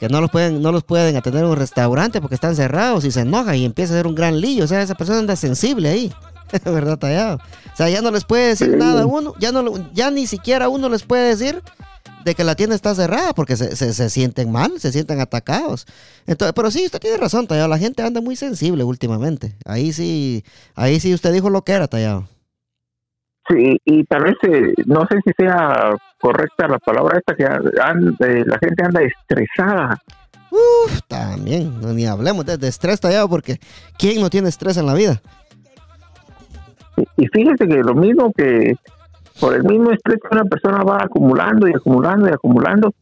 que 0.00 0.08
no 0.08 0.20
los 0.20 0.30
pueden, 0.30 0.62
no 0.62 0.72
los 0.72 0.82
pueden 0.84 1.14
atender 1.16 1.44
en 1.44 1.50
un 1.50 1.56
restaurante 1.56 2.20
porque 2.20 2.34
están 2.34 2.56
cerrados 2.56 3.04
y 3.04 3.10
se 3.12 3.20
enoja 3.20 3.54
y 3.54 3.64
empieza 3.64 3.92
a 3.92 3.96
hacer 3.96 4.06
un 4.08 4.14
gran 4.16 4.40
lío. 4.40 4.64
O 4.64 4.66
sea, 4.66 4.82
esa 4.82 4.94
persona 4.94 5.18
anda 5.20 5.36
sensible 5.36 5.88
ahí. 5.90 6.12
¿Verdad, 6.64 6.98
tallado? 6.98 7.36
O 7.36 7.76
sea, 7.76 7.88
ya 7.88 8.02
no 8.02 8.10
les 8.10 8.24
puede 8.24 8.48
decir 8.48 8.76
nada 8.76 9.02
a 9.02 9.06
uno, 9.06 9.34
ya 9.38 9.52
no 9.52 9.92
ya 9.92 10.10
ni 10.10 10.26
siquiera 10.26 10.68
uno 10.68 10.88
les 10.88 11.02
puede 11.02 11.28
decir 11.28 11.62
de 12.24 12.34
que 12.34 12.44
la 12.44 12.54
tienda 12.54 12.74
está 12.74 12.94
cerrada 12.94 13.32
porque 13.32 13.56
se, 13.56 13.74
se, 13.76 13.92
se 13.92 14.10
sienten 14.10 14.50
mal, 14.50 14.78
se 14.78 14.92
sienten 14.92 15.20
atacados. 15.20 15.86
Entonces, 16.26 16.52
pero 16.54 16.70
sí, 16.70 16.84
usted 16.84 17.00
tiene 17.00 17.16
razón, 17.16 17.46
tallado. 17.46 17.68
La 17.68 17.78
gente 17.78 18.02
anda 18.02 18.20
muy 18.20 18.36
sensible 18.36 18.84
últimamente. 18.84 19.54
Ahí 19.64 19.92
sí, 19.92 20.44
ahí 20.74 21.00
sí 21.00 21.14
usted 21.14 21.32
dijo 21.32 21.50
lo 21.50 21.62
que 21.62 21.72
era, 21.72 21.86
tallado. 21.86 22.28
Sí, 23.48 23.78
y 23.84 24.04
tal 24.04 24.24
vez, 24.24 24.34
eh, 24.42 24.74
no 24.84 25.06
sé 25.10 25.20
si 25.24 25.32
sea 25.38 25.96
correcta 26.20 26.68
la 26.68 26.78
palabra 26.78 27.18
esta, 27.18 27.34
que 27.34 27.44
eh, 27.44 28.44
la 28.44 28.58
gente 28.58 28.84
anda 28.84 29.00
estresada. 29.02 29.98
Uf, 30.50 31.00
también, 31.08 31.80
no, 31.80 31.92
ni 31.92 32.06
hablemos 32.06 32.44
de, 32.44 32.58
de 32.58 32.68
estrés 32.68 33.00
tallado 33.00 33.28
porque 33.28 33.58
¿quién 33.98 34.20
no 34.20 34.30
tiene 34.30 34.48
estrés 34.48 34.76
en 34.76 34.86
la 34.86 34.94
vida? 34.94 35.20
Y 37.18 37.26
fíjese 37.26 37.66
que 37.66 37.82
lo 37.82 37.94
mismo 37.94 38.32
que 38.32 38.74
por 39.40 39.54
el 39.54 39.64
mismo 39.64 39.90
estrés 39.90 40.20
que 40.20 40.36
una 40.36 40.44
persona 40.44 40.82
va 40.84 40.98
acumulando 41.02 41.66
y 41.68 41.72
acumulando 41.74 42.28
y 42.28 42.32
acumulando, 42.32 42.92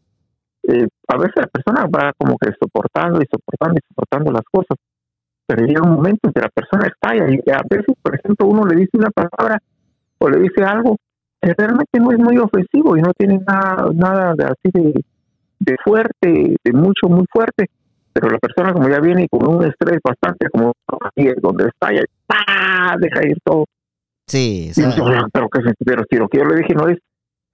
eh, 0.63 0.89
a 1.09 1.17
veces 1.19 1.35
la 1.37 1.47
persona 1.47 1.87
va 1.87 2.13
como 2.17 2.37
que 2.39 2.51
soportando 2.59 3.21
y 3.23 3.27
soportando 3.31 3.79
y 3.79 3.87
soportando 3.87 4.33
las 4.33 4.45
cosas, 4.51 4.79
pero 5.47 5.67
llega 5.67 5.83
un 5.83 5.97
momento 5.97 6.29
en 6.29 6.33
que 6.33 6.41
la 6.41 6.49
persona 6.49 6.89
estalla 6.89 7.27
y 7.31 7.51
a 7.51 7.61
veces, 7.69 7.95
por 8.01 8.15
ejemplo, 8.17 8.47
uno 8.47 8.65
le 8.65 8.77
dice 8.77 8.97
una 8.97 9.11
palabra 9.11 9.59
o 10.19 10.31
le 10.31 10.41
dice 10.41 10.65
algo 10.65 10.97
que 11.41 11.53
realmente 11.53 12.01
no 12.01 12.11
es 12.11 12.19
muy 12.19 12.39
ofensivo 12.39 12.97
y 12.97 13.03
no 13.03 13.13
tiene 13.13 13.39
nada, 13.47 13.91
nada 13.93 14.35
de 14.35 14.45
así 14.45 14.71
de, 14.73 15.05
de 15.61 15.77
fuerte, 15.85 16.57
de 16.65 16.73
mucho, 16.73 17.09
muy 17.09 17.27
fuerte, 17.31 17.67
pero 18.15 18.31
la 18.31 18.39
persona 18.39 18.73
como 18.73 18.89
ya 18.89 18.99
viene 18.99 19.29
con 19.29 19.47
un 19.47 19.63
estrés 19.65 19.99
bastante 20.03 20.49
como 20.49 20.73
donde 21.43 21.69
estalla 21.69 22.01
y 22.01 22.27
¡pah! 22.27 22.97
deja 22.99 23.27
ir 23.27 23.37
todo 23.45 23.67
Sí, 24.27 24.73
"Ah, 24.85 25.27
pero, 25.33 25.49
que, 25.49 25.61
pero 25.85 26.03
lo 26.11 26.29
que 26.29 26.39
yo 26.39 26.45
le 26.45 26.57
dije 26.63 26.75
no 26.75 26.89
es 26.89 26.99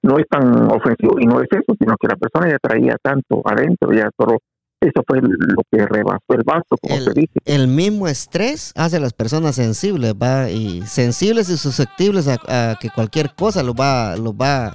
no 0.04 0.18
es 0.18 0.26
tan 0.28 0.42
ofensivo 0.72 1.20
y 1.20 1.26
no 1.26 1.40
es 1.40 1.46
eso, 1.52 1.76
sino 1.78 1.94
que 2.00 2.08
la 2.08 2.16
persona 2.16 2.50
ya 2.50 2.58
traía 2.60 2.96
tanto 3.00 3.40
adentro, 3.44 3.92
ya 3.92 4.10
solo 4.18 4.38
eso 4.80 5.00
fue 5.06 5.20
lo 5.22 5.62
que 5.70 5.86
rebasó 5.86 6.24
el 6.30 6.42
vaso, 6.44 6.76
como 6.80 6.96
El- 6.96 7.04
se 7.04 7.12
dice. 7.12 7.32
el 7.44 7.68
mismo 7.68 8.08
estrés 8.08 8.72
hace 8.74 8.96
a 8.96 9.00
las 9.00 9.12
personas 9.12 9.54
sensibles, 9.54 10.14
va, 10.20 10.50
y 10.50 10.82
sensibles 10.88 11.48
y 11.50 11.56
susceptibles 11.56 12.26
a, 12.26 12.72
a 12.72 12.76
que 12.80 12.90
cualquier 12.90 13.32
cosa 13.36 13.62
los 13.62 13.76
va, 13.76 14.16
los 14.16 14.32
va 14.34 14.74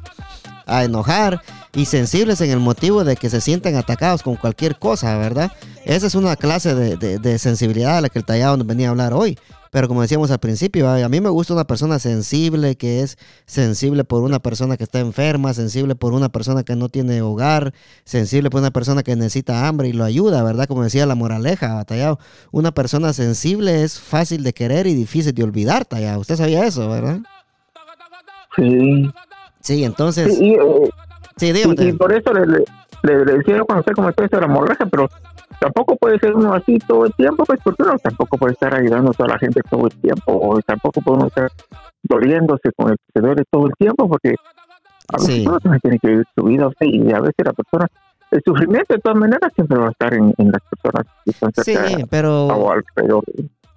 a 0.65 0.83
enojar 0.85 1.41
y 1.73 1.83
sensibles 1.85 2.39
en 2.39 2.51
el 2.51 2.59
motivo 2.59 3.03
de 3.03 3.17
que 3.17 3.29
se 3.29 3.41
sienten 3.41 3.75
atacados 3.75 4.23
con 4.23 4.37
cualquier 4.37 4.77
cosa, 4.79 5.17
¿verdad? 5.17 5.51
Esa 5.83 6.07
es 6.07 6.15
una 6.15 6.37
clase 6.37 6.73
de, 6.73 6.95
de- 6.95 7.19
de 7.19 7.37
sensibilidad 7.37 7.97
a 7.97 8.01
la 8.01 8.07
que 8.07 8.19
el 8.19 8.25
tallado 8.25 8.55
nos 8.55 8.65
venía 8.67 8.87
a 8.87 8.91
hablar 8.91 9.13
hoy. 9.13 9.37
Pero 9.71 9.87
como 9.87 10.01
decíamos 10.01 10.31
al 10.31 10.39
principio, 10.39 10.89
a 10.89 11.09
mí 11.09 11.21
me 11.21 11.29
gusta 11.29 11.53
una 11.53 11.65
persona 11.65 11.99
sensible, 11.99 12.75
que 12.75 13.01
es 13.01 13.17
sensible 13.45 14.03
por 14.03 14.23
una 14.23 14.39
persona 14.39 14.77
que 14.77 14.83
está 14.83 14.99
enferma, 14.99 15.53
sensible 15.53 15.95
por 15.95 16.13
una 16.13 16.29
persona 16.29 16.63
que 16.63 16.75
no 16.75 16.89
tiene 16.89 17.21
hogar, 17.21 17.73
sensible 18.03 18.49
por 18.49 18.61
una 18.61 18.71
persona 18.71 19.03
que 19.03 19.15
necesita 19.15 19.67
hambre 19.67 19.87
y 19.89 19.93
lo 19.93 20.03
ayuda, 20.03 20.43
¿verdad? 20.43 20.65
Como 20.67 20.83
decía 20.83 21.05
la 21.05 21.15
moraleja, 21.15 21.83
Tallado. 21.85 22.19
Una 22.51 22.71
persona 22.71 23.13
sensible 23.13 23.83
es 23.83 23.99
fácil 23.99 24.43
de 24.43 24.53
querer 24.53 24.87
y 24.87 24.93
difícil 24.93 25.33
de 25.33 25.43
olvidar, 25.43 25.85
Tallado. 25.85 26.19
Usted 26.19 26.35
sabía 26.35 26.65
eso, 26.65 26.87
¿verdad? 26.89 27.19
Sí. 28.55 29.09
Sí, 29.61 29.83
entonces, 29.83 30.35
Sí, 30.37 30.45
y, 30.45 30.53
eh, 30.53 30.89
sí, 31.35 31.51
dígame. 31.51 31.75
y, 31.83 31.91
por 31.93 32.13
eso 32.13 32.31
le, 32.33 32.45
le, 32.45 32.63
le- 33.03 33.25
le 33.25 33.33
decía 33.39 33.57
yo 33.57 33.65
cuando 33.65 33.81
usted 33.81 34.23
esto 34.23 34.37
de 34.37 34.41
la 34.41 34.47
morraja, 34.47 34.85
pero 34.85 35.09
tampoco 35.59 35.95
puede 35.95 36.19
ser 36.19 36.35
uno 36.35 36.53
así 36.53 36.77
todo 36.87 37.05
el 37.05 37.13
tiempo, 37.13 37.43
pues 37.45 37.59
porque 37.63 37.83
uno 37.83 37.97
tampoco 37.99 38.37
puede 38.37 38.53
estar 38.53 38.73
ayudando 38.75 39.11
a 39.11 39.13
toda 39.13 39.29
la 39.29 39.39
gente 39.39 39.61
todo 39.69 39.85
el 39.87 39.95
tiempo, 40.01 40.31
o 40.33 40.59
tampoco 40.61 41.01
puede 41.01 41.17
uno 41.17 41.27
estar 41.27 41.49
doliéndose 42.03 42.71
con 42.75 42.91
el 42.91 42.97
que 43.13 43.21
duele 43.21 43.43
todo 43.51 43.67
el 43.67 43.73
tiempo, 43.77 44.07
porque 44.07 44.35
a 45.09 45.17
veces 45.17 45.35
Sí. 45.35 45.45
uno 45.47 45.59
también 45.59 45.81
tiene 45.81 45.99
que 45.99 46.07
vivir 46.09 46.25
su 46.35 46.43
vida, 46.43 46.69
y 46.81 47.11
a 47.13 47.19
veces 47.19 47.45
la 47.45 47.53
persona, 47.53 47.87
el 48.31 48.41
sufrimiento 48.45 48.93
de 48.93 48.99
todas 48.99 49.17
maneras 49.17 49.51
siempre 49.55 49.77
va 49.77 49.87
a 49.87 49.91
estar 49.91 50.13
en, 50.13 50.33
en 50.37 50.51
las 50.51 50.61
personas 50.69 51.07
que 51.23 51.31
están 51.31 51.51
Sí, 51.55 51.73
cerca 51.73 52.05
pero 52.09 52.47
o 52.47 52.71
alrededor. 52.71 53.23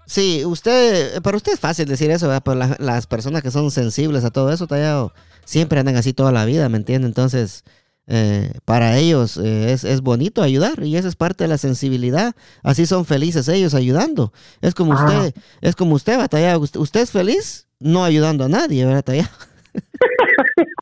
Sí, 0.06 0.44
usted, 0.44 1.22
para 1.22 1.36
usted 1.36 1.52
es 1.52 1.60
fácil 1.60 1.86
decir 1.86 2.10
eso, 2.10 2.26
¿verdad? 2.26 2.42
Pero 2.44 2.56
la- 2.56 2.76
las 2.80 3.06
personas 3.06 3.42
que 3.42 3.52
son 3.52 3.70
sensibles 3.70 4.24
a 4.24 4.30
todo 4.30 4.50
eso, 4.50 4.66
tallado, 4.66 5.12
siempre 5.44 5.78
andan 5.78 5.94
así 5.96 6.12
toda 6.12 6.32
la 6.32 6.44
vida, 6.44 6.68
¿me 6.68 6.78
entiende? 6.78 7.06
Entonces, 7.06 7.64
eh, 8.12 8.52
para 8.64 8.98
ellos 8.98 9.36
eh, 9.36 9.72
es, 9.72 9.84
es 9.84 10.00
bonito 10.00 10.42
ayudar 10.42 10.82
y 10.82 10.96
esa 10.96 11.06
es 11.06 11.14
parte 11.14 11.44
de 11.44 11.48
la 11.48 11.58
sensibilidad. 11.58 12.34
Así 12.64 12.84
son 12.84 13.04
felices 13.06 13.46
ellos 13.48 13.72
ayudando. 13.72 14.32
Es 14.60 14.74
como 14.74 14.94
Ah. 14.94 15.04
usted, 15.06 15.42
es 15.60 15.76
como 15.76 15.94
usted, 15.94 16.18
batallado. 16.18 16.58
Usted, 16.60 16.80
usted 16.80 17.00
es 17.02 17.12
feliz 17.12 17.68
no 17.78 18.04
ayudando 18.04 18.44
a 18.44 18.48
nadie. 18.48 18.84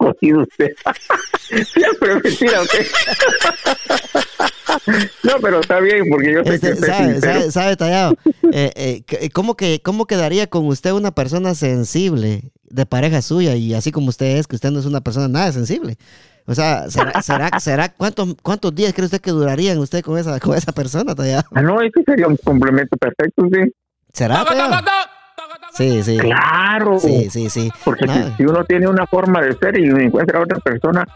Jodido 0.00 0.42
usted. 0.42 0.72
Siempre 1.74 2.14
mentira 2.22 2.62
no, 5.22 5.32
pero 5.40 5.60
está 5.60 5.80
bien, 5.80 6.04
porque 6.10 6.32
yo 6.32 6.44
sé 6.44 6.54
Este, 6.54 6.70
que 6.70 6.76
sabe, 6.76 7.20
sabe, 7.20 7.50
sabe, 7.50 7.76
tallado. 7.76 8.16
Eh, 8.52 9.02
eh, 9.10 9.30
¿cómo, 9.30 9.56
que, 9.56 9.80
¿Cómo 9.82 10.06
quedaría 10.06 10.46
con 10.46 10.66
usted 10.66 10.92
una 10.92 11.12
persona 11.14 11.54
sensible 11.54 12.52
de 12.64 12.86
pareja 12.86 13.22
suya 13.22 13.54
y 13.56 13.74
así 13.74 13.92
como 13.92 14.08
usted 14.08 14.38
es, 14.38 14.46
que 14.46 14.56
usted 14.56 14.70
no 14.70 14.78
es 14.80 14.86
una 14.86 15.02
persona 15.02 15.28
nada 15.28 15.52
sensible? 15.52 15.98
O 16.50 16.54
sea, 16.54 16.88
¿será, 16.90 17.20
será, 17.22 17.50
será 17.60 17.88
cuántos, 17.90 18.34
cuántos 18.42 18.74
días 18.74 18.92
cree 18.94 19.04
usted 19.04 19.20
que 19.20 19.30
durarían 19.30 19.78
usted 19.78 20.02
con 20.02 20.16
esa, 20.18 20.40
con 20.40 20.56
esa 20.56 20.72
persona, 20.72 21.14
tallado? 21.14 21.42
Ah, 21.54 21.60
no, 21.62 21.80
ese 21.82 22.02
sería 22.04 22.26
un 22.26 22.38
complemento 22.38 22.96
perfecto, 22.96 23.46
sí. 23.52 23.70
¿Será? 24.14 24.44
Sí, 25.74 26.02
sí. 26.02 26.16
Claro. 26.16 26.98
Sí, 26.98 27.28
sí, 27.30 27.50
sí. 27.50 27.70
Porque 27.84 28.06
No. 28.06 28.14
si, 28.14 28.32
si 28.38 28.42
uno 28.44 28.64
tiene 28.64 28.88
una 28.88 29.06
forma 29.06 29.40
de 29.42 29.52
ser 29.58 29.78
y 29.78 29.84
encuentra 29.90 30.40
otra 30.40 30.58
persona 30.58 31.06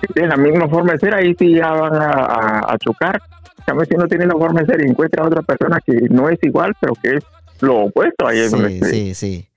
que 0.00 0.06
tiene 0.14 0.28
la 0.28 0.36
misma 0.36 0.68
forma 0.68 0.92
de 0.92 0.98
ser, 1.00 1.14
ahí 1.14 1.34
sí 1.38 1.54
ya 1.54 1.70
van 1.72 1.94
a, 1.94 2.06
a- 2.10 2.72
a 2.72 2.78
chocar. 2.78 3.20
Cambio, 3.66 3.84
si 3.84 3.94
uno 3.96 4.06
tiene 4.06 4.24
una 4.26 4.34
forma 4.36 4.60
de 4.60 4.66
ser 4.66 4.80
y 4.82 4.88
encuentra 4.88 5.26
otra 5.26 5.42
persona 5.42 5.80
que 5.84 5.92
no 6.08 6.28
es 6.28 6.38
igual, 6.42 6.72
pero 6.80 6.94
que 7.02 7.16
es 7.16 7.24
lo 7.60 7.76
opuesto, 7.86 8.26
ahí 8.26 8.38
es 8.38 8.52
donde 8.52 8.70
Sí, 8.70 8.78
se, 8.80 8.90
sí, 8.90 9.14
sí. 9.14 9.48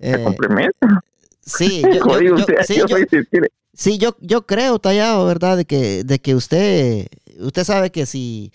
se 0.00 0.14
Eh, 0.14 0.24
complementa. 0.24 1.02
sí, 1.42 1.82
yo, 1.84 1.90
yo- 1.92 2.00
Jodido 2.00 2.36
yo- 2.36 2.40
usted, 2.40 2.54
sí, 2.64 2.74
yo 2.76 2.86
yo- 2.86 2.96
soy 2.96 3.06
sensible. 3.08 3.48
Sí, 3.74 3.98
yo, 3.98 4.16
yo 4.20 4.46
creo, 4.46 4.78
Tallado, 4.78 5.26
¿verdad? 5.26 5.56
De 5.56 5.64
que, 5.64 6.04
de 6.04 6.18
que 6.18 6.34
usted, 6.34 7.06
usted 7.40 7.64
sabe 7.64 7.90
que 7.90 8.04
si, 8.06 8.52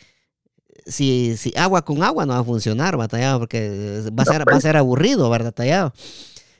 si, 0.85 1.35
si 1.37 1.53
agua 1.57 1.83
con 1.83 2.03
agua 2.03 2.25
no 2.25 2.33
va 2.33 2.39
a 2.39 2.43
funcionar, 2.43 2.99
¿va, 2.99 3.07
Tallado? 3.07 3.39
Porque 3.39 4.01
va 4.17 4.23
a 4.23 4.25
ser, 4.25 4.47
va 4.47 4.57
a 4.57 4.61
ser 4.61 4.77
aburrido, 4.77 5.29
¿verdad, 5.29 5.51
Tallado? 5.53 5.91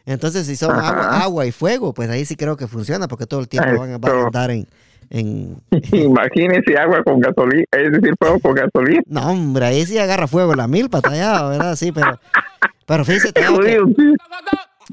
Entonces, 0.06 0.48
si 0.48 0.56
son 0.56 0.80
agua, 0.80 1.22
agua 1.22 1.46
y 1.46 1.52
fuego, 1.52 1.94
pues 1.94 2.10
ahí 2.10 2.26
sí 2.26 2.36
creo 2.36 2.56
que 2.58 2.68
funciona, 2.68 3.08
porque 3.08 3.26
todo 3.28 3.42
el 3.42 3.48
tiempo 3.50 3.78
van, 3.78 3.92
a- 3.94 3.98
van 3.98 4.12
a 4.12 4.16
Eso. 4.18 4.26
andar 4.28 4.52
en, 4.52 4.68
en... 5.10 5.58
Imagínese 5.92 6.78
agua 6.78 7.04
con 7.04 7.20
gasolina, 7.20 7.66
es 7.74 7.92
decir, 7.92 8.14
fuego 8.18 8.40
con 8.40 8.54
gasolina. 8.56 9.02
No, 9.06 9.30
hombre, 9.32 9.66
ahí 9.66 9.86
sí 9.86 9.98
agarra 9.98 10.28
fuego 10.28 10.56
la 10.56 10.68
milpa, 10.68 11.02
Tallado, 11.02 11.50
¿verdad? 11.50 11.76
Sí, 11.76 11.92
pero, 11.92 12.20
pero 12.86 13.04
fíjese, 13.06 13.34
Tallado, 13.34 13.60
que-. 13.60 13.80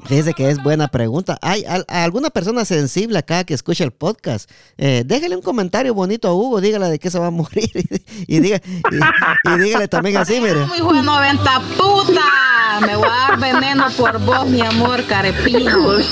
Fíjese 0.03 0.33
que 0.33 0.49
es 0.49 0.61
buena 0.61 0.89
pregunta. 0.89 1.37
¿Hay 1.41 1.63
al- 1.65 1.85
alguna 1.87 2.29
persona 2.29 2.65
sensible 2.65 3.17
acá 3.17 3.45
que 3.45 3.53
escucha 3.53 3.83
el 3.85 3.91
podcast? 3.91 4.49
Eh, 4.77 5.03
déjale 5.05 5.35
un 5.37 5.41
comentario 5.41 5.93
bonito 5.93 6.27
a 6.27 6.33
Hugo, 6.33 6.59
dígale 6.59 6.89
de 6.89 6.99
qué 6.99 7.09
se 7.09 7.17
va 7.17 7.27
a 7.27 7.31
morir 7.31 7.69
y, 8.27 8.39
diga, 8.39 8.59
y, 8.65 9.49
y 9.55 9.59
dígale 9.59 9.87
también 9.87 10.17
así, 10.17 10.41
mire. 10.41 10.65
Muy 10.65 10.81
bueno, 10.81 11.01
90 11.03 11.61
puta. 11.77 12.21
Me 12.85 12.93
voy 12.97 13.07
a 13.07 13.29
dar 13.31 13.39
veneno 13.39 13.85
por 13.97 14.19
vos, 14.19 14.45
mi 14.47 14.59
amor, 14.61 15.03
carepino. 15.05 15.77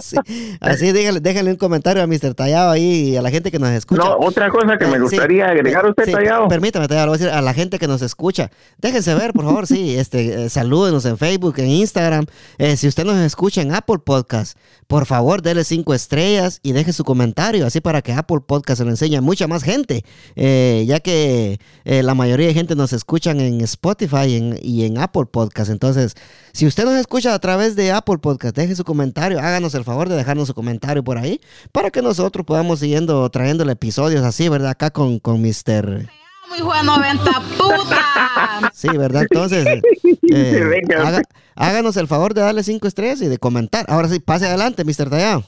Sí, 0.00 0.16
así 0.60 0.92
dígale, 0.92 1.20
déjale 1.20 1.50
un 1.50 1.56
comentario 1.56 2.02
a 2.02 2.06
Mr. 2.06 2.34
Tallado 2.34 2.70
ahí 2.72 3.10
y 3.10 3.16
a 3.16 3.22
la 3.22 3.30
gente 3.30 3.50
que 3.50 3.58
nos 3.58 3.70
escucha. 3.70 4.02
No, 4.02 4.16
otra 4.18 4.50
cosa 4.50 4.76
que 4.78 4.84
Eh, 4.84 4.88
me 4.88 4.94
sí, 4.96 5.00
gustaría 5.02 5.46
agregar 5.48 5.86
a 5.86 5.90
usted, 5.90 6.04
sí, 6.06 6.12
Tallado. 6.12 6.48
Permítame, 6.48 6.88
Tallado, 6.88 7.08
voy 7.08 7.16
a 7.16 7.18
decir 7.18 7.32
a 7.34 7.40
la 7.40 7.54
gente 7.54 7.78
que 7.78 7.86
nos 7.86 8.02
escucha. 8.02 8.50
Déjense 8.78 9.14
ver, 9.14 9.32
por 9.32 9.44
favor, 9.44 9.66
sí. 9.66 9.96
Este, 9.96 10.44
eh, 10.44 10.48
salúdenos 10.50 11.04
en 11.06 11.16
Facebook, 11.18 11.54
en 11.58 11.68
Instagram. 11.68 12.26
Eh, 12.58 12.76
si 12.82 12.88
usted 12.88 13.04
nos 13.04 13.16
escucha 13.18 13.62
en 13.62 13.72
Apple 13.72 14.00
Podcast, 14.00 14.58
por 14.88 15.06
favor, 15.06 15.40
dele 15.40 15.62
cinco 15.62 15.94
estrellas 15.94 16.58
y 16.64 16.72
deje 16.72 16.92
su 16.92 17.04
comentario, 17.04 17.64
así 17.64 17.80
para 17.80 18.02
que 18.02 18.12
Apple 18.12 18.40
Podcast 18.44 18.78
se 18.78 18.84
lo 18.84 18.90
enseñe 18.90 19.14
a 19.14 19.20
mucha 19.20 19.46
más 19.46 19.62
gente. 19.62 20.04
Eh, 20.34 20.82
ya 20.88 20.98
que 20.98 21.60
eh, 21.84 22.02
la 22.02 22.16
mayoría 22.16 22.48
de 22.48 22.54
gente 22.54 22.74
nos 22.74 22.92
escuchan 22.92 23.38
en 23.38 23.60
Spotify 23.60 24.58
y 24.60 24.84
en, 24.84 24.98
Apple 24.98 25.26
Podcast. 25.26 25.70
Entonces, 25.70 26.14
si 26.52 26.66
usted 26.66 26.84
nos 26.84 26.94
escucha 26.94 27.34
a 27.34 27.38
través 27.38 27.76
de 27.76 27.92
Apple 27.92 28.18
Podcast, 28.18 28.56
deje 28.56 28.74
su 28.74 28.82
comentario, 28.82 29.38
háganos 29.38 29.76
el 29.76 29.84
favor 29.84 30.08
de 30.08 30.16
dejarnos 30.16 30.48
su 30.48 30.54
comentario 30.54 31.04
por 31.04 31.18
ahí, 31.18 31.40
para 31.70 31.92
que 31.92 32.02
nosotros 32.02 32.44
podamos 32.44 32.80
siguiendo 32.80 33.30
trayéndole 33.30 33.74
episodios 33.74 34.24
así, 34.24 34.48
¿verdad? 34.48 34.70
Acá 34.70 34.90
con, 34.90 35.20
con 35.20 35.40
Mr. 35.40 36.10
Muy 36.48 36.60
bueno, 36.60 36.96
90 36.96 37.30
puta. 37.58 38.70
Sí, 38.72 38.88
¿verdad? 38.96 39.22
Entonces, 39.22 39.66
eh, 40.30 40.80
haga- 40.98 41.22
háganos 41.56 41.96
el 41.96 42.06
favor 42.08 42.34
de 42.34 42.42
darle 42.42 42.62
cinco 42.62 42.86
estrellas 42.88 43.22
y 43.22 43.28
de 43.28 43.38
comentar. 43.38 43.84
Ahora 43.88 44.08
sí, 44.08 44.20
pase 44.20 44.46
adelante, 44.46 44.84
Mr. 44.84 45.08
Tallado. 45.10 45.44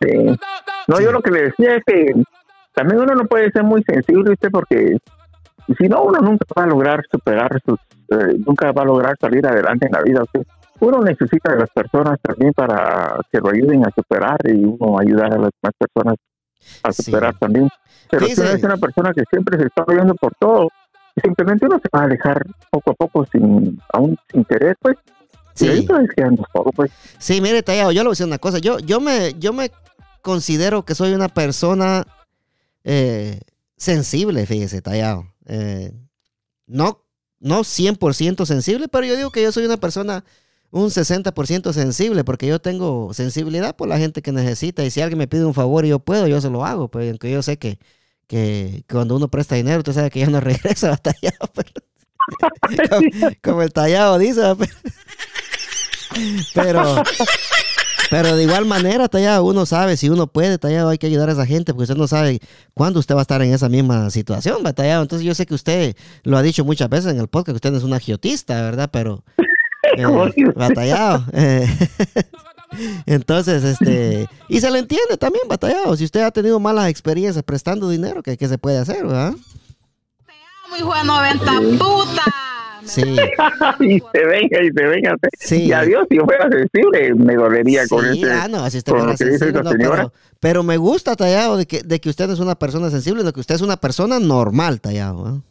Sí. 0.00 0.08
No, 0.88 1.00
yo 1.00 1.12
lo 1.12 1.20
que 1.22 1.30
le 1.30 1.42
decía 1.42 1.76
es 1.76 1.82
que 1.86 2.12
también 2.74 3.00
uno 3.00 3.14
no 3.14 3.24
puede 3.26 3.50
ser 3.50 3.62
muy 3.64 3.82
sensible, 3.84 4.30
¿viste? 4.30 4.50
Porque 4.50 4.96
si 5.78 5.88
no, 5.88 6.02
uno 6.02 6.20
nunca 6.20 6.46
va 6.56 6.64
a 6.64 6.66
lograr 6.66 7.02
superar 7.10 7.60
sus, 7.64 7.78
eh, 8.10 8.36
nunca 8.46 8.72
va 8.72 8.82
a 8.82 8.86
lograr 8.86 9.16
salir 9.20 9.46
adelante 9.46 9.86
en 9.86 9.92
la 9.92 10.02
vida. 10.02 10.22
¿sí? 10.32 10.40
Uno 10.80 11.02
necesita 11.02 11.52
de 11.52 11.58
las 11.60 11.70
personas 11.70 12.18
también 12.22 12.52
para 12.54 13.16
que 13.30 13.38
lo 13.38 13.50
ayuden 13.50 13.84
a 13.84 13.90
superar 13.94 14.38
y 14.44 14.64
uno 14.64 14.98
ayudar 14.98 15.26
a 15.34 15.38
las 15.38 15.50
demás 15.60 15.74
personas 15.78 16.14
a 16.82 16.92
Sí. 16.92 17.04
superar 17.04 17.36
también. 17.38 17.68
Pero 18.10 18.26
si 18.26 18.40
uno 18.40 18.50
es 18.50 18.62
una 18.62 18.76
persona 18.76 19.12
que 19.12 19.22
siempre 19.30 19.58
se 19.58 19.66
está 19.66 19.84
oyendo 19.86 20.14
por 20.14 20.32
todo, 20.38 20.68
simplemente 21.22 21.66
uno 21.66 21.78
se 21.82 21.88
va 21.94 22.02
a 22.02 22.04
alejar 22.04 22.46
poco 22.70 22.90
a 22.92 22.94
poco 22.94 23.26
sin, 23.30 23.80
aún 23.92 24.16
sin 24.32 24.44
querer, 24.44 24.76
pues. 24.80 24.96
Sí. 25.54 25.66
Y 25.66 25.86
poco, 26.52 26.70
pues. 26.72 26.92
Sí, 27.18 27.40
mire, 27.40 27.62
Tallado, 27.62 27.90
yo 27.90 28.02
le 28.02 28.08
voy 28.08 28.10
a 28.10 28.14
decir 28.14 28.26
una 28.26 28.38
cosa. 28.38 28.58
Yo, 28.58 28.78
yo, 28.78 29.00
me, 29.00 29.34
yo 29.38 29.52
me 29.52 29.70
considero 30.22 30.84
que 30.84 30.94
soy 30.94 31.12
una 31.14 31.28
persona 31.28 32.06
eh, 32.84 33.40
sensible, 33.76 34.46
fíjese, 34.46 34.80
Tallado. 34.82 35.26
Eh, 35.46 35.92
no, 36.66 37.02
no 37.40 37.60
100% 37.60 38.46
sensible, 38.46 38.86
pero 38.88 39.04
yo 39.06 39.16
digo 39.16 39.30
que 39.30 39.42
yo 39.42 39.50
soy 39.50 39.64
una 39.64 39.78
persona 39.78 40.24
un 40.70 40.90
60% 40.90 41.72
sensible, 41.72 42.24
porque 42.24 42.46
yo 42.46 42.58
tengo 42.60 43.12
sensibilidad 43.14 43.74
por 43.76 43.88
la 43.88 43.98
gente 43.98 44.20
que 44.22 44.32
necesita. 44.32 44.84
Y 44.84 44.90
si 44.90 45.00
alguien 45.00 45.18
me 45.18 45.26
pide 45.28 45.44
un 45.44 45.54
favor 45.54 45.84
y 45.84 45.88
yo 45.88 45.98
puedo, 45.98 46.26
yo 46.26 46.40
se 46.40 46.50
lo 46.50 46.64
hago. 46.64 46.88
Pues 46.88 47.08
aunque 47.10 47.30
yo 47.30 47.42
sé 47.42 47.56
que, 47.58 47.78
que 48.26 48.84
cuando 48.90 49.16
uno 49.16 49.28
presta 49.28 49.54
dinero, 49.54 49.78
usted 49.78 49.94
sabe 49.94 50.10
que 50.10 50.20
ya 50.20 50.26
no 50.28 50.40
regresa 50.42 50.96
tallado. 50.96 51.50
pero- 51.54 51.70
como, 52.90 53.30
como 53.42 53.62
el 53.62 53.72
tallado 53.72 54.18
dice. 54.18 54.42
Pero, 56.54 57.02
pero 58.10 58.36
de 58.36 58.42
igual 58.44 58.64
manera, 58.64 59.08
tallado, 59.08 59.44
uno 59.44 59.66
sabe 59.66 59.96
si 59.96 60.08
uno 60.08 60.26
puede, 60.26 60.58
tallado, 60.58 60.88
hay 60.88 60.98
que 60.98 61.06
ayudar 61.06 61.28
a 61.28 61.32
esa 61.32 61.46
gente, 61.46 61.72
porque 61.72 61.84
usted 61.84 61.96
no 61.96 62.08
sabe 62.08 62.40
cuándo 62.74 62.98
usted 63.00 63.14
va 63.14 63.20
a 63.20 63.22
estar 63.22 63.42
en 63.42 63.52
esa 63.52 63.68
misma 63.68 64.10
situación, 64.10 64.62
¿va, 64.64 64.72
tallado. 64.72 65.02
Entonces 65.02 65.26
yo 65.26 65.34
sé 65.34 65.46
que 65.46 65.54
usted 65.54 65.96
lo 66.24 66.36
ha 66.36 66.42
dicho 66.42 66.64
muchas 66.64 66.88
veces 66.88 67.12
en 67.12 67.20
el 67.20 67.28
podcast, 67.28 67.52
que 67.54 67.56
usted 67.56 67.70
no 67.72 67.78
es 67.78 67.84
un 67.84 67.92
agiotista, 67.94 68.60
¿verdad? 68.62 68.88
Pero 68.92 69.24
eh, 69.96 70.52
batallado. 70.54 71.24
eh. 71.32 71.66
Entonces, 73.06 73.64
este, 73.64 74.28
y 74.48 74.60
se 74.60 74.70
le 74.70 74.78
entiende 74.80 75.16
también, 75.16 75.48
batallado. 75.48 75.96
Si 75.96 76.04
usted 76.04 76.20
ha 76.20 76.30
tenido 76.30 76.60
malas 76.60 76.88
experiencias 76.88 77.42
prestando 77.42 77.88
dinero, 77.88 78.22
¿qué, 78.22 78.36
qué 78.36 78.46
se 78.48 78.58
puede 78.58 78.78
hacer, 78.78 79.04
verdad? 79.06 79.32
Muy 80.70 80.82
bueno, 80.82 81.04
90 81.04 81.52
puta. 81.78 82.22
Sí. 82.84 83.02
y 83.80 83.98
se 84.12 84.24
venga 84.24 84.62
y 84.62 84.68
se 84.70 84.84
venga. 84.84 85.14
Sí. 85.38 85.62
Y 85.64 85.72
adiós, 85.72 86.06
si 86.10 86.16
yo 86.16 86.24
fuera 86.24 86.48
sensible, 86.50 87.14
me 87.14 87.34
dolería 87.36 87.86
con 87.88 88.04
Sí, 88.12 88.22
ese. 88.22 88.32
ah, 88.32 88.48
no, 88.48 88.68
si 88.70 88.78
usted 88.78 88.92
con 88.92 89.00
fuera 89.00 89.12
lo 89.12 89.18
que 89.18 89.24
dice 89.24 89.38
sensible, 89.38 89.62
no, 89.62 89.70
pero, 89.90 90.12
pero 90.38 90.62
me 90.62 90.76
gusta, 90.76 91.16
Tallado, 91.16 91.56
de 91.56 91.66
que, 91.66 91.82
de 91.82 92.00
que 92.00 92.08
usted 92.10 92.26
no 92.26 92.34
es 92.34 92.40
una 92.40 92.54
persona 92.58 92.90
sensible, 92.90 93.20
sino 93.22 93.32
que 93.32 93.40
usted 93.40 93.54
es 93.56 93.62
una 93.62 93.78
persona 93.78 94.18
normal, 94.18 94.80
Tallado. 94.80 95.36
Sí, 95.36 95.42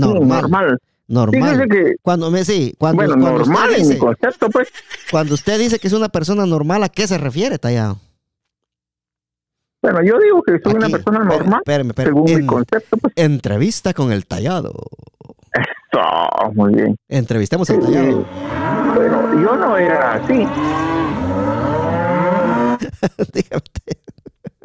Normal, 0.00 0.42
normal. 0.42 0.78
Normal. 1.08 1.68
Que, 1.68 1.96
Cuando 2.02 2.30
me, 2.30 2.44
sí, 2.44 2.74
cuando, 2.78 2.96
bueno, 2.96 3.14
cuando 3.20 3.38
normal 3.38 3.68
usted 3.70 3.76
en 3.76 3.82
mi 3.82 3.88
dice, 3.88 3.98
concepto, 3.98 4.50
pues. 4.50 4.68
cuando 5.10 5.34
usted 5.34 5.58
dice 5.58 5.78
que 5.78 5.88
es 5.88 5.92
una 5.92 6.08
persona 6.08 6.46
normal, 6.46 6.82
¿a 6.82 6.88
qué 6.88 7.06
se 7.06 7.18
refiere, 7.18 7.58
Tallado? 7.58 7.98
Bueno, 9.82 10.02
yo 10.02 10.18
digo 10.18 10.42
que 10.42 10.58
soy 10.62 10.74
una 10.74 10.88
persona 10.88 11.18
normal, 11.20 11.60
espérame, 11.64 11.88
espérame. 11.90 12.14
según 12.14 12.34
mi 12.40 12.46
concepto, 12.46 12.96
pues. 12.96 13.12
entrevista 13.16 13.94
con 13.94 14.10
el 14.10 14.26
Tallado. 14.26 14.72
Eso, 15.52 16.52
muy 16.54 16.74
bien. 16.74 16.96
Entrevistemos 17.08 17.70
al 17.70 17.76
Sí, 17.76 17.82
Tallado. 17.82 18.26
Bueno, 18.94 19.42
yo 19.42 19.56
no 19.56 19.76
era 19.76 20.14
así. 20.14 20.34
Dígame. 23.32 23.62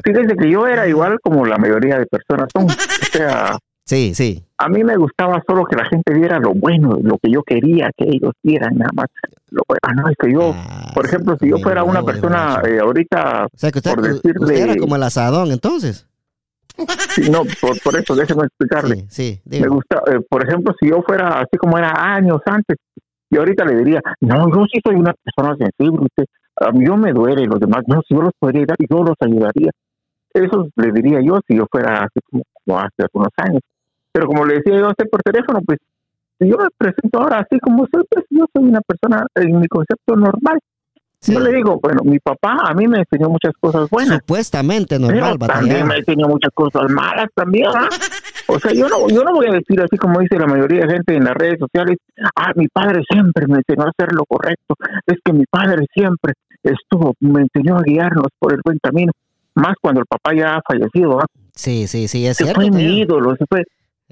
Fíjese 0.04 0.36
que 0.36 0.50
yo 0.50 0.66
era 0.68 0.88
igual 0.88 1.20
como 1.22 1.46
la 1.46 1.58
mayoría 1.58 2.00
de 2.00 2.06
personas 2.08 2.50
son. 2.52 2.64
O 2.66 2.70
sea, 3.12 3.58
Sí, 3.92 4.14
sí. 4.16 4.42
a 4.58 4.70
mí 4.70 4.84
me 4.86 4.96
gustaba 4.96 5.44
solo 5.46 5.66
que 5.66 5.76
la 5.76 5.84
gente 5.86 6.14
viera 6.14 6.40
lo 6.40 6.54
bueno, 6.54 6.98
lo 7.04 7.18
que 7.18 7.30
yo 7.30 7.44
quería 7.44 7.92
que 7.98 8.06
ellos 8.08 8.32
vieran, 8.42 8.78
nada 8.78 8.92
más. 8.96 9.08
Lo, 9.50 9.64
ah, 9.84 9.94
no, 9.94 10.08
es 10.08 10.16
que 10.18 10.32
yo, 10.32 10.54
Ah, 10.56 10.92
por 10.96 11.06
ejemplo, 11.06 11.36
si 11.42 11.50
yo 11.50 11.58
fuera 11.58 11.84
una 11.84 12.02
persona 12.04 12.62
eh, 12.66 12.80
ahorita, 12.80 13.48
O 13.54 13.58
sea, 13.58 13.70
que 13.72 13.80
usted, 13.80 13.94
por 13.94 14.02
decirle- 14.04 14.40
usted 14.46 14.56
era 14.56 14.76
como 14.78 14.96
el 14.96 15.04
asadón, 15.04 15.52
entonces. 15.52 16.08
sí, 17.16 17.30
no, 17.30 17.42
por, 17.60 17.82
por 17.82 17.96
eso 18.00 18.16
déjeme 18.16 18.44
explicarle. 18.46 19.06
Sí, 19.10 19.42
sí. 19.50 19.60
Me 19.62 19.68
gusta, 19.68 20.02
eh, 20.08 20.20
por 20.30 20.48
ejemplo, 20.48 20.74
si 20.80 20.88
yo 20.90 21.02
fuera 21.06 21.40
así 21.42 21.58
como 21.58 21.78
era 21.78 21.92
años 22.16 22.40
antes, 22.46 22.78
y 23.30 23.38
ahorita 23.38 23.66
le 23.66 23.76
diría, 23.76 24.00
no, 24.22 24.48
yo 24.56 24.64
sí 24.72 24.80
soy 24.86 24.96
una 24.96 25.14
persona 25.22 25.56
sensible, 25.58 26.06
usted, 26.06 26.26
a 26.62 26.72
mí 26.72 26.86
yo 26.86 26.96
me 26.96 27.12
duele 27.12 27.46
los 27.46 27.60
demás, 27.60 27.84
no, 27.88 28.02
si 28.08 28.16
yo 28.16 28.22
los 28.22 28.32
podría 28.40 28.62
ayudar, 28.62 28.78
yo 28.90 29.04
los 29.04 29.16
ayudaría. 29.20 29.72
Eso 30.34 30.70
le 30.78 30.92
diría 30.94 31.20
yo 31.22 31.40
si 31.46 31.58
yo 31.58 31.66
fuera 31.70 32.04
así 32.04 32.20
como, 32.30 32.44
como 32.64 32.80
hace 32.80 33.02
algunos 33.02 33.34
años. 33.36 33.60
Pero 34.12 34.28
como 34.28 34.46
le 34.46 34.56
decía 34.56 34.78
yo 34.78 34.88
a 34.88 34.90
usted 34.90 35.10
por 35.10 35.22
teléfono, 35.22 35.62
pues 35.66 35.80
si 36.40 36.50
yo 36.50 36.58
me 36.58 36.68
presento 36.78 37.20
ahora 37.20 37.40
así 37.40 37.60
como 37.60 37.88
soy, 37.92 38.04
pues 38.10 38.26
yo 38.30 38.46
soy 38.54 38.66
una 38.66 38.82
persona 38.82 39.26
en 39.36 39.60
mi 39.60 39.68
concepto 39.68 40.16
normal. 40.16 40.60
Sí. 41.20 41.34
Yo 41.34 41.40
le 41.40 41.54
digo, 41.54 41.80
bueno, 41.80 42.02
mi 42.04 42.18
papá 42.18 42.58
a 42.64 42.74
mí 42.74 42.88
me 42.88 42.98
enseñó 42.98 43.30
muchas 43.30 43.54
cosas 43.60 43.88
buenas. 43.92 44.18
Supuestamente 44.22 45.00
Pero 45.00 45.12
normal, 45.12 45.38
también 45.38 45.86
me 45.88 45.98
enseñó 45.98 46.28
muchas 46.28 46.52
cosas 46.52 46.90
malas 46.90 47.28
también, 47.36 47.68
¿ah? 47.76 47.88
O 48.48 48.60
sea, 48.60 48.74
yo 48.74 48.90
no, 48.90 49.08
yo 49.08 49.24
no 49.24 49.34
voy 49.34 49.46
a 49.46 49.52
decir 49.52 49.80
así 49.82 49.98
como 49.98 50.20
dice 50.20 50.40
la 50.40 50.48
mayoría 50.48 50.82
de 50.82 50.94
gente 50.94 51.16
en 51.16 51.26
las 51.26 51.36
redes 51.36 51.60
sociales, 51.60 52.00
ah, 52.36 52.52
mi 52.56 52.68
padre 52.70 53.04
siempre 53.08 53.46
me 53.46 53.58
enseñó 53.60 53.86
a 53.86 53.92
hacer 53.92 54.14
lo 54.14 54.26
correcto, 54.26 54.74
es 55.06 55.20
que 55.24 55.32
mi 55.32 55.46
padre 55.46 55.86
siempre 55.94 56.34
estuvo, 56.64 57.14
me 57.20 57.42
enseñó 57.42 57.78
a 57.78 57.84
guiarnos 57.84 58.28
por 58.40 58.54
el 58.54 58.62
buen 58.66 58.80
camino, 58.82 59.12
más 59.54 59.76
cuando 59.80 60.02
el 60.02 60.08
papá 60.08 60.34
ya 60.36 60.56
ha 60.56 60.62
fallecido, 60.68 61.20
¿ah? 61.20 61.26
Sí, 61.54 61.86
sí, 61.86 62.08
sí, 62.08 62.26
es 62.26 62.32
Ese 62.32 62.46
cierto. 62.46 62.62
fue 62.62 62.72
mi 62.72 63.00
ídolo, 63.00 63.34
ese 63.34 63.46
fue, 63.48 63.64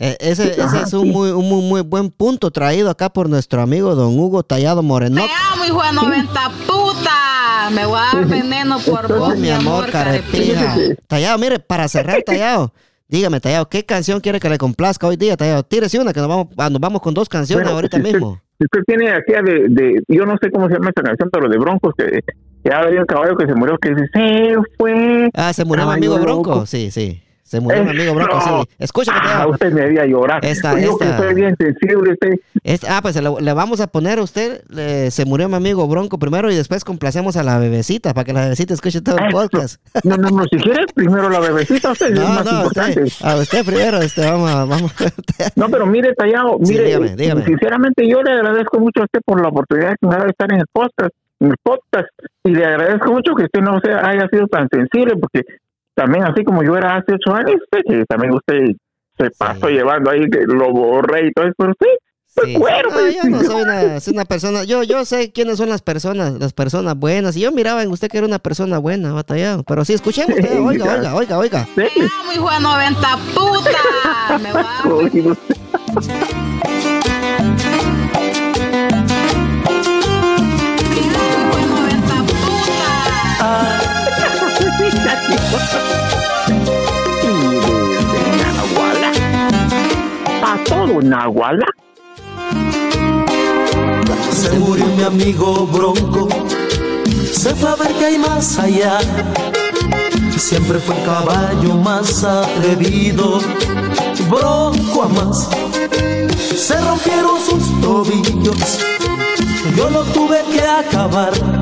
Eh, 0.01 0.15
ese, 0.21 0.51
ese 0.51 0.61
Ajá, 0.61 0.83
es 0.83 0.93
un 0.93 1.03
sí. 1.07 1.11
muy, 1.11 1.29
un 1.31 1.47
muy, 1.49 1.61
muy 1.61 1.81
buen 1.81 2.09
punto 2.09 2.51
traído 2.51 2.89
acá 2.89 3.09
por 3.09 3.27
nuestro 3.29 3.61
amigo 3.61 3.95
don 3.95 4.17
Hugo 4.17 4.43
Tallado 4.43 4.81
Moreno. 4.81 5.21
Te 5.21 5.27
amo, 5.53 5.65
hijo 5.65 5.83
de 5.83 5.91
90 5.93 6.51
puta. 6.65 7.69
Me 7.73 7.85
voy 7.85 7.99
a 7.99 8.15
dar 8.15 8.25
veneno 8.25 8.79
por 8.79 9.07
vos, 9.19 9.37
mi 9.37 9.49
amor, 9.49 9.91
carepija. 9.91 10.75
Tallado, 11.07 11.37
mire, 11.37 11.59
para 11.59 11.87
cerrar, 11.87 12.21
Tallado. 12.25 12.73
Dígame, 13.09 13.39
Tallado, 13.41 13.67
¿qué 13.67 13.83
canción 13.85 14.21
quiere 14.21 14.39
que 14.39 14.49
le 14.49 14.57
complazca 14.57 15.07
hoy 15.07 15.17
día, 15.17 15.35
Tallado? 15.35 15.63
Tírese 15.63 15.99
una, 15.99 16.13
que 16.13 16.19
nos 16.19 16.29
vamos, 16.29 16.47
ah, 16.57 16.69
nos 16.69 16.79
vamos 16.79 17.01
con 17.01 17.13
dos 17.13 17.27
canciones 17.27 17.63
Bueno, 17.65 17.75
ahorita 17.75 17.97
si 17.97 18.03
usted- 18.03 18.13
mismo. 18.13 18.39
si 18.57 18.65
usted 18.65 18.79
tiene 18.87 19.11
aquella 19.11 19.41
de, 19.41 19.65
de, 19.69 20.03
yo 20.07 20.25
no 20.25 20.35
sé 20.41 20.49
cómo 20.51 20.67
se 20.67 20.75
llama 20.75 20.91
esa 20.95 21.03
canción, 21.03 21.29
pero 21.31 21.49
de 21.49 21.57
Broncos, 21.57 21.93
que, 21.97 22.21
que 22.63 22.71
ha 22.73 22.79
habido 22.79 23.01
un 23.01 23.05
caballo 23.07 23.35
que 23.35 23.47
se 23.47 23.53
murió, 23.55 23.77
que 23.79 23.89
dice, 23.89 24.07
se 24.13 24.55
fue. 24.77 25.29
Ah, 25.33 25.51
¿se 25.53 25.65
murió 25.65 25.85
mi 25.87 25.93
amigo 25.93 26.17
Bronco? 26.19 26.51
loco. 26.51 26.65
Sí, 26.67 26.89
sí. 26.91 27.21
Se 27.49 27.59
murió 27.59 27.83
mi 27.83 27.89
amigo 27.89 28.13
Bronco, 28.13 28.35
No. 28.35 28.61
sí. 28.63 28.69
Escúchame, 28.77 29.17
Ah, 29.23 29.47
usted 29.47 29.73
me 29.73 29.81
haría 29.81 30.05
llorar. 30.05 30.45
Esta- 30.45 30.79
yo 30.79 30.91
esta- 30.91 31.17
que 31.27 31.33
bien 31.33 31.55
sensible, 31.57 32.11
usted. 32.13 32.33
Es- 32.63 32.83
ah, 32.87 32.99
pues 33.01 33.15
le, 33.19 33.27
le 33.41 33.53
vamos 33.53 33.81
a 33.81 33.87
poner 33.87 34.19
a 34.19 34.21
usted, 34.21 34.61
le- 34.69 35.09
se 35.09 35.25
murió 35.25 35.49
mi 35.49 35.55
amigo 35.55 35.87
Bronco 35.87 36.19
primero 36.19 36.51
y 36.51 36.55
después 36.55 36.83
complacemos 36.85 37.37
a 37.37 37.43
la 37.43 37.57
bebecita 37.57 38.13
para 38.13 38.23
que 38.25 38.33
la 38.33 38.41
bebecita 38.41 38.75
escuche 38.75 39.01
todo 39.01 39.17
el 39.17 39.31
podcast. 39.31 39.81
No, 40.03 40.15
no, 40.15 40.29
no, 40.29 40.43
si 40.43 40.57
quieres, 40.57 40.85
primero 40.93 41.27
la 41.27 41.39
bebecita, 41.39 41.91
usted 41.91 42.13
es 42.13 42.19
más 42.29 42.45
no, 42.45 42.51
importante. 42.59 43.01
usted, 43.03 43.25
a 43.27 43.35
usted 43.37 43.65
primero, 43.65 43.97
este, 43.97 44.21
vamos, 44.29 44.51
a- 44.51 44.65
vamos. 44.65 44.93
No, 45.55 45.69
pero 45.69 45.87
mire, 45.87 46.13
Tallado, 46.13 46.59
Sí, 46.63 46.73
mire, 46.73 46.85
dígame, 46.85 47.15
dígame. 47.15 47.45
sinceramente 47.45 48.07
yo 48.07 48.21
le 48.21 48.31
agradezco 48.31 48.79
mucho 48.79 49.01
a 49.01 49.05
usted 49.05 49.21
por 49.25 49.41
la 49.41 49.49
oportunidad 49.49 49.95
que 49.99 50.07
me 50.07 50.15
da 50.15 50.23
de 50.25 50.29
estar 50.29 50.53
en 50.53 50.59
el 50.59 50.65
podcast, 50.71 51.11
en 51.39 51.47
el 51.49 51.55
podcast, 51.63 52.07
y 52.43 52.51
le 52.51 52.63
agradezco 52.63 53.11
mucho 53.11 53.33
que 53.33 53.45
usted 53.45 53.61
no 53.61 53.79
sea, 53.79 54.07
haya 54.07 54.27
sido 54.31 54.45
tan 54.47 54.67
sensible, 54.71 55.15
porque 55.19 55.41
también 55.99 56.23
así 56.23 56.45
como 56.45 56.63
yo 56.63 56.77
era 56.77 56.95
hace 56.95 57.13
ocho 57.13 57.35
años, 57.35 57.55
usted, 57.61 57.79
que 57.85 58.05
también 58.05 58.33
usted 58.33 58.75
se 59.17 59.29
pasó 59.37 59.67
llevando 59.67 60.09
ahí, 60.09 60.29
que 60.29 60.45
lo 60.47 60.71
borré 60.71 61.27
y 61.27 61.33
todo 61.33 61.45
eso, 61.45 61.53
pero 61.57 61.71
usted, 61.71 61.87
Sí, 62.27 62.55
pues 62.55 62.59
bueno, 62.59 62.89
sí. 62.89 62.95
No, 62.95 62.99
pues, 62.99 63.15
yo 63.15 63.29
no 63.29 63.43
soy 63.43 63.61
una, 63.63 63.99
soy 63.99 64.13
una 64.13 64.23
persona, 64.23 64.63
yo, 64.63 64.83
yo 64.83 65.03
sé 65.03 65.31
quiénes 65.33 65.57
son 65.57 65.67
las 65.67 65.81
personas, 65.81 66.39
las 66.39 66.53
personas 66.53 66.95
buenas, 66.95 67.35
y 67.35 67.41
yo 67.41 67.51
miraba 67.51 67.83
en 67.83 67.91
usted 67.91 68.07
que 68.07 68.19
era 68.19 68.27
una 68.27 68.39
persona 68.39 68.77
buena, 68.77 69.11
batallado, 69.11 69.63
pero 69.63 69.83
sí, 69.83 69.93
escuchemos, 69.93 70.37
Sí, 70.37 70.45
eh, 70.47 70.59
oiga, 70.59 70.95
oiga, 70.95 71.15
oiga, 71.15 71.37
oiga. 71.37 71.67
sí, 71.75 71.81
amo, 72.21 72.31
hijo 72.33 72.49
de 72.49 72.59
90 72.61 73.17
puta. 73.35 74.39
Me 74.39 74.53
voy 74.53 75.37
Nahuala. 88.41 89.11
Pa' 90.41 90.57
todo, 90.65 91.01
Nahuala. 91.01 91.65
Se 94.31 94.51
murió 94.59 94.85
mi 94.85 95.03
amigo 95.03 95.67
Bronco, 95.67 96.29
se 97.31 97.53
fue 97.55 97.69
a 97.69 97.75
ver 97.75 97.93
que 97.93 98.05
hay 98.05 98.17
más 98.17 98.57
allá. 98.57 98.99
Siempre 100.37 100.79
fue 100.79 100.95
el 100.95 101.03
caballo 101.03 101.75
más 101.75 102.23
atrevido, 102.23 103.39
Bronco 104.29 105.03
a 105.03 105.07
más. 105.09 105.49
Se 106.55 106.79
rompieron 106.79 107.39
sus 107.41 107.81
tobillos, 107.81 108.79
yo 109.75 109.89
lo 109.89 110.03
tuve 110.05 110.43
que 110.51 110.61
acabar. 110.61 111.58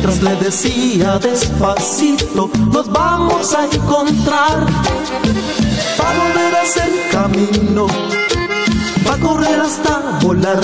Mientras 0.00 0.22
le 0.22 0.36
decía 0.36 1.18
despacito, 1.18 2.48
nos 2.72 2.88
vamos 2.88 3.52
a 3.52 3.64
encontrar. 3.64 4.64
Para 5.96 6.18
volver 6.22 6.54
a 6.54 6.62
hacer 6.62 6.88
camino, 7.10 7.88
para 9.04 9.18
correr 9.18 9.60
hasta 9.60 10.20
volar. 10.22 10.60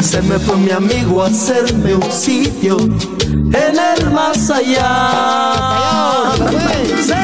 Se 0.00 0.20
me 0.22 0.40
fue 0.40 0.56
mi 0.56 0.72
amigo 0.72 1.22
a 1.22 1.28
hacerme 1.28 1.94
un 1.94 2.10
sitio 2.10 2.78
en 2.80 3.78
el 3.78 4.10
más 4.10 4.50
allá. 4.50 6.32
Se 7.00 7.14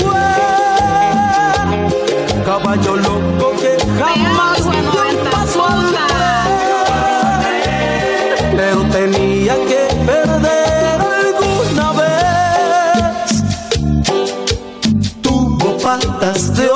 fue, 0.00 0.34
caballo 2.46 2.96
loco 2.96 3.52
que 3.60 3.76
jamás 3.98 4.57
Tuvo 16.00 16.18
patas 16.18 16.54
de 16.54 16.67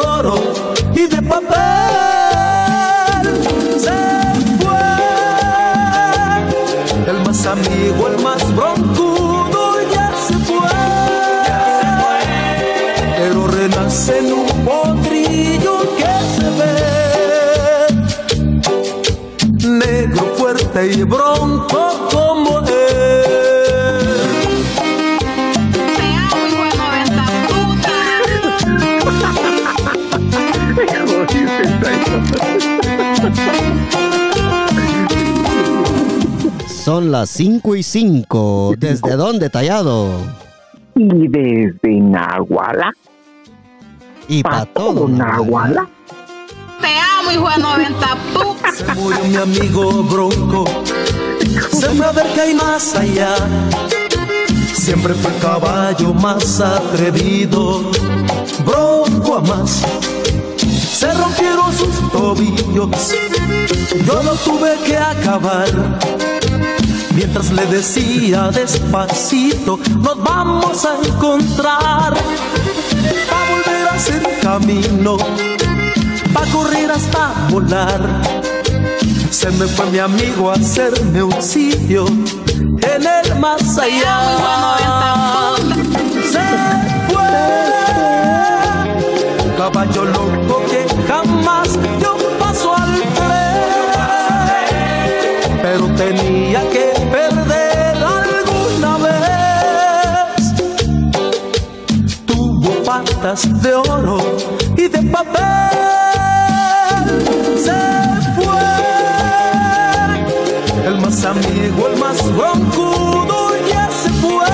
las 37.12 37.28
5 37.28 37.76
y 37.76 37.82
5. 37.82 38.74
¿Desde 38.78 39.16
dónde, 39.16 39.50
Tallado? 39.50 40.08
Y 40.96 41.28
desde 41.28 42.00
Nahuala, 42.00 42.90
Y 44.28 44.42
pa' 44.42 44.50
para 44.50 44.64
todo, 44.66 44.94
todo. 44.94 45.08
Nahuala. 45.08 45.88
Te 46.80 46.88
amo, 46.88 47.30
hijo 47.30 47.50
de 47.50 47.62
90 47.62 48.16
puta. 48.32 48.72
Se 48.72 48.94
murió 48.94 49.24
mi 49.24 49.36
amigo 49.36 50.02
Bronco, 50.04 50.64
se 51.70 51.88
fue 51.90 52.06
a 52.06 52.12
ver 52.12 52.26
que 52.32 52.40
hay 52.40 52.54
más 52.54 52.96
allá. 52.96 53.34
Siempre 54.72 55.12
fue 55.14 55.32
el 55.32 55.38
caballo 55.38 56.14
más 56.14 56.60
atrevido, 56.60 57.90
Bronco 58.64 59.36
a 59.36 59.40
más. 59.42 59.82
Se 60.92 61.12
rompieron 61.12 61.72
sus 61.74 62.10
tobillos, 62.10 63.14
yo 64.06 64.22
lo 64.22 64.34
tuve 64.36 64.76
que 64.86 64.96
acabar. 64.96 65.68
Mientras 67.14 67.50
le 67.52 67.66
decía 67.66 68.50
despacito, 68.50 69.78
nos 70.00 70.22
vamos 70.22 70.84
a 70.84 70.96
encontrar. 71.06 72.14
Pa' 73.28 73.44
volver 73.50 73.88
a 73.88 73.94
hacer 73.94 74.22
camino, 74.40 75.18
pa' 76.32 76.46
correr 76.52 76.90
hasta 76.90 77.32
volar. 77.50 78.00
Se 79.30 79.50
me 79.50 79.66
fue 79.66 79.86
mi 79.86 79.98
amigo 79.98 80.50
a 80.50 80.54
hacerme 80.54 81.22
un 81.22 81.42
sitio 81.42 82.06
en 82.06 83.06
el 83.06 83.38
más 83.38 83.78
allá. 83.78 85.56
Se 86.30 86.40
fue, 87.08 87.24
caballo 89.58 90.04
loco 90.04 90.62
que 90.70 90.86
jamás 91.06 91.76
De 103.23 103.73
oro 103.73 104.18
y 104.77 104.89
de 104.89 105.01
papel. 105.01 105.41
Se 107.57 107.73
fue 108.35 108.66
el 110.89 110.99
más 111.01 111.25
amigo, 111.25 111.87
el 111.87 112.01
más 112.01 112.20
broncudo 112.35 113.53
ya 113.70 113.89
se 113.93 114.11
fue. 114.20 114.45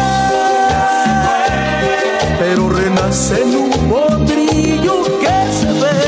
Pero 2.38 2.68
renace 2.68 3.40
en 3.40 3.56
un 3.56 3.70
potrillo 3.88 5.02
que 5.22 5.36
se 5.58 5.72
ve. 5.80 5.98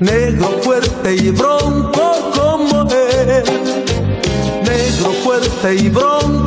Negro 0.00 0.48
fuerte 0.62 1.14
y 1.14 1.30
bronco 1.30 2.30
como 2.34 2.88
él. 2.90 3.44
Negro 4.64 5.12
fuerte 5.22 5.74
y 5.74 5.90
bronco 5.90 6.37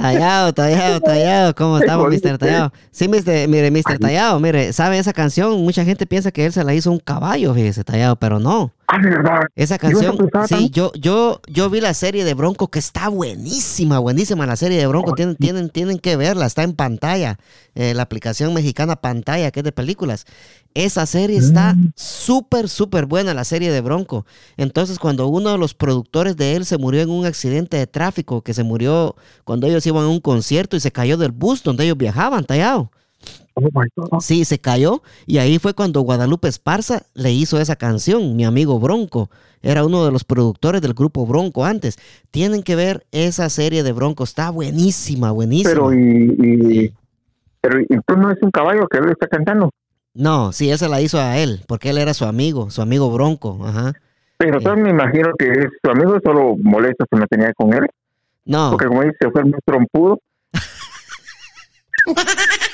Tallado, 0.00 0.52
tallado, 0.52 1.00
tallado. 1.00 1.54
¿Cómo 1.54 1.78
estamos, 1.80 2.08
Mr. 2.08 2.38
Tallado? 2.38 2.72
Sí, 2.90 3.08
Mr. 3.08 3.48
mire, 3.48 3.70
Mr. 3.70 3.98
Tallado, 3.98 4.38
mire, 4.40 4.72
¿sabe 4.72 4.98
esa 4.98 5.12
canción? 5.12 5.62
Mucha 5.62 5.84
gente 5.84 6.06
piensa 6.06 6.30
que 6.30 6.46
él 6.46 6.52
se 6.52 6.64
la 6.64 6.74
hizo 6.74 6.90
un 6.90 6.98
caballo, 6.98 7.54
fíjese, 7.54 7.84
Tallado, 7.84 8.16
pero 8.16 8.38
no. 8.38 8.72
Ah, 8.94 8.98
de 9.02 9.10
verdad. 9.10 9.40
Esa 9.56 9.74
¿Y 9.74 9.92
vas 9.92 10.02
a 10.04 10.16
canción, 10.16 10.30
sí, 10.46 10.70
yo, 10.70 10.92
yo, 10.94 11.40
yo 11.48 11.68
vi 11.70 11.80
la 11.80 11.94
serie 11.94 12.24
de 12.24 12.34
Bronco 12.34 12.68
que 12.68 12.78
está 12.78 13.08
buenísima, 13.08 13.98
buenísima 13.98 14.46
la 14.46 14.56
serie 14.56 14.78
de 14.78 14.86
Bronco. 14.86 15.10
Oh, 15.12 15.14
Tienen, 15.14 15.36
tienen, 15.36 15.68
tienen 15.68 15.98
que 15.98 16.16
verla, 16.16 16.46
está 16.46 16.62
en 16.62 16.74
pantalla, 16.74 17.38
eh, 17.74 17.92
la 17.94 18.02
aplicación 18.02 18.54
mexicana 18.54 18.96
pantalla, 18.96 19.50
que 19.50 19.60
es 19.60 19.64
de 19.64 19.72
películas. 19.72 20.26
Esa 20.74 21.06
serie 21.06 21.38
está 21.38 21.74
Mm. 21.74 21.92
súper, 21.96 22.68
súper 22.68 23.06
buena, 23.06 23.34
la 23.34 23.44
serie 23.44 23.72
de 23.72 23.80
Bronco. 23.80 24.26
Entonces, 24.56 24.98
cuando 24.98 25.26
uno 25.26 25.50
de 25.50 25.58
los 25.58 25.74
productores 25.74 26.36
de 26.36 26.54
él 26.56 26.64
se 26.64 26.78
murió 26.78 27.02
en 27.02 27.10
un 27.10 27.26
accidente 27.26 27.76
de 27.76 27.86
tráfico, 27.86 28.42
que 28.42 28.54
se 28.54 28.62
murió 28.62 29.16
cuando 29.44 29.66
ellos 29.66 29.84
iban 29.86 30.04
a 30.04 30.08
un 30.08 30.20
concierto 30.20 30.76
y 30.76 30.80
se 30.80 30.92
cayó 30.92 31.16
del 31.16 31.32
bus 31.32 31.62
donde 31.62 31.84
ellos 31.84 31.96
viajaban, 31.98 32.44
tallado. 32.44 32.90
Oh 33.54 33.60
my 33.72 33.86
God. 33.94 34.20
Sí, 34.20 34.44
se 34.44 34.58
cayó 34.58 35.02
y 35.26 35.38
ahí 35.38 35.58
fue 35.58 35.74
cuando 35.74 36.00
Guadalupe 36.00 36.48
Esparza 36.48 37.02
le 37.14 37.32
hizo 37.32 37.60
esa 37.60 37.76
canción, 37.76 38.36
mi 38.36 38.44
amigo 38.44 38.78
Bronco. 38.80 39.30
Era 39.62 39.84
uno 39.84 40.04
de 40.04 40.12
los 40.12 40.24
productores 40.24 40.82
del 40.82 40.94
grupo 40.94 41.26
Bronco 41.26 41.64
antes. 41.64 41.98
Tienen 42.30 42.62
que 42.62 42.76
ver 42.76 43.06
esa 43.12 43.48
serie 43.48 43.82
de 43.82 43.92
Bronco, 43.92 44.24
está 44.24 44.50
buenísima, 44.50 45.30
buenísima. 45.30 45.70
Pero 45.70 45.94
y, 45.94 46.34
y 46.38 46.80
Sí. 46.88 46.94
pero 47.60 47.80
y 47.80 47.86
tú 48.06 48.16
no 48.16 48.30
es 48.30 48.38
un 48.42 48.50
caballo 48.50 48.86
que 48.88 48.98
él 48.98 49.10
está 49.10 49.26
cantando. 49.28 49.70
No, 50.12 50.52
sí, 50.52 50.70
esa 50.70 50.88
la 50.88 51.00
hizo 51.00 51.18
a 51.18 51.38
él, 51.38 51.62
porque 51.66 51.90
él 51.90 51.98
era 51.98 52.14
su 52.14 52.24
amigo, 52.24 52.70
su 52.70 52.82
amigo 52.82 53.10
Bronco. 53.10 53.58
Ajá. 53.64 53.92
Pero 54.36 54.58
Sí. 54.60 54.66
yo 54.66 54.76
me 54.76 54.90
imagino 54.90 55.30
que 55.38 55.46
es 55.50 55.66
su 55.82 55.90
amigo 55.90 56.18
solo 56.22 56.56
molesto 56.62 57.06
que 57.10 57.16
me 57.18 57.26
tenía 57.26 57.52
con 57.54 57.72
él. 57.72 57.86
No, 58.44 58.70
Porque 58.72 58.86
como 58.86 59.02
dice, 59.02 59.30
fue 59.32 59.42
muy 59.44 59.58
trompudo. 59.64 60.20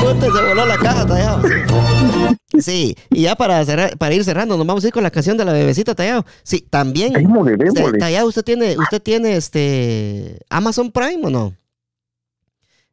puta, 0.00 0.26
se 0.26 0.42
voló 0.48 0.66
la 0.66 0.76
caja, 0.78 1.06
tallado. 1.06 1.42
Sí. 2.58 2.96
Y 3.10 3.22
ya 3.22 3.34
para, 3.36 3.64
cerrar- 3.64 3.96
para 3.98 4.14
ir 4.14 4.24
cerrando, 4.24 4.56
nos 4.56 4.66
vamos 4.66 4.84
a 4.84 4.86
ir 4.88 4.92
con 4.92 5.02
la 5.02 5.10
canción 5.10 5.36
de 5.36 5.44
la 5.44 5.52
bebecita, 5.52 5.94
tallado. 5.94 6.24
Sí, 6.42 6.60
también. 6.60 7.12
Démosle. 7.12 7.56
Tallado, 7.98 8.28
usted 8.28 8.44
tiene, 8.44 8.76
usted 8.78 9.02
tiene 9.02 9.36
este 9.36 10.38
Amazon 10.48 10.90
Prime 10.90 11.20
o 11.26 11.30
no? 11.30 11.54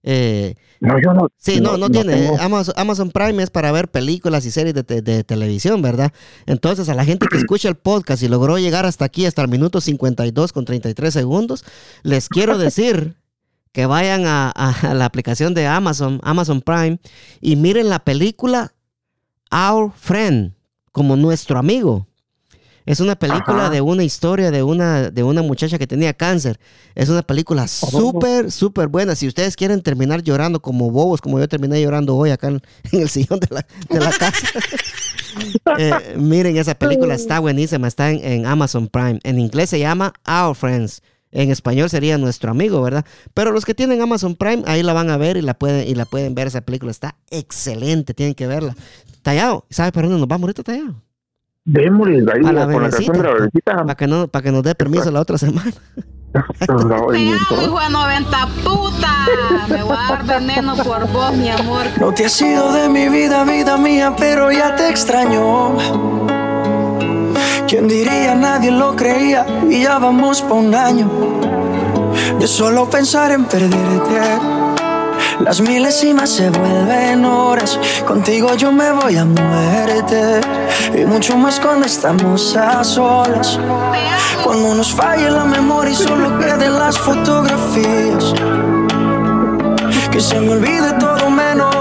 Eh, 0.03 0.55
No, 0.81 0.95
yo 0.99 1.13
no. 1.13 1.29
sí, 1.37 1.61
no, 1.61 1.77
no, 1.77 1.89
tiene. 1.89 2.13
tengo. 2.13 2.39
Amazon, 2.41 2.73
Amazon 2.75 3.11
Prime 3.11 3.41
es 3.43 3.51
para 3.51 3.71
ver 3.71 3.89
películas 3.89 4.45
y 4.47 4.51
series 4.51 4.73
de, 4.73 4.83
te- 4.83 5.01
de 5.03 5.23
televisión, 5.23 5.81
¿verdad? 5.83 6.11
Entonces, 6.47 6.89
a 6.89 6.95
la 6.95 7.05
gente 7.05 7.27
que 7.31 7.37
escucha 7.37 7.69
el 7.69 7.75
podcast 7.75 8.23
y 8.23 8.27
logró 8.27 8.57
llegar 8.57 8.85
hasta 8.87 9.05
aquí, 9.05 9.27
hasta 9.27 9.43
el 9.43 9.47
minuto 9.47 9.79
52 9.79 10.51
con 10.51 10.65
33 10.65 11.13
segundos, 11.13 11.63
les 12.01 12.27
quiero 12.29 12.57
decir 12.57 13.15
que 13.71 13.85
vayan 13.85 14.25
a, 14.25 14.51
a- 14.53 14.89
a 14.91 14.93
la 14.95 15.05
aplicación 15.05 15.53
de 15.53 15.67
Amazon, 15.67 16.19
Amazon 16.23 16.61
Prime, 16.61 16.99
y 17.39 17.55
miren 17.55 17.87
la 17.87 17.99
película 17.99 18.73
Our 19.51 19.91
Friend, 19.95 20.53
como 20.91 21.15
nuestro 21.15 21.59
amigo. 21.59 22.07
Es 22.91 22.99
una 22.99 23.15
película 23.15 23.67
Ajá. 23.67 23.69
de 23.69 23.79
una 23.79 24.03
historia 24.03 24.51
de 24.51 24.63
una, 24.63 25.09
de 25.11 25.23
una 25.23 25.41
muchacha 25.41 25.79
que 25.79 25.87
tenía 25.87 26.11
cáncer. 26.11 26.59
Es 26.93 27.07
una 27.07 27.21
película 27.21 27.65
súper, 27.69 28.51
súper 28.51 28.89
buena. 28.89 29.15
Si 29.15 29.29
ustedes 29.29 29.55
quieren 29.55 29.81
terminar 29.81 30.23
llorando 30.23 30.61
como 30.61 30.91
bobos, 30.91 31.21
como 31.21 31.39
yo 31.39 31.47
terminé 31.47 31.81
llorando 31.81 32.17
hoy 32.17 32.31
acá 32.31 32.49
en, 32.49 32.61
en 32.91 32.99
el 32.99 33.07
sillón 33.07 33.39
de 33.39 33.47
la, 33.49 33.65
de 33.89 33.97
la 33.97 34.11
casa, 34.11 34.45
eh, 35.79 36.17
miren, 36.17 36.57
esa 36.57 36.75
película 36.75 37.15
está 37.15 37.39
buenísima. 37.39 37.87
Está 37.87 38.11
en, 38.11 38.25
en 38.25 38.45
Amazon 38.45 38.89
Prime. 38.89 39.21
En 39.23 39.39
inglés 39.39 39.69
se 39.69 39.79
llama 39.79 40.11
Our 40.27 40.53
Friends. 40.53 41.01
En 41.31 41.49
español 41.49 41.89
sería 41.89 42.17
nuestro 42.17 42.51
amigo, 42.51 42.81
¿verdad? 42.81 43.05
Pero 43.33 43.53
los 43.53 43.63
que 43.63 43.73
tienen 43.73 44.01
Amazon 44.01 44.35
Prime, 44.35 44.63
ahí 44.65 44.83
la 44.83 44.91
van 44.91 45.09
a 45.09 45.15
ver 45.15 45.37
y 45.37 45.41
la 45.41 45.53
pueden, 45.53 45.87
y 45.87 45.95
la 45.95 46.03
pueden 46.03 46.35
ver. 46.35 46.47
Esa 46.47 46.59
película 46.59 46.91
está 46.91 47.15
excelente, 47.29 48.13
tienen 48.13 48.35
que 48.35 48.47
verla. 48.47 48.75
Tallado, 49.21 49.65
¿sabe 49.69 49.93
para 49.93 50.07
dónde 50.07 50.19
nos 50.19 50.27
vamos 50.27 50.43
ahorita, 50.43 50.63
Tallado? 50.63 51.01
Démosle 51.63 52.21
la 52.21 52.33
con 52.33 52.83
la 52.83 52.89
canción 52.89 53.17
de 53.17 53.23
la 53.23 53.33
bebecita. 53.33 53.75
Para 53.77 53.95
que, 53.95 54.07
no, 54.07 54.27
para 54.27 54.43
que 54.43 54.51
nos 54.51 54.63
dé 54.63 54.73
permiso 54.75 55.11
la 55.11 55.21
otra 55.21 55.37
semana. 55.37 55.71
Te 56.31 56.71
amo, 56.71 57.13
hijo 57.13 57.55
de 57.57 57.89
90 57.89 58.47
puta. 58.63 59.25
Me 59.67 59.83
voy 59.83 59.97
a 59.97 60.15
dar 60.15 60.25
veneno 60.25 60.75
por 60.77 61.05
vos, 61.11 61.33
mi 61.33 61.49
amor. 61.49 61.85
No 61.99 62.13
te 62.13 62.25
has 62.25 62.41
ido 62.41 62.71
de 62.71 62.87
mi 62.87 63.09
vida, 63.09 63.43
vida 63.43 63.77
mía, 63.77 64.13
pero 64.17 64.49
ya 64.49 64.73
te 64.75 64.89
extraño. 64.89 65.75
¿Quién 67.67 67.89
diría? 67.89 68.33
Nadie 68.33 68.71
lo 68.71 68.95
creía 68.95 69.45
y 69.69 69.83
ya 69.83 69.99
vamos 69.99 70.41
pa' 70.41 70.53
un 70.53 70.73
año 70.73 71.09
de 72.39 72.47
solo 72.47 72.89
pensar 72.89 73.31
en 73.31 73.45
perderte. 73.45 74.60
Las 75.43 75.59
milésimas 75.59 76.29
se 76.29 76.49
vuelven 76.49 77.25
horas. 77.25 77.79
Contigo 78.05 78.55
yo 78.55 78.71
me 78.71 78.91
voy 78.91 79.17
a 79.17 79.25
muerte. 79.25 80.41
Y 80.93 81.05
mucho 81.05 81.35
más 81.35 81.59
cuando 81.59 81.87
estamos 81.87 82.55
a 82.55 82.83
solas. 82.83 83.59
Cuando 84.43 84.75
nos 84.75 84.93
falle 84.93 85.29
la 85.31 85.43
memoria 85.43 85.91
y 85.91 85.95
solo 85.95 86.37
queden 86.37 86.77
las 86.77 86.97
fotografías. 86.97 88.33
Que 90.11 90.21
se 90.21 90.39
me 90.39 90.51
olvide 90.51 90.93
todo 90.99 91.29
menos 91.29 91.80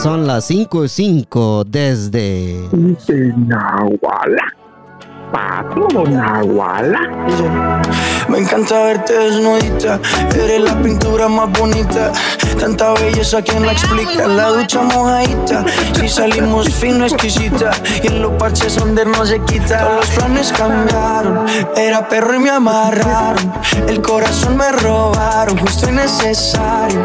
Son 0.00 0.26
las 0.26 0.46
5 0.46 0.84
y 0.84 0.88
5 0.88 1.64
desde. 1.66 2.68
De 2.72 3.32
Nahuala. 3.36 4.42
Pa' 5.30 5.64
todo 5.74 6.04
Nahuala. 6.04 6.98
Me 8.28 8.38
encanta 8.38 8.84
verte 8.84 9.12
desnudita, 9.12 10.00
eres 10.34 10.62
la 10.62 10.82
pintura 10.82 11.28
más 11.28 11.52
bonita. 11.58 12.10
Tanta 12.58 12.94
belleza, 12.94 13.42
¿quién 13.42 13.64
la 13.64 13.72
explica? 13.72 14.26
La 14.26 14.48
ducha 14.48 14.82
mojadita, 14.82 15.64
si 15.92 16.08
salimos 16.08 16.68
fino, 16.70 17.04
exquisita. 17.04 17.70
Y 18.02 18.06
en 18.06 18.22
los 18.22 18.32
parches 18.32 18.76
donde 18.76 19.04
no 19.04 19.24
se 19.26 19.40
quita. 19.40 19.78
Todos 19.78 19.96
los 19.96 20.10
planes 20.10 20.52
cambiaron, 20.52 21.46
era 21.76 22.08
perro 22.08 22.34
y 22.34 22.38
me 22.38 22.50
amarraron. 22.50 23.52
El 23.88 24.00
corazón 24.00 24.56
me 24.56 24.72
robaron, 24.72 25.58
justo 25.58 25.88
y 25.88 25.92
necesario. 25.92 27.04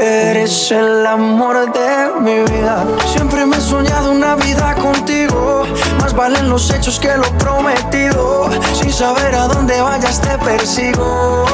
eres 0.00 0.70
el 0.70 1.06
amor 1.06 1.70
de 1.72 2.20
mi 2.20 2.40
vida. 2.50 2.86
Siempre 3.12 3.44
me 3.44 3.56
he 3.56 3.60
soñado 3.60 4.10
una 4.10 4.34
vida 4.36 4.74
contigo. 4.76 5.64
Más 6.00 6.14
valen 6.14 6.48
los 6.48 6.70
hechos 6.70 6.98
que 6.98 7.14
lo 7.16 7.30
prometido. 7.38 8.48
Sin 8.72 8.92
saber 8.92 9.34
a 9.34 9.46
dónde 9.46 9.80
vayas 9.80 10.20
te 10.20 10.38
persigo. 10.38 11.44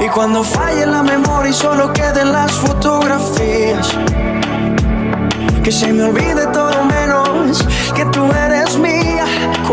Y 0.00 0.08
cuando 0.08 0.44
falle 0.44 0.86
la 0.86 1.02
memoria 1.02 1.50
y 1.50 1.54
solo 1.54 1.92
queden 1.92 2.32
las 2.32 2.52
fotografías 2.52 3.96
que 5.62 5.72
se 5.72 5.92
me 5.92 6.04
olvide 6.04 6.46
todo 6.52 6.84
menos 6.84 7.66
que 7.94 8.04
tú 8.06 8.24
eres. 8.32 8.47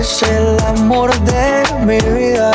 eres 0.00 0.22
el 0.22 0.58
amor 0.64 1.10
de 1.20 1.62
mi 1.84 1.98
vida. 2.18 2.50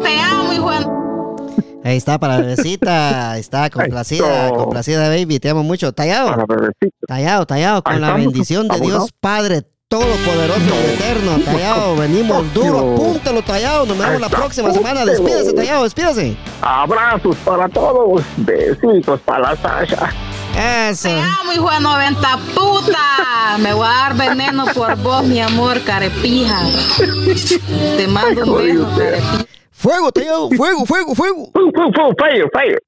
Te 0.00 0.18
amo, 0.20 0.52
hijo. 0.54 0.70
Ahí 1.84 1.98
está 1.98 2.18
para 2.18 2.36
la 2.36 2.40
bebecita. 2.40 3.32
Ahí 3.32 3.40
está 3.40 3.68
complacida, 3.68 4.46
Eso. 4.46 4.56
complacida, 4.56 5.08
baby. 5.10 5.38
Te 5.38 5.50
amo 5.50 5.62
mucho. 5.62 5.92
Tallado. 5.92 6.46
Tallado, 7.06 7.46
tallado, 7.46 7.82
con 7.82 8.00
la 8.00 8.14
bendición 8.14 8.68
de 8.68 8.78
¿cómo 8.78 8.84
Dios? 8.88 9.10
Padre 9.20 9.64
Todopoderoso 9.94 10.60
y 10.60 10.94
Eterno. 10.94 11.38
Tallado, 11.44 11.94
venimos 11.94 12.52
duro, 12.52 12.78
apúntalo, 12.80 13.42
tallado. 13.42 13.86
Nos 13.86 13.96
vemos 13.96 14.20
la 14.20 14.28
próxima 14.28 14.72
semana. 14.72 15.04
Despídese, 15.04 15.52
tallado, 15.52 15.84
despídese. 15.84 16.36
Abrazos 16.60 17.36
para 17.44 17.68
todos. 17.68 18.24
Besitos 18.38 19.20
para 19.20 19.50
la 19.50 19.56
Sasha. 19.56 20.12
Eso. 20.90 21.08
Te 21.08 21.14
amo, 21.14 21.52
hijo 21.54 21.70
de 21.70 21.78
90 21.78 22.38
puta. 22.56 23.56
Me 23.60 23.72
voy 23.72 23.86
a 23.86 23.90
dar 23.90 24.16
veneno 24.16 24.64
por 24.74 24.96
vos, 24.96 25.22
mi 25.22 25.40
amor, 25.40 25.80
carepija. 25.84 26.58
Te 27.96 28.08
mando 28.08 28.52
un 28.52 28.58
beso, 28.58 28.88
carepija. 28.96 29.44
Fuego, 29.70 30.10
tallado, 30.10 30.50
fuego, 30.50 30.86
fuego, 30.86 31.14
fuego. 31.14 31.50
Fu, 31.52 31.70
fu, 31.72 31.92
fu, 31.92 32.14
fire, 32.18 32.48
fire. 32.52 32.82